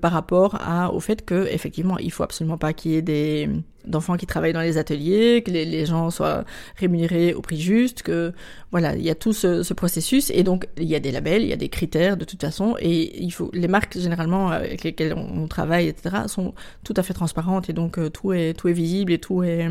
par 0.00 0.12
rapport 0.12 0.58
au 0.92 1.00
fait 1.00 1.24
que 1.24 1.46
effectivement 1.50 1.98
il 1.98 2.12
faut 2.12 2.22
absolument 2.22 2.58
pas 2.58 2.72
qu'il 2.72 2.92
y 2.92 2.96
ait 2.96 3.02
des 3.02 3.48
d'enfants 3.86 4.16
qui 4.16 4.26
travaillent 4.26 4.54
dans 4.54 4.62
les 4.62 4.78
ateliers, 4.78 5.42
que 5.44 5.50
les, 5.50 5.84
gens 5.84 6.10
soient 6.10 6.44
rémunérés 6.76 7.34
au 7.34 7.42
prix 7.42 7.60
juste, 7.60 8.02
que 8.02 8.32
voilà, 8.70 8.96
il 8.96 9.02
y 9.02 9.10
a 9.10 9.14
tout 9.14 9.34
ce, 9.34 9.62
ce, 9.62 9.74
processus 9.74 10.30
et 10.30 10.42
donc 10.42 10.66
il 10.78 10.84
y 10.84 10.94
a 10.94 11.00
des 11.00 11.12
labels, 11.12 11.42
il 11.42 11.48
y 11.48 11.52
a 11.52 11.56
des 11.56 11.63
critères 11.68 12.16
de 12.16 12.24
toute 12.24 12.40
façon 12.40 12.76
et 12.80 13.22
il 13.22 13.30
faut 13.30 13.50
les 13.52 13.68
marques 13.68 13.98
généralement 13.98 14.50
avec 14.50 14.84
lesquelles 14.84 15.14
on, 15.14 15.46
travaille 15.46 15.88
etc 15.88 16.22
sont 16.26 16.54
tout 16.84 16.94
à 16.96 17.02
fait 17.02 17.14
transparentes 17.14 17.68
et 17.68 17.72
donc 17.72 17.98
euh, 17.98 18.08
tout 18.08 18.32
est 18.32 18.54
tout 18.54 18.68
est 18.68 18.72
visible 18.72 19.12
et 19.12 19.18
tout 19.18 19.42
est 19.42 19.68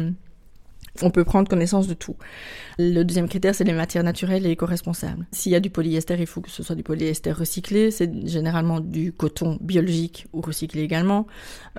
on 1.02 1.10
peut 1.10 1.24
prendre 1.24 1.50
connaissance 1.50 1.88
de 1.88 1.94
tout. 1.94 2.16
Le 2.78 3.04
deuxième 3.04 3.28
critère, 3.28 3.56
c'est 3.56 3.64
les 3.64 3.74
matières 3.74 4.04
naturelles 4.04 4.46
et 4.46 4.52
éco-responsables. 4.52 5.26
S'il 5.32 5.52
y 5.52 5.56
a 5.56 5.60
du 5.60 5.70
polyester, 5.70 6.16
il 6.20 6.28
faut 6.28 6.42
que 6.42 6.52
ce 6.52 6.62
soit 6.62 6.76
du 6.76 6.84
polyester 6.84 7.32
recyclé. 7.32 7.90
C'est 7.90 8.12
généralement 8.28 8.80
du 8.80 9.12
coton 9.12 9.58
biologique 9.62 10.28
ou 10.34 10.42
recyclé 10.42 10.82
également. 10.82 11.26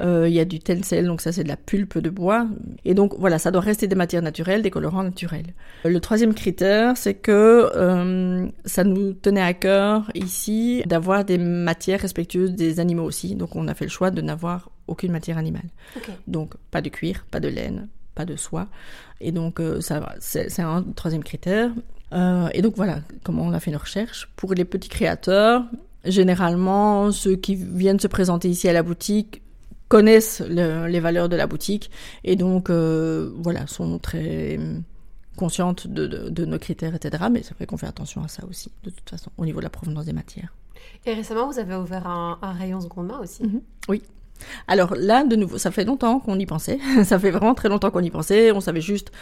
Euh, 0.01 0.29
il 0.29 0.35
y 0.35 0.41
a 0.41 0.45
du 0.45 0.59
tencel, 0.59 1.07
donc 1.07 1.21
ça 1.21 1.31
c'est 1.31 1.45
de 1.45 1.49
la 1.49 1.57
pulpe 1.57 1.99
de 1.99 2.11
bois. 2.11 2.47
Et 2.85 2.95
donc 2.95 3.15
voilà, 3.19 3.39
ça 3.39 3.51
doit 3.51 3.61
rester 3.61 3.87
des 3.87 3.95
matières 3.95 4.23
naturelles, 4.23 4.63
des 4.63 4.71
colorants 4.71 5.05
naturels. 5.05 5.55
Le 5.85 6.01
troisième 6.01 6.35
critère, 6.35 6.97
c'est 6.97 7.15
que 7.15 7.71
euh, 7.77 8.47
ça 8.65 8.83
nous 8.83 9.13
tenait 9.13 9.43
à 9.43 9.55
cœur 9.55 10.11
ici 10.15 10.83
d'avoir 10.87 11.25
des 11.25 11.39
matières 11.39 12.01
respectueuses 12.01 12.53
des 12.53 12.81
animaux 12.81 13.05
aussi. 13.05 13.37
Donc 13.37 13.55
on 13.55 13.69
a 13.69 13.75
fait 13.75 13.85
le 13.85 13.91
choix 13.91 14.11
de 14.11 14.21
n'avoir 14.23 14.71
aucune 14.87 15.13
matière 15.13 15.39
animale. 15.39 15.69
Donc 16.27 16.55
pas 16.71 16.83
de 16.83 16.89
cuir, 16.89 17.27
pas 17.31 17.41
de 17.41 17.49
laine, 17.49 17.89
pas 18.15 18.25
de 18.25 18.37
soie. 18.37 18.69
Et 19.21 19.33
donc, 19.33 19.61
euh, 19.61 19.81
ça, 19.81 20.15
c'est 20.21 20.61
un 20.61 20.83
troisième 20.83 21.25
critère. 21.25 21.71
Euh, 22.13 22.49
et 22.53 22.63
donc 22.63 22.77
voilà 22.77 23.01
comment 23.25 23.43
on 23.43 23.53
a 23.53 23.61
fait 23.61 23.71
nos 23.71 23.79
recherches. 23.79 24.29
Pour 24.37 24.55
les 24.55 24.65
petits 24.65 24.89
créateurs, 24.89 25.65
généralement, 26.05 27.11
ceux 27.11 27.37
qui 27.37 27.57
viennent 27.57 28.01
se 28.01 28.07
présenter 28.07 28.49
ici 28.49 28.69
à 28.69 28.73
la 28.73 28.83
boutique 28.83 29.43
connaissent 29.89 30.41
les 30.41 31.01
valeurs 31.01 31.29
de 31.29 31.37
la 31.37 31.47
boutique 31.47 31.91
et 32.25 32.37
donc 32.37 32.71
euh, 32.71 33.31
voilà 33.43 33.67
sont 33.67 33.99
très 33.99 34.59
conscientes 35.37 35.87
de, 35.87 36.45
nos 36.45 36.59
critères, 36.59 36.95
etc. 36.95 37.25
Mais 37.31 37.43
c'est 37.43 37.55
vrai 37.55 37.67
qu'on 37.67 37.77
fait 37.77 37.87
attention 37.87 38.23
à 38.23 38.29
ça 38.29 38.45
aussi, 38.49 38.71
de 38.85 38.91
toute 38.91 39.09
façon, 39.11 39.31
au 39.37 39.45
niveau 39.45 39.59
de 39.59 39.65
la 39.65 39.71
provenance 39.71 40.05
des 40.05 40.13
matières. 40.13 40.55
Et 41.07 41.15
récemment, 41.15 41.51
vous 41.51 41.59
avez 41.59 41.75
ouvert 41.75 42.07
un, 42.07 42.39
rayon 42.53 42.81
seconde 42.81 43.09
main 43.09 43.19
aussi. 43.19 43.43
Mhm. 43.43 43.61
Oui, 43.89 44.03
alors 44.67 44.95
là, 44.97 45.25
de 45.25 45.37
nouveau, 45.37 45.59
ça 45.59 45.71
fait 45.71 45.85
longtemps 45.85 46.21
qu'on 46.21 46.39
y 46.39 46.47
pensait. 46.47 46.79
ça 47.05 47.19
fait 47.19 47.31
vraiment 47.31 47.55
très 47.55 47.69
longtemps 47.69 47.91
qu'on 47.91 48.03
y 48.03 48.11
pensait. 48.11 48.53
On 48.53 48.61
savait 48.61 48.81
juste 48.81 49.13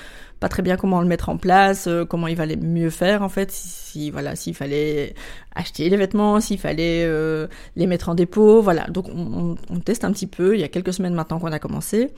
pas 0.40 0.48
très 0.48 0.62
bien 0.62 0.76
comment 0.76 1.00
le 1.00 1.06
mettre 1.06 1.28
en 1.28 1.36
place, 1.36 1.86
euh, 1.86 2.04
comment 2.04 2.26
il 2.26 2.36
valait 2.36 2.56
mieux 2.56 2.90
faire 2.90 3.22
en 3.22 3.28
fait. 3.28 3.50
Si, 3.50 4.10
voilà, 4.10 4.34
s'il 4.34 4.54
fallait 4.54 5.14
acheter 5.54 5.88
les 5.88 5.96
vêtements, 5.96 6.40
s'il 6.40 6.58
fallait 6.58 7.04
euh, 7.04 7.46
les 7.76 7.86
mettre 7.86 8.08
en 8.08 8.14
dépôt, 8.14 8.60
voilà. 8.62 8.86
Donc 8.88 9.08
on, 9.08 9.56
teste 9.80 10.04
un 10.04 10.12
petit 10.12 10.26
peu. 10.26 10.54
Il 10.54 10.60
y 10.60 10.64
a 10.64 10.68
quelques 10.68 10.92
semaines 10.92 11.14
maintenant 11.14 11.38
qu'on 11.38 11.52
a 11.52 11.58
commencé, 11.58 12.12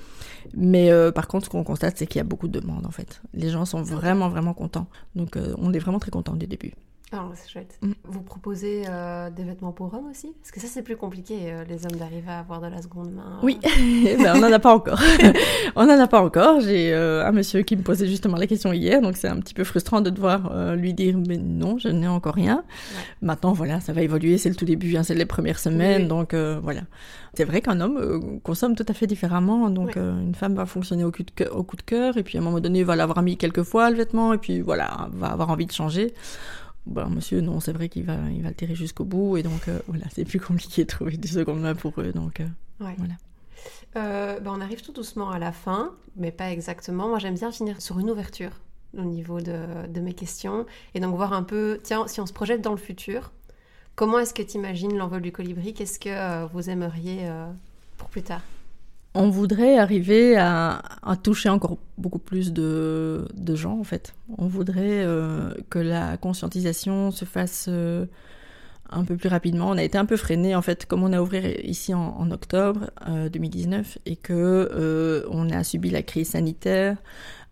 mais 0.54 0.90
euh, 0.90 1.12
par 1.12 1.28
contre, 1.28 1.46
ce 1.46 1.50
qu'on 1.50 1.64
constate, 1.64 1.98
c'est 1.98 2.07
qu'il 2.07 2.18
y 2.18 2.20
a 2.20 2.24
beaucoup 2.24 2.48
de 2.48 2.59
demandes 2.61 2.87
en 2.87 2.90
fait. 2.90 3.20
Les 3.35 3.50
gens 3.50 3.64
sont 3.64 3.83
vraiment 3.83 4.28
vraiment 4.28 4.54
contents. 4.54 4.87
Donc 5.14 5.37
on 5.59 5.72
est 5.72 5.78
vraiment 5.78 5.98
très 5.98 6.11
contents 6.11 6.35
du 6.35 6.46
début. 6.46 6.72
Ah, 7.16 7.31
c'est 7.35 7.48
chouette. 7.48 7.79
Mm. 7.81 7.92
Vous 8.05 8.22
proposez 8.22 8.83
euh, 8.88 9.31
des 9.31 9.44
vêtements 9.44 9.70
pour 9.70 9.94
hommes 9.94 10.11
aussi? 10.11 10.33
Parce 10.40 10.50
que 10.50 10.59
ça, 10.59 10.66
c'est 10.66 10.83
plus 10.83 10.96
compliqué, 10.96 11.37
euh, 11.44 11.64
les 11.68 11.87
hommes, 11.87 11.96
d'arriver 11.96 12.29
à 12.29 12.40
avoir 12.40 12.61
de 12.61 12.66
la 12.66 12.83
seconde 12.83 13.12
main. 13.12 13.38
Oui, 13.42 13.61
eh 13.64 14.16
ben, 14.16 14.33
on 14.35 14.40
n'en 14.40 14.53
a 14.53 14.59
pas 14.59 14.74
encore. 14.74 15.00
on 15.77 15.87
n'en 15.87 15.98
a 16.00 16.09
pas 16.09 16.20
encore. 16.20 16.61
J'ai 16.61 16.92
euh, 16.92 17.24
un 17.24 17.31
monsieur 17.31 17.62
qui 17.62 17.77
me 17.77 17.83
posait 17.83 18.09
justement 18.09 18.37
la 18.37 18.48
question 18.48 18.72
hier, 18.72 19.00
donc 19.00 19.16
c'est 19.16 19.29
un 19.29 19.38
petit 19.38 19.55
peu 19.55 19.62
frustrant 19.62 20.00
de 20.00 20.11
devoir 20.11 20.74
lui 20.77 20.92
dire 20.92 21.16
mais 21.16 21.37
non, 21.37 21.79
je 21.79 21.88
n'ai 21.88 22.09
encore 22.09 22.35
rien. 22.35 22.64
Maintenant, 23.22 23.53
voilà, 23.53 23.81
ça 23.81 23.92
va 23.92 24.03
évoluer, 24.03 24.38
c'est 24.38 24.48
le 24.48 24.57
tout 24.57 24.64
début, 24.64 24.96
hein, 24.96 25.05
c'est 25.05 25.14
les 25.14 25.27
premières 25.27 25.59
semaines, 25.59 26.09
donc 26.09 26.35
voilà. 26.35 26.83
C'est 27.35 27.44
vrai 27.44 27.61
qu'un 27.61 27.81
homme 27.81 28.40
consomme 28.42 28.74
tout 28.74 28.87
à 28.88 28.92
fait 28.92 29.07
différemment, 29.07 29.70
donc 29.70 29.96
une 29.96 30.35
femme 30.35 30.55
va 30.55 30.66
fonctionner 30.66 31.05
au 31.05 31.12
coup, 31.12 31.22
de 31.22 31.48
au 31.48 31.62
coup 31.62 31.77
de 31.77 31.83
cœur, 31.83 32.16
et 32.16 32.22
puis 32.22 32.38
à 32.38 32.40
un 32.40 32.44
moment 32.44 32.61
donné, 32.61 32.83
va 32.83 32.96
l'avoir 32.96 33.22
mis 33.22 33.37
quelques 33.37 33.62
fois 33.62 33.90
le 33.90 33.96
vêtement, 33.96 34.33
et 34.33 34.38
puis 34.38 34.61
voilà, 34.61 35.09
va 35.12 35.29
avoir 35.29 35.50
envie 35.50 35.66
de 35.66 35.72
changer. 35.72 36.14
Bon, 36.86 37.08
monsieur, 37.08 37.40
non, 37.40 37.60
c'est 37.60 37.72
vrai 37.72 37.88
qu'il 37.88 38.04
va, 38.04 38.16
il 38.30 38.42
va 38.42 38.50
le 38.50 38.54
tirer 38.54 38.74
jusqu'au 38.74 39.04
bout, 39.04 39.38
et 39.38 39.42
donc 39.42 39.68
euh, 39.68 39.78
voilà, 39.88 40.04
c'est 40.12 40.24
plus 40.24 40.40
compliqué 40.40 40.84
de 40.84 40.88
trouver 40.88 41.16
des 41.16 41.28
secondes 41.28 41.60
mains 41.60 41.74
pour 41.74 41.98
eux, 41.98 42.12
donc 42.12 42.40
euh, 42.40 42.46
voilà. 42.78 43.14
Euh, 43.96 44.40
ben, 44.40 44.52
on 44.54 44.60
arrive 44.60 44.82
tout 44.82 44.92
doucement 44.92 45.30
à 45.30 45.38
la 45.38 45.52
fin, 45.52 45.92
mais 46.16 46.30
pas 46.30 46.50
exactement. 46.50 47.08
Moi, 47.08 47.18
j'aime 47.18 47.34
bien 47.34 47.50
finir 47.52 47.80
sur 47.80 47.98
une 47.98 48.10
ouverture 48.10 48.50
au 48.98 49.02
niveau 49.02 49.40
de, 49.40 49.86
de, 49.88 50.00
mes 50.00 50.12
questions, 50.12 50.66
et 50.94 51.00
donc 51.00 51.16
voir 51.16 51.32
un 51.32 51.42
peu, 51.42 51.80
tiens, 51.82 52.06
si 52.06 52.20
on 52.20 52.26
se 52.26 52.34
projette 52.34 52.60
dans 52.60 52.72
le 52.72 52.76
futur, 52.76 53.32
comment 53.94 54.18
est-ce 54.18 54.34
que 54.34 54.42
tu 54.42 54.58
imagines 54.58 54.96
l'envol 54.96 55.22
du 55.22 55.32
colibri? 55.32 55.72
Qu'est-ce 55.72 55.98
que 55.98 56.46
vous 56.52 56.68
aimeriez 56.68 57.28
pour 57.96 58.08
plus 58.08 58.22
tard? 58.22 58.42
On 59.14 59.31
voudrait 59.31 59.79
arriver 59.79 60.37
à, 60.37 60.83
toucher 61.22 61.48
encore 61.48 61.79
beaucoup 61.98 62.18
plus 62.18 62.53
de, 62.53 63.27
gens, 63.55 63.79
en 63.79 63.85
fait. 63.85 64.14
On 64.38 64.48
voudrait 64.48 65.05
euh, 65.05 65.55
que 65.70 65.79
la 65.79 66.16
conscientisation 66.16 67.12
se 67.12 67.24
fasse 67.24 67.66
euh, 67.68 68.07
un 68.90 69.05
peu 69.05 69.16
plus 69.16 69.29
rapidement. 69.29 69.70
On 69.70 69.79
a 69.79 69.85
été 69.85 69.96
un 69.96 70.05
peu 70.05 70.16
freiné, 70.16 70.57
en 70.57 70.62
fait, 70.62 70.87
comme 70.87 71.05
on 71.05 71.12
a 71.12 71.22
ouvert 71.22 71.44
ici 71.64 71.94
en, 71.94 72.31
octobre 72.33 72.90
2019 73.33 73.98
euh, 73.98 74.00
et 74.07 74.16
que 74.16 75.24
on 75.31 75.48
a 75.48 75.62
subi 75.62 75.90
la 75.90 76.03
crise 76.03 76.31
sanitaire 76.31 76.96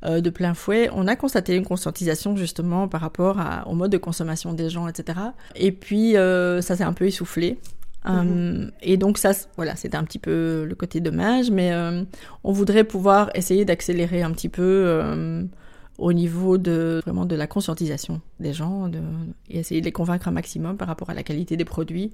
de 0.05 0.31
plein 0.31 0.55
fouet. 0.55 0.91
On 0.93 1.07
a 1.07 1.15
constaté 1.15 1.55
une 1.55 1.65
conscientisation 1.65 2.35
justement 2.35 2.89
par 2.89 3.01
rapport 3.01 3.39
au 3.67 3.75
mode 3.75 3.93
de 3.93 3.99
consommation 3.99 4.53
des 4.53 4.69
gens, 4.69 4.89
etc. 4.89 5.17
Et 5.55 5.71
puis 5.71 6.15
ça 6.15 6.77
s'est 6.77 6.83
un 6.83 6.93
peu 6.93 7.07
essoufflé. 7.07 7.61
Euh, 8.07 8.71
et 8.81 8.97
donc 8.97 9.19
ça, 9.19 9.33
voilà, 9.57 9.77
c'était 9.77 9.97
un 9.97 10.05
petit 10.05 10.19
peu 10.19 10.65
le 10.69 10.75
côté 10.75 11.01
dommage, 11.01 11.51
mais 11.51 11.73
euh, 11.73 12.05
on 12.45 12.53
voudrait 12.53 12.85
pouvoir 12.85 13.31
essayer 13.35 13.65
d'accélérer 13.65 14.23
un 14.23 14.33
petit 14.33 14.49
peu 14.49 14.63
euh, 14.63 15.45
au 15.99 16.13
niveau 16.13 16.59
de 16.59 17.01
vraiment 17.05 17.27
de 17.27 17.37
la 17.37 17.47
conscientisation 17.47 18.21
des 18.41 18.53
gens, 18.53 18.89
de, 18.89 19.01
et 19.49 19.61
essayer 19.61 19.81
de 19.81 19.87
les 19.87 19.93
convaincre 19.93 20.29
un 20.29 20.33
maximum 20.33 20.77
par 20.77 20.89
rapport 20.89 21.11
à 21.11 21.15
la 21.15 21.23
qualité 21.23 21.57
des 21.57 21.65
produits. 21.65 22.13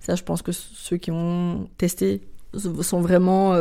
Ça, 0.00 0.14
je 0.14 0.22
pense 0.22 0.42
que 0.42 0.52
ceux 0.52 0.96
qui 0.96 1.10
ont 1.10 1.68
testé 1.78 2.20
sont 2.54 3.00
vraiment 3.00 3.56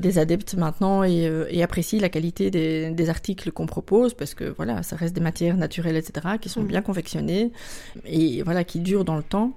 des 0.00 0.18
adeptes 0.18 0.54
maintenant 0.54 1.04
et, 1.04 1.30
et, 1.50 1.62
apprécient 1.62 2.00
la 2.00 2.08
qualité 2.08 2.50
des, 2.50 2.90
des 2.90 3.10
articles 3.10 3.52
qu'on 3.52 3.66
propose 3.66 4.12
parce 4.14 4.34
que 4.34 4.52
voilà, 4.56 4.82
ça 4.82 4.96
reste 4.96 5.14
des 5.14 5.20
matières 5.20 5.56
naturelles, 5.56 5.96
etc., 5.96 6.26
qui 6.40 6.48
sont 6.48 6.64
bien 6.64 6.82
confectionnées 6.82 7.52
et 8.04 8.42
voilà, 8.42 8.64
qui 8.64 8.80
durent 8.80 9.04
dans 9.04 9.16
le 9.16 9.22
temps. 9.22 9.52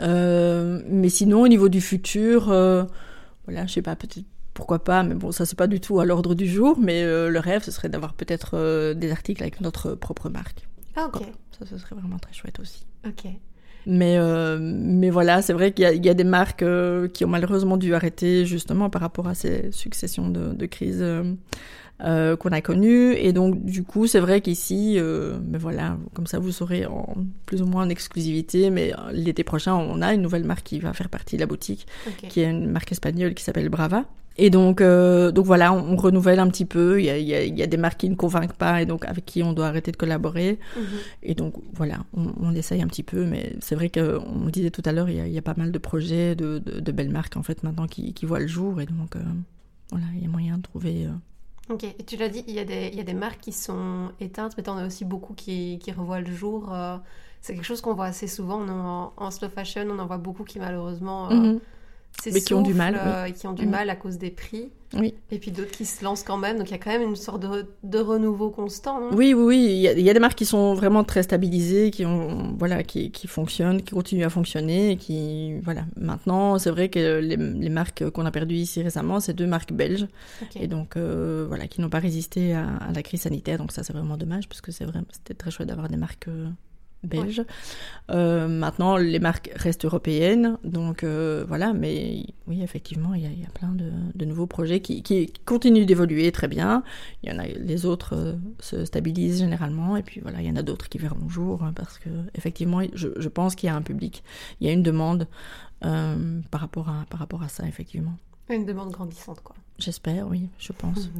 Euh, 0.00 0.82
mais 0.88 1.08
sinon, 1.08 1.42
au 1.42 1.48
niveau 1.48 1.68
du 1.68 1.80
futur, 1.80 2.50
euh, 2.50 2.84
voilà, 3.46 3.66
je 3.66 3.72
sais 3.72 3.82
pas, 3.82 3.96
peut-être 3.96 4.24
pourquoi 4.54 4.84
pas, 4.84 5.02
mais 5.02 5.14
bon, 5.14 5.32
ça 5.32 5.46
c'est 5.46 5.56
pas 5.56 5.66
du 5.66 5.80
tout 5.80 6.00
à 6.00 6.04
l'ordre 6.04 6.34
du 6.34 6.46
jour. 6.46 6.78
Mais 6.80 7.02
euh, 7.02 7.28
le 7.28 7.38
rêve, 7.38 7.62
ce 7.62 7.70
serait 7.70 7.88
d'avoir 7.88 8.14
peut-être 8.14 8.94
des 8.94 9.10
articles 9.10 9.42
avec 9.42 9.60
notre 9.60 9.94
propre 9.94 10.28
marque. 10.28 10.66
Ah, 10.96 11.06
ok. 11.06 11.22
Ça, 11.58 11.66
ce 11.66 11.78
serait 11.78 11.94
vraiment 11.94 12.18
très 12.18 12.32
chouette 12.32 12.58
aussi. 12.60 12.86
Ok. 13.06 13.26
Mais, 13.86 14.18
mais 14.60 15.08
voilà, 15.08 15.40
c'est 15.40 15.54
vrai 15.54 15.72
qu'il 15.72 15.88
y, 15.88 16.06
y, 16.06 16.08
a 16.10 16.14
des 16.14 16.24
marques 16.24 16.64
qui 17.14 17.24
ont 17.24 17.28
malheureusement 17.28 17.78
dû 17.78 17.94
arrêter 17.94 18.44
justement 18.44 18.90
par 18.90 19.00
rapport 19.00 19.26
à 19.26 19.34
ces 19.34 19.72
successions 19.72 20.28
de, 20.28 20.52
de 20.52 20.66
crises 20.66 21.02
euh, 22.04 22.36
qu'on 22.36 22.50
a 22.50 22.60
connu. 22.60 23.14
Et 23.14 23.32
donc, 23.32 23.64
du 23.64 23.82
coup, 23.82 24.06
c'est 24.06 24.20
vrai 24.20 24.40
qu'ici, 24.40 24.94
euh, 24.98 25.38
mais 25.48 25.58
voilà, 25.58 25.96
comme 26.14 26.26
ça, 26.26 26.38
vous 26.38 26.52
saurez 26.52 26.86
en, 26.86 27.14
plus 27.46 27.62
ou 27.62 27.66
moins 27.66 27.84
en 27.84 27.88
exclusivité. 27.88 28.70
Mais 28.70 28.92
euh, 28.92 29.12
l'été 29.12 29.44
prochain, 29.44 29.74
on 29.74 30.02
a 30.02 30.14
une 30.14 30.22
nouvelle 30.22 30.44
marque 30.44 30.64
qui 30.64 30.78
va 30.78 30.92
faire 30.92 31.08
partie 31.08 31.36
de 31.36 31.40
la 31.40 31.46
boutique, 31.46 31.86
qui 32.28 32.40
est 32.40 32.50
une 32.50 32.70
marque 32.70 32.92
espagnole 32.92 33.34
qui 33.34 33.44
s'appelle 33.44 33.68
Brava. 33.68 34.04
Et 34.42 34.48
donc, 34.48 34.80
euh, 34.80 35.32
donc 35.32 35.44
voilà, 35.44 35.72
on, 35.72 35.96
renouvelle 35.96 36.38
un 36.38 36.48
petit 36.48 36.64
peu. 36.64 36.98
Il 36.98 37.04
y, 37.04 37.10
a, 37.10 37.18
il, 37.18 37.26
y 37.26 37.34
a, 37.34 37.44
il 37.44 37.58
y, 37.58 37.62
a, 37.62 37.66
des 37.66 37.76
marques 37.76 38.00
qui 38.00 38.08
ne 38.08 38.14
convainquent 38.14 38.54
pas 38.54 38.80
et 38.80 38.86
donc 38.86 39.04
avec 39.04 39.26
qui 39.26 39.42
on 39.42 39.52
doit 39.52 39.66
arrêter 39.66 39.92
de 39.92 39.98
collaborer. 39.98 40.58
Mm-hmm. 40.76 40.82
Et 41.24 41.34
donc 41.34 41.54
voilà, 41.74 41.98
on, 42.16 42.32
on, 42.40 42.54
essaye 42.54 42.80
un 42.80 42.86
petit 42.86 43.02
peu, 43.02 43.26
mais 43.26 43.54
c'est 43.60 43.74
vrai 43.74 43.90
qu'on 43.90 44.44
le 44.44 44.50
disait 44.50 44.70
tout 44.70 44.82
à 44.86 44.92
l'heure, 44.92 45.10
il, 45.10 45.16
il, 45.16 45.32
y 45.32 45.38
a 45.38 45.42
pas 45.42 45.54
mal 45.58 45.72
de 45.72 45.78
projets, 45.78 46.34
de, 46.36 46.58
de, 46.58 46.80
de, 46.80 46.92
belles 46.92 47.10
marques 47.10 47.36
en 47.36 47.42
fait 47.42 47.62
maintenant 47.64 47.86
qui, 47.86 48.14
qui 48.14 48.24
voient 48.24 48.40
le 48.40 48.46
jour 48.46 48.80
et 48.80 48.86
donc 48.86 49.14
euh, 49.16 49.20
voilà, 49.90 50.06
il 50.16 50.22
y 50.22 50.26
a 50.26 50.28
moyen 50.28 50.56
de 50.56 50.62
trouver. 50.62 51.04
Euh... 51.04 51.10
Ok, 51.70 51.84
et 51.84 52.04
tu 52.04 52.16
l'as 52.16 52.28
dit, 52.28 52.44
il 52.48 52.54
y, 52.54 52.58
a 52.58 52.64
des, 52.64 52.88
il 52.92 52.96
y 52.96 53.00
a 53.00 53.04
des 53.04 53.14
marques 53.14 53.40
qui 53.40 53.52
sont 53.52 54.10
éteintes, 54.20 54.54
mais 54.56 54.68
en 54.68 54.76
as 54.76 54.86
aussi 54.86 55.04
beaucoup 55.04 55.34
qui, 55.34 55.78
qui 55.80 55.92
revoient 55.92 56.20
le 56.20 56.32
jour. 56.32 56.74
Euh, 56.74 56.98
c'est 57.40 57.54
quelque 57.54 57.64
chose 57.64 57.80
qu'on 57.80 57.94
voit 57.94 58.06
assez 58.06 58.26
souvent 58.26 58.60
en, 58.68 59.12
en, 59.16 59.30
slow 59.30 59.48
fashion, 59.48 59.86
on 59.88 59.98
en 59.98 60.06
voit 60.06 60.18
beaucoup 60.18 60.44
qui 60.44 60.58
malheureusement. 60.58 61.30
Mm-hmm 61.30 61.60
mais 62.26 62.40
qui 62.40 62.54
ont 62.54 62.62
du 62.62 62.74
mal. 62.74 62.98
Euh, 62.98 63.30
qui 63.30 63.46
ont 63.46 63.52
du 63.52 63.66
mm. 63.66 63.70
mal 63.70 63.90
à 63.90 63.96
cause 63.96 64.18
des 64.18 64.30
prix. 64.30 64.70
Oui. 64.94 65.14
Et 65.30 65.38
puis 65.38 65.52
d'autres 65.52 65.70
qui 65.70 65.84
se 65.84 66.02
lancent 66.04 66.24
quand 66.24 66.36
même. 66.36 66.58
Donc 66.58 66.68
il 66.68 66.72
y 66.72 66.74
a 66.74 66.78
quand 66.78 66.90
même 66.90 67.02
une 67.02 67.16
sorte 67.16 67.40
de, 67.40 67.66
de 67.84 67.98
renouveau 67.98 68.50
constant. 68.50 69.08
oui, 69.12 69.34
oui, 69.34 69.42
oui. 69.44 69.66
Il 69.70 69.80
y, 69.80 69.88
a, 69.88 69.92
il 69.92 70.00
y, 70.00 70.10
a, 70.10 70.14
des 70.14 70.20
marques 70.20 70.36
qui 70.36 70.46
sont 70.46 70.74
vraiment 70.74 71.04
très 71.04 71.22
stabilisées, 71.22 71.90
qui 71.90 72.04
ont, 72.04 72.56
voilà, 72.58 72.82
qui, 72.82 73.10
qui 73.12 73.28
fonctionnent, 73.28 73.82
qui 73.82 73.94
continuent 73.94 74.24
à 74.24 74.30
fonctionner, 74.30 74.92
et 74.92 74.96
qui, 74.96 75.58
voilà. 75.60 75.84
Maintenant, 75.96 76.58
c'est 76.58 76.70
vrai 76.70 76.88
que 76.88 77.20
les, 77.20 77.36
les 77.36 77.68
marques 77.68 78.10
qu'on 78.10 78.26
a 78.26 78.30
perdues 78.32 78.56
ici 78.56 78.82
récemment, 78.82 79.20
c'est 79.20 79.34
deux 79.34 79.46
marques 79.46 79.72
belges, 79.72 80.08
okay. 80.42 80.64
et 80.64 80.66
donc 80.66 80.96
euh, 80.96 81.44
voilà, 81.46 81.68
qui 81.68 81.80
n'ont 81.80 81.90
pas 81.90 82.00
résisté 82.00 82.52
à, 82.52 82.66
à, 82.66 82.92
la 82.92 83.02
crise 83.02 83.22
sanitaire. 83.22 83.58
Donc 83.58 83.70
ça, 83.70 83.84
c'est 83.84 83.92
vraiment 83.92 84.16
dommage 84.16 84.48
parce 84.48 84.60
que 84.60 84.72
c'est 84.72 84.84
vraiment, 84.84 85.06
c'était 85.12 85.34
très 85.34 85.52
chouette 85.52 85.68
d'avoir 85.68 85.88
des 85.88 85.96
marques. 85.96 86.26
Euh, 86.28 86.48
belge. 87.04 87.38
Ouais. 87.38 87.46
Euh, 88.10 88.48
maintenant, 88.48 88.96
les 88.96 89.18
marques 89.18 89.50
restent 89.54 89.84
européennes, 89.84 90.58
donc 90.64 91.04
euh, 91.04 91.44
voilà. 91.46 91.72
Mais 91.72 92.24
oui, 92.46 92.62
effectivement, 92.62 93.14
il 93.14 93.22
y 93.22 93.26
a, 93.26 93.30
il 93.30 93.40
y 93.40 93.44
a 93.44 93.50
plein 93.50 93.72
de, 93.72 93.90
de, 94.14 94.24
nouveaux 94.24 94.46
projets 94.46 94.80
qui, 94.80 95.02
qui 95.02 95.32
continuent 95.44 95.86
d'évoluer 95.86 96.32
très 96.32 96.48
bien. 96.48 96.82
Il 97.22 97.30
y 97.30 97.34
en 97.34 97.38
a, 97.38 97.46
les 97.46 97.86
autres 97.86 98.14
euh, 98.14 98.32
se 98.58 98.84
stabilisent 98.84 99.38
généralement, 99.38 99.96
et 99.96 100.02
puis 100.02 100.20
voilà, 100.20 100.40
il 100.40 100.48
y 100.48 100.50
en 100.50 100.56
a 100.56 100.62
d'autres 100.62 100.88
qui 100.88 100.98
verront 100.98 101.24
le 101.24 101.30
jour 101.30 101.62
hein, 101.62 101.72
parce 101.74 101.98
que 101.98 102.10
effectivement, 102.34 102.80
je, 102.94 103.08
je 103.16 103.28
pense 103.28 103.54
qu'il 103.54 103.68
y 103.68 103.70
a 103.70 103.76
un 103.76 103.82
public, 103.82 104.22
il 104.60 104.66
y 104.66 104.70
a 104.70 104.72
une 104.72 104.82
demande 104.82 105.26
par 105.80 106.60
rapport 106.60 106.90
à 106.90 107.06
par 107.08 107.20
rapport 107.20 107.42
à 107.42 107.48
ça, 107.48 107.66
effectivement. 107.66 108.12
Une 108.50 108.66
demande 108.66 108.90
grandissante, 108.90 109.40
quoi. 109.40 109.56
J'espère, 109.80 110.28
oui, 110.28 110.48
je 110.58 110.72
pense. 110.72 111.10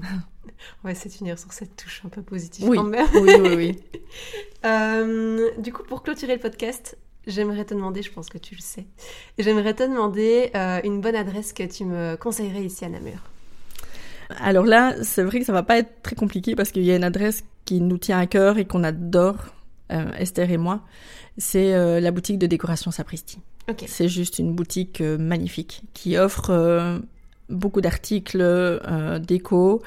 On 0.84 0.88
va 0.88 0.92
essayer 0.92 1.10
de 1.10 1.16
finir 1.16 1.38
sur 1.38 1.52
cette 1.52 1.74
touche 1.76 2.02
un 2.04 2.08
peu 2.08 2.22
positive 2.22 2.68
oui. 2.68 2.76
quand 2.76 2.84
même. 2.84 3.06
oui, 3.14 3.32
oui, 3.40 3.54
oui. 3.56 3.76
euh, 4.64 5.50
du 5.58 5.72
coup, 5.72 5.82
pour 5.82 6.02
clôturer 6.02 6.34
le 6.34 6.40
podcast, 6.40 6.98
j'aimerais 7.26 7.64
te 7.64 7.74
demander, 7.74 8.02
je 8.02 8.12
pense 8.12 8.28
que 8.28 8.38
tu 8.38 8.54
le 8.54 8.60
sais, 8.60 8.86
j'aimerais 9.38 9.74
te 9.74 9.82
demander 9.82 10.50
euh, 10.54 10.80
une 10.84 11.00
bonne 11.00 11.16
adresse 11.16 11.52
que 11.52 11.62
tu 11.62 11.84
me 11.84 12.16
conseillerais 12.16 12.64
ici 12.64 12.84
à 12.84 12.88
Namur. 12.88 13.20
Alors 14.38 14.64
là, 14.64 14.94
c'est 15.02 15.22
vrai 15.22 15.40
que 15.40 15.46
ça 15.46 15.52
va 15.52 15.62
pas 15.62 15.78
être 15.78 16.02
très 16.02 16.14
compliqué 16.14 16.54
parce 16.54 16.70
qu'il 16.70 16.84
y 16.84 16.92
a 16.92 16.96
une 16.96 17.04
adresse 17.04 17.44
qui 17.64 17.80
nous 17.80 17.98
tient 17.98 18.18
à 18.18 18.26
cœur 18.26 18.58
et 18.58 18.64
qu'on 18.64 18.84
adore, 18.84 19.54
euh, 19.92 20.12
Esther 20.18 20.50
et 20.50 20.56
moi. 20.56 20.82
C'est 21.38 21.74
euh, 21.74 22.00
la 22.00 22.10
boutique 22.10 22.38
de 22.38 22.46
décoration 22.46 22.90
Sapristi. 22.90 23.38
Okay. 23.68 23.86
C'est 23.88 24.08
juste 24.08 24.38
une 24.38 24.54
boutique 24.54 25.00
euh, 25.00 25.18
magnifique 25.18 25.82
qui 25.94 26.16
offre 26.16 27.00
beaucoup 27.50 27.80
d'articles 27.80 28.40
euh, 28.40 29.18
déco, 29.18 29.82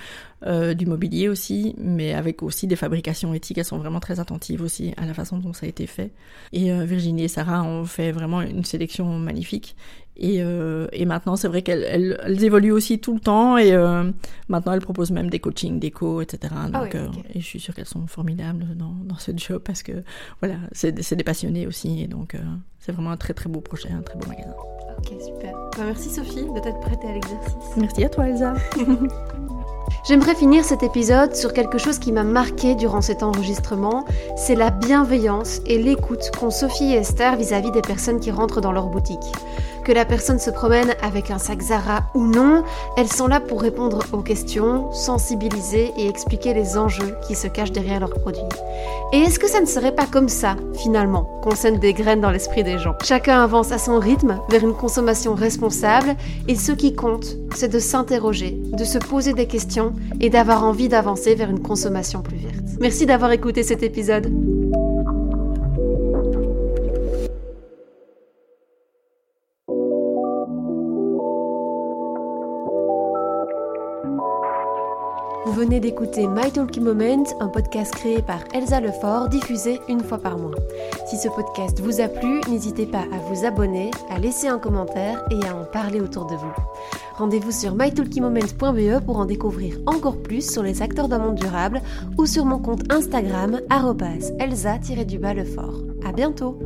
euh, 0.45 0.73
du 0.73 0.85
mobilier 0.85 1.29
aussi, 1.29 1.73
mais 1.77 2.13
avec 2.13 2.43
aussi 2.43 2.67
des 2.67 2.75
fabrications 2.75 3.33
éthiques. 3.33 3.57
Elles 3.57 3.65
sont 3.65 3.77
vraiment 3.77 4.01
très 4.01 4.19
attentives 4.19 4.61
aussi 4.61 4.93
à 4.97 5.05
la 5.05 5.13
façon 5.13 5.37
dont 5.37 5.53
ça 5.53 5.65
a 5.65 5.69
été 5.69 5.87
fait. 5.87 6.11
Et 6.51 6.71
euh, 6.71 6.83
Virginie 6.83 7.23
et 7.23 7.27
Sarah 7.27 7.63
ont 7.63 7.85
fait 7.85 8.11
vraiment 8.11 8.41
une 8.41 8.65
sélection 8.65 9.17
magnifique. 9.19 9.75
Et, 10.15 10.43
euh, 10.43 10.87
et 10.91 11.05
maintenant, 11.05 11.35
c'est 11.35 11.47
vrai 11.47 11.61
qu'elles 11.61 11.83
elles, 11.83 12.19
elles 12.23 12.43
évoluent 12.43 12.71
aussi 12.71 12.99
tout 12.99 13.13
le 13.13 13.19
temps. 13.19 13.57
Et 13.57 13.73
euh, 13.73 14.11
maintenant, 14.47 14.73
elles 14.73 14.81
proposent 14.81 15.11
même 15.11 15.29
des 15.29 15.39
coachings 15.39 15.79
déco, 15.79 16.21
etc. 16.21 16.53
Donc, 16.71 16.73
ah 16.73 16.83
oui, 16.83 16.89
okay. 16.89 17.21
et 17.35 17.39
je 17.39 17.45
suis 17.45 17.59
sûre 17.59 17.73
qu'elles 17.73 17.85
sont 17.85 18.07
formidables 18.07 18.75
dans, 18.75 18.95
dans 19.05 19.17
ce 19.17 19.31
job 19.35 19.61
parce 19.63 19.83
que 19.83 20.03
voilà, 20.41 20.55
c'est 20.71 21.15
des 21.15 21.23
passionnés 21.23 21.67
aussi. 21.67 22.03
Et 22.03 22.07
donc, 22.07 22.35
c'est 22.79 22.91
vraiment 22.91 23.11
un 23.11 23.17
très 23.17 23.33
très 23.33 23.49
beau 23.49 23.61
projet, 23.61 23.89
un 23.89 24.01
très 24.01 24.17
beau 24.17 24.27
magasin. 24.27 24.53
Ok, 24.97 25.13
super. 25.21 25.53
Bah, 25.77 25.83
merci 25.85 26.09
Sophie 26.09 26.45
de 26.53 26.59
t'être 26.59 26.79
prêtée 26.79 27.07
à 27.07 27.13
l'exercice. 27.13 27.53
Merci 27.77 28.03
à 28.03 28.09
toi 28.09 28.27
Elsa. 28.27 28.53
J'aimerais 30.07 30.35
finir 30.35 30.65
cet 30.65 30.83
épisode 30.83 31.33
sur 31.33 31.53
quelque 31.53 31.77
chose 31.77 31.97
qui 31.97 32.11
m'a 32.11 32.23
marqué 32.23 32.75
durant 32.75 33.01
cet 33.01 33.23
enregistrement, 33.23 34.05
c'est 34.35 34.55
la 34.55 34.69
bienveillance 34.69 35.61
et 35.65 35.81
l'écoute 35.81 36.29
qu'ont 36.37 36.49
Sophie 36.49 36.93
et 36.93 36.97
Esther 36.97 37.37
vis-à-vis 37.37 37.69
-vis 37.69 37.73
des 37.73 37.81
personnes 37.81 38.19
qui 38.19 38.31
rentrent 38.31 38.59
dans 38.59 38.73
leur 38.73 38.87
boutique. 38.87 39.31
Que 39.83 39.91
la 39.91 40.05
personne 40.05 40.39
se 40.39 40.49
promène 40.49 40.95
avec 41.01 41.29
un 41.29 41.37
sac 41.37 41.61
Zara 41.61 42.03
ou 42.15 42.25
non, 42.25 42.63
elles 42.95 43.11
sont 43.11 43.27
là 43.27 43.41
pour 43.41 43.61
répondre 43.61 43.99
aux 44.13 44.21
questions, 44.21 44.91
sensibiliser 44.93 45.91
et 45.97 46.07
expliquer 46.07 46.53
les 46.53 46.77
enjeux 46.77 47.15
qui 47.27 47.35
se 47.35 47.47
cachent 47.47 47.73
derrière 47.73 47.99
leurs 47.99 48.13
produits. 48.13 48.41
Et 49.11 49.17
est-ce 49.17 49.39
que 49.39 49.49
ça 49.49 49.59
ne 49.59 49.65
serait 49.65 49.93
pas 49.93 50.05
comme 50.05 50.29
ça, 50.29 50.55
finalement, 50.73 51.23
qu'on 51.43 51.55
sème 51.55 51.79
des 51.79 51.93
graines 51.93 52.21
dans 52.21 52.31
l'esprit 52.31 52.63
des 52.63 52.79
gens? 52.79 52.95
Chacun 53.03 53.43
avance 53.43 53.73
à 53.73 53.77
son 53.77 53.99
rythme 53.99 54.39
vers 54.49 54.63
une 54.63 54.73
consommation 54.73 55.35
responsable 55.35 56.15
et 56.47 56.55
ce 56.55 56.71
qui 56.71 56.95
compte, 56.95 57.35
c'est 57.53 57.67
de 57.67 57.79
s'interroger, 57.79 58.57
de 58.71 58.85
se 58.85 58.99
poser 58.99 59.33
des 59.33 59.47
questions 59.47 59.93
et 60.21 60.29
d'avoir 60.29 60.63
envie 60.63 60.87
d'avancer 60.87 61.35
vers 61.35 61.49
une 61.49 61.61
consommation 61.61 62.21
plus 62.21 62.37
verte. 62.37 62.63
Merci 62.79 63.05
d'avoir 63.05 63.31
écouté 63.31 63.63
cet 63.63 63.83
épisode. 63.83 64.31
Venez 75.63 75.79
d'écouter 75.79 76.27
My 76.27 76.51
Moment, 76.81 77.23
un 77.39 77.47
podcast 77.47 77.95
créé 77.95 78.21
par 78.21 78.39
Elsa 78.53 78.81
Lefort, 78.81 79.29
diffusé 79.29 79.79
une 79.87 80.03
fois 80.03 80.17
par 80.17 80.37
mois. 80.37 80.55
Si 81.07 81.15
ce 81.15 81.29
podcast 81.29 81.79
vous 81.79 82.01
a 82.01 82.09
plu, 82.09 82.41
n'hésitez 82.49 82.85
pas 82.85 83.05
à 83.13 83.17
vous 83.29 83.45
abonner, 83.45 83.89
à 84.09 84.19
laisser 84.19 84.49
un 84.49 84.59
commentaire 84.59 85.23
et 85.31 85.45
à 85.45 85.55
en 85.55 85.63
parler 85.63 86.01
autour 86.01 86.25
de 86.25 86.35
vous. 86.35 86.51
Rendez-vous 87.15 87.53
sur 87.53 87.75
mytalkiemoment.be 87.75 89.05
pour 89.05 89.17
en 89.17 89.25
découvrir 89.25 89.77
encore 89.85 90.21
plus 90.21 90.51
sur 90.51 90.63
les 90.63 90.81
acteurs 90.81 91.07
d'un 91.07 91.19
monde 91.19 91.35
durable 91.35 91.81
ou 92.17 92.25
sur 92.25 92.43
mon 92.43 92.59
compte 92.59 92.91
Instagram 92.91 93.61
elsa-lefort. 94.39 95.81
À 96.05 96.11
bientôt! 96.11 96.59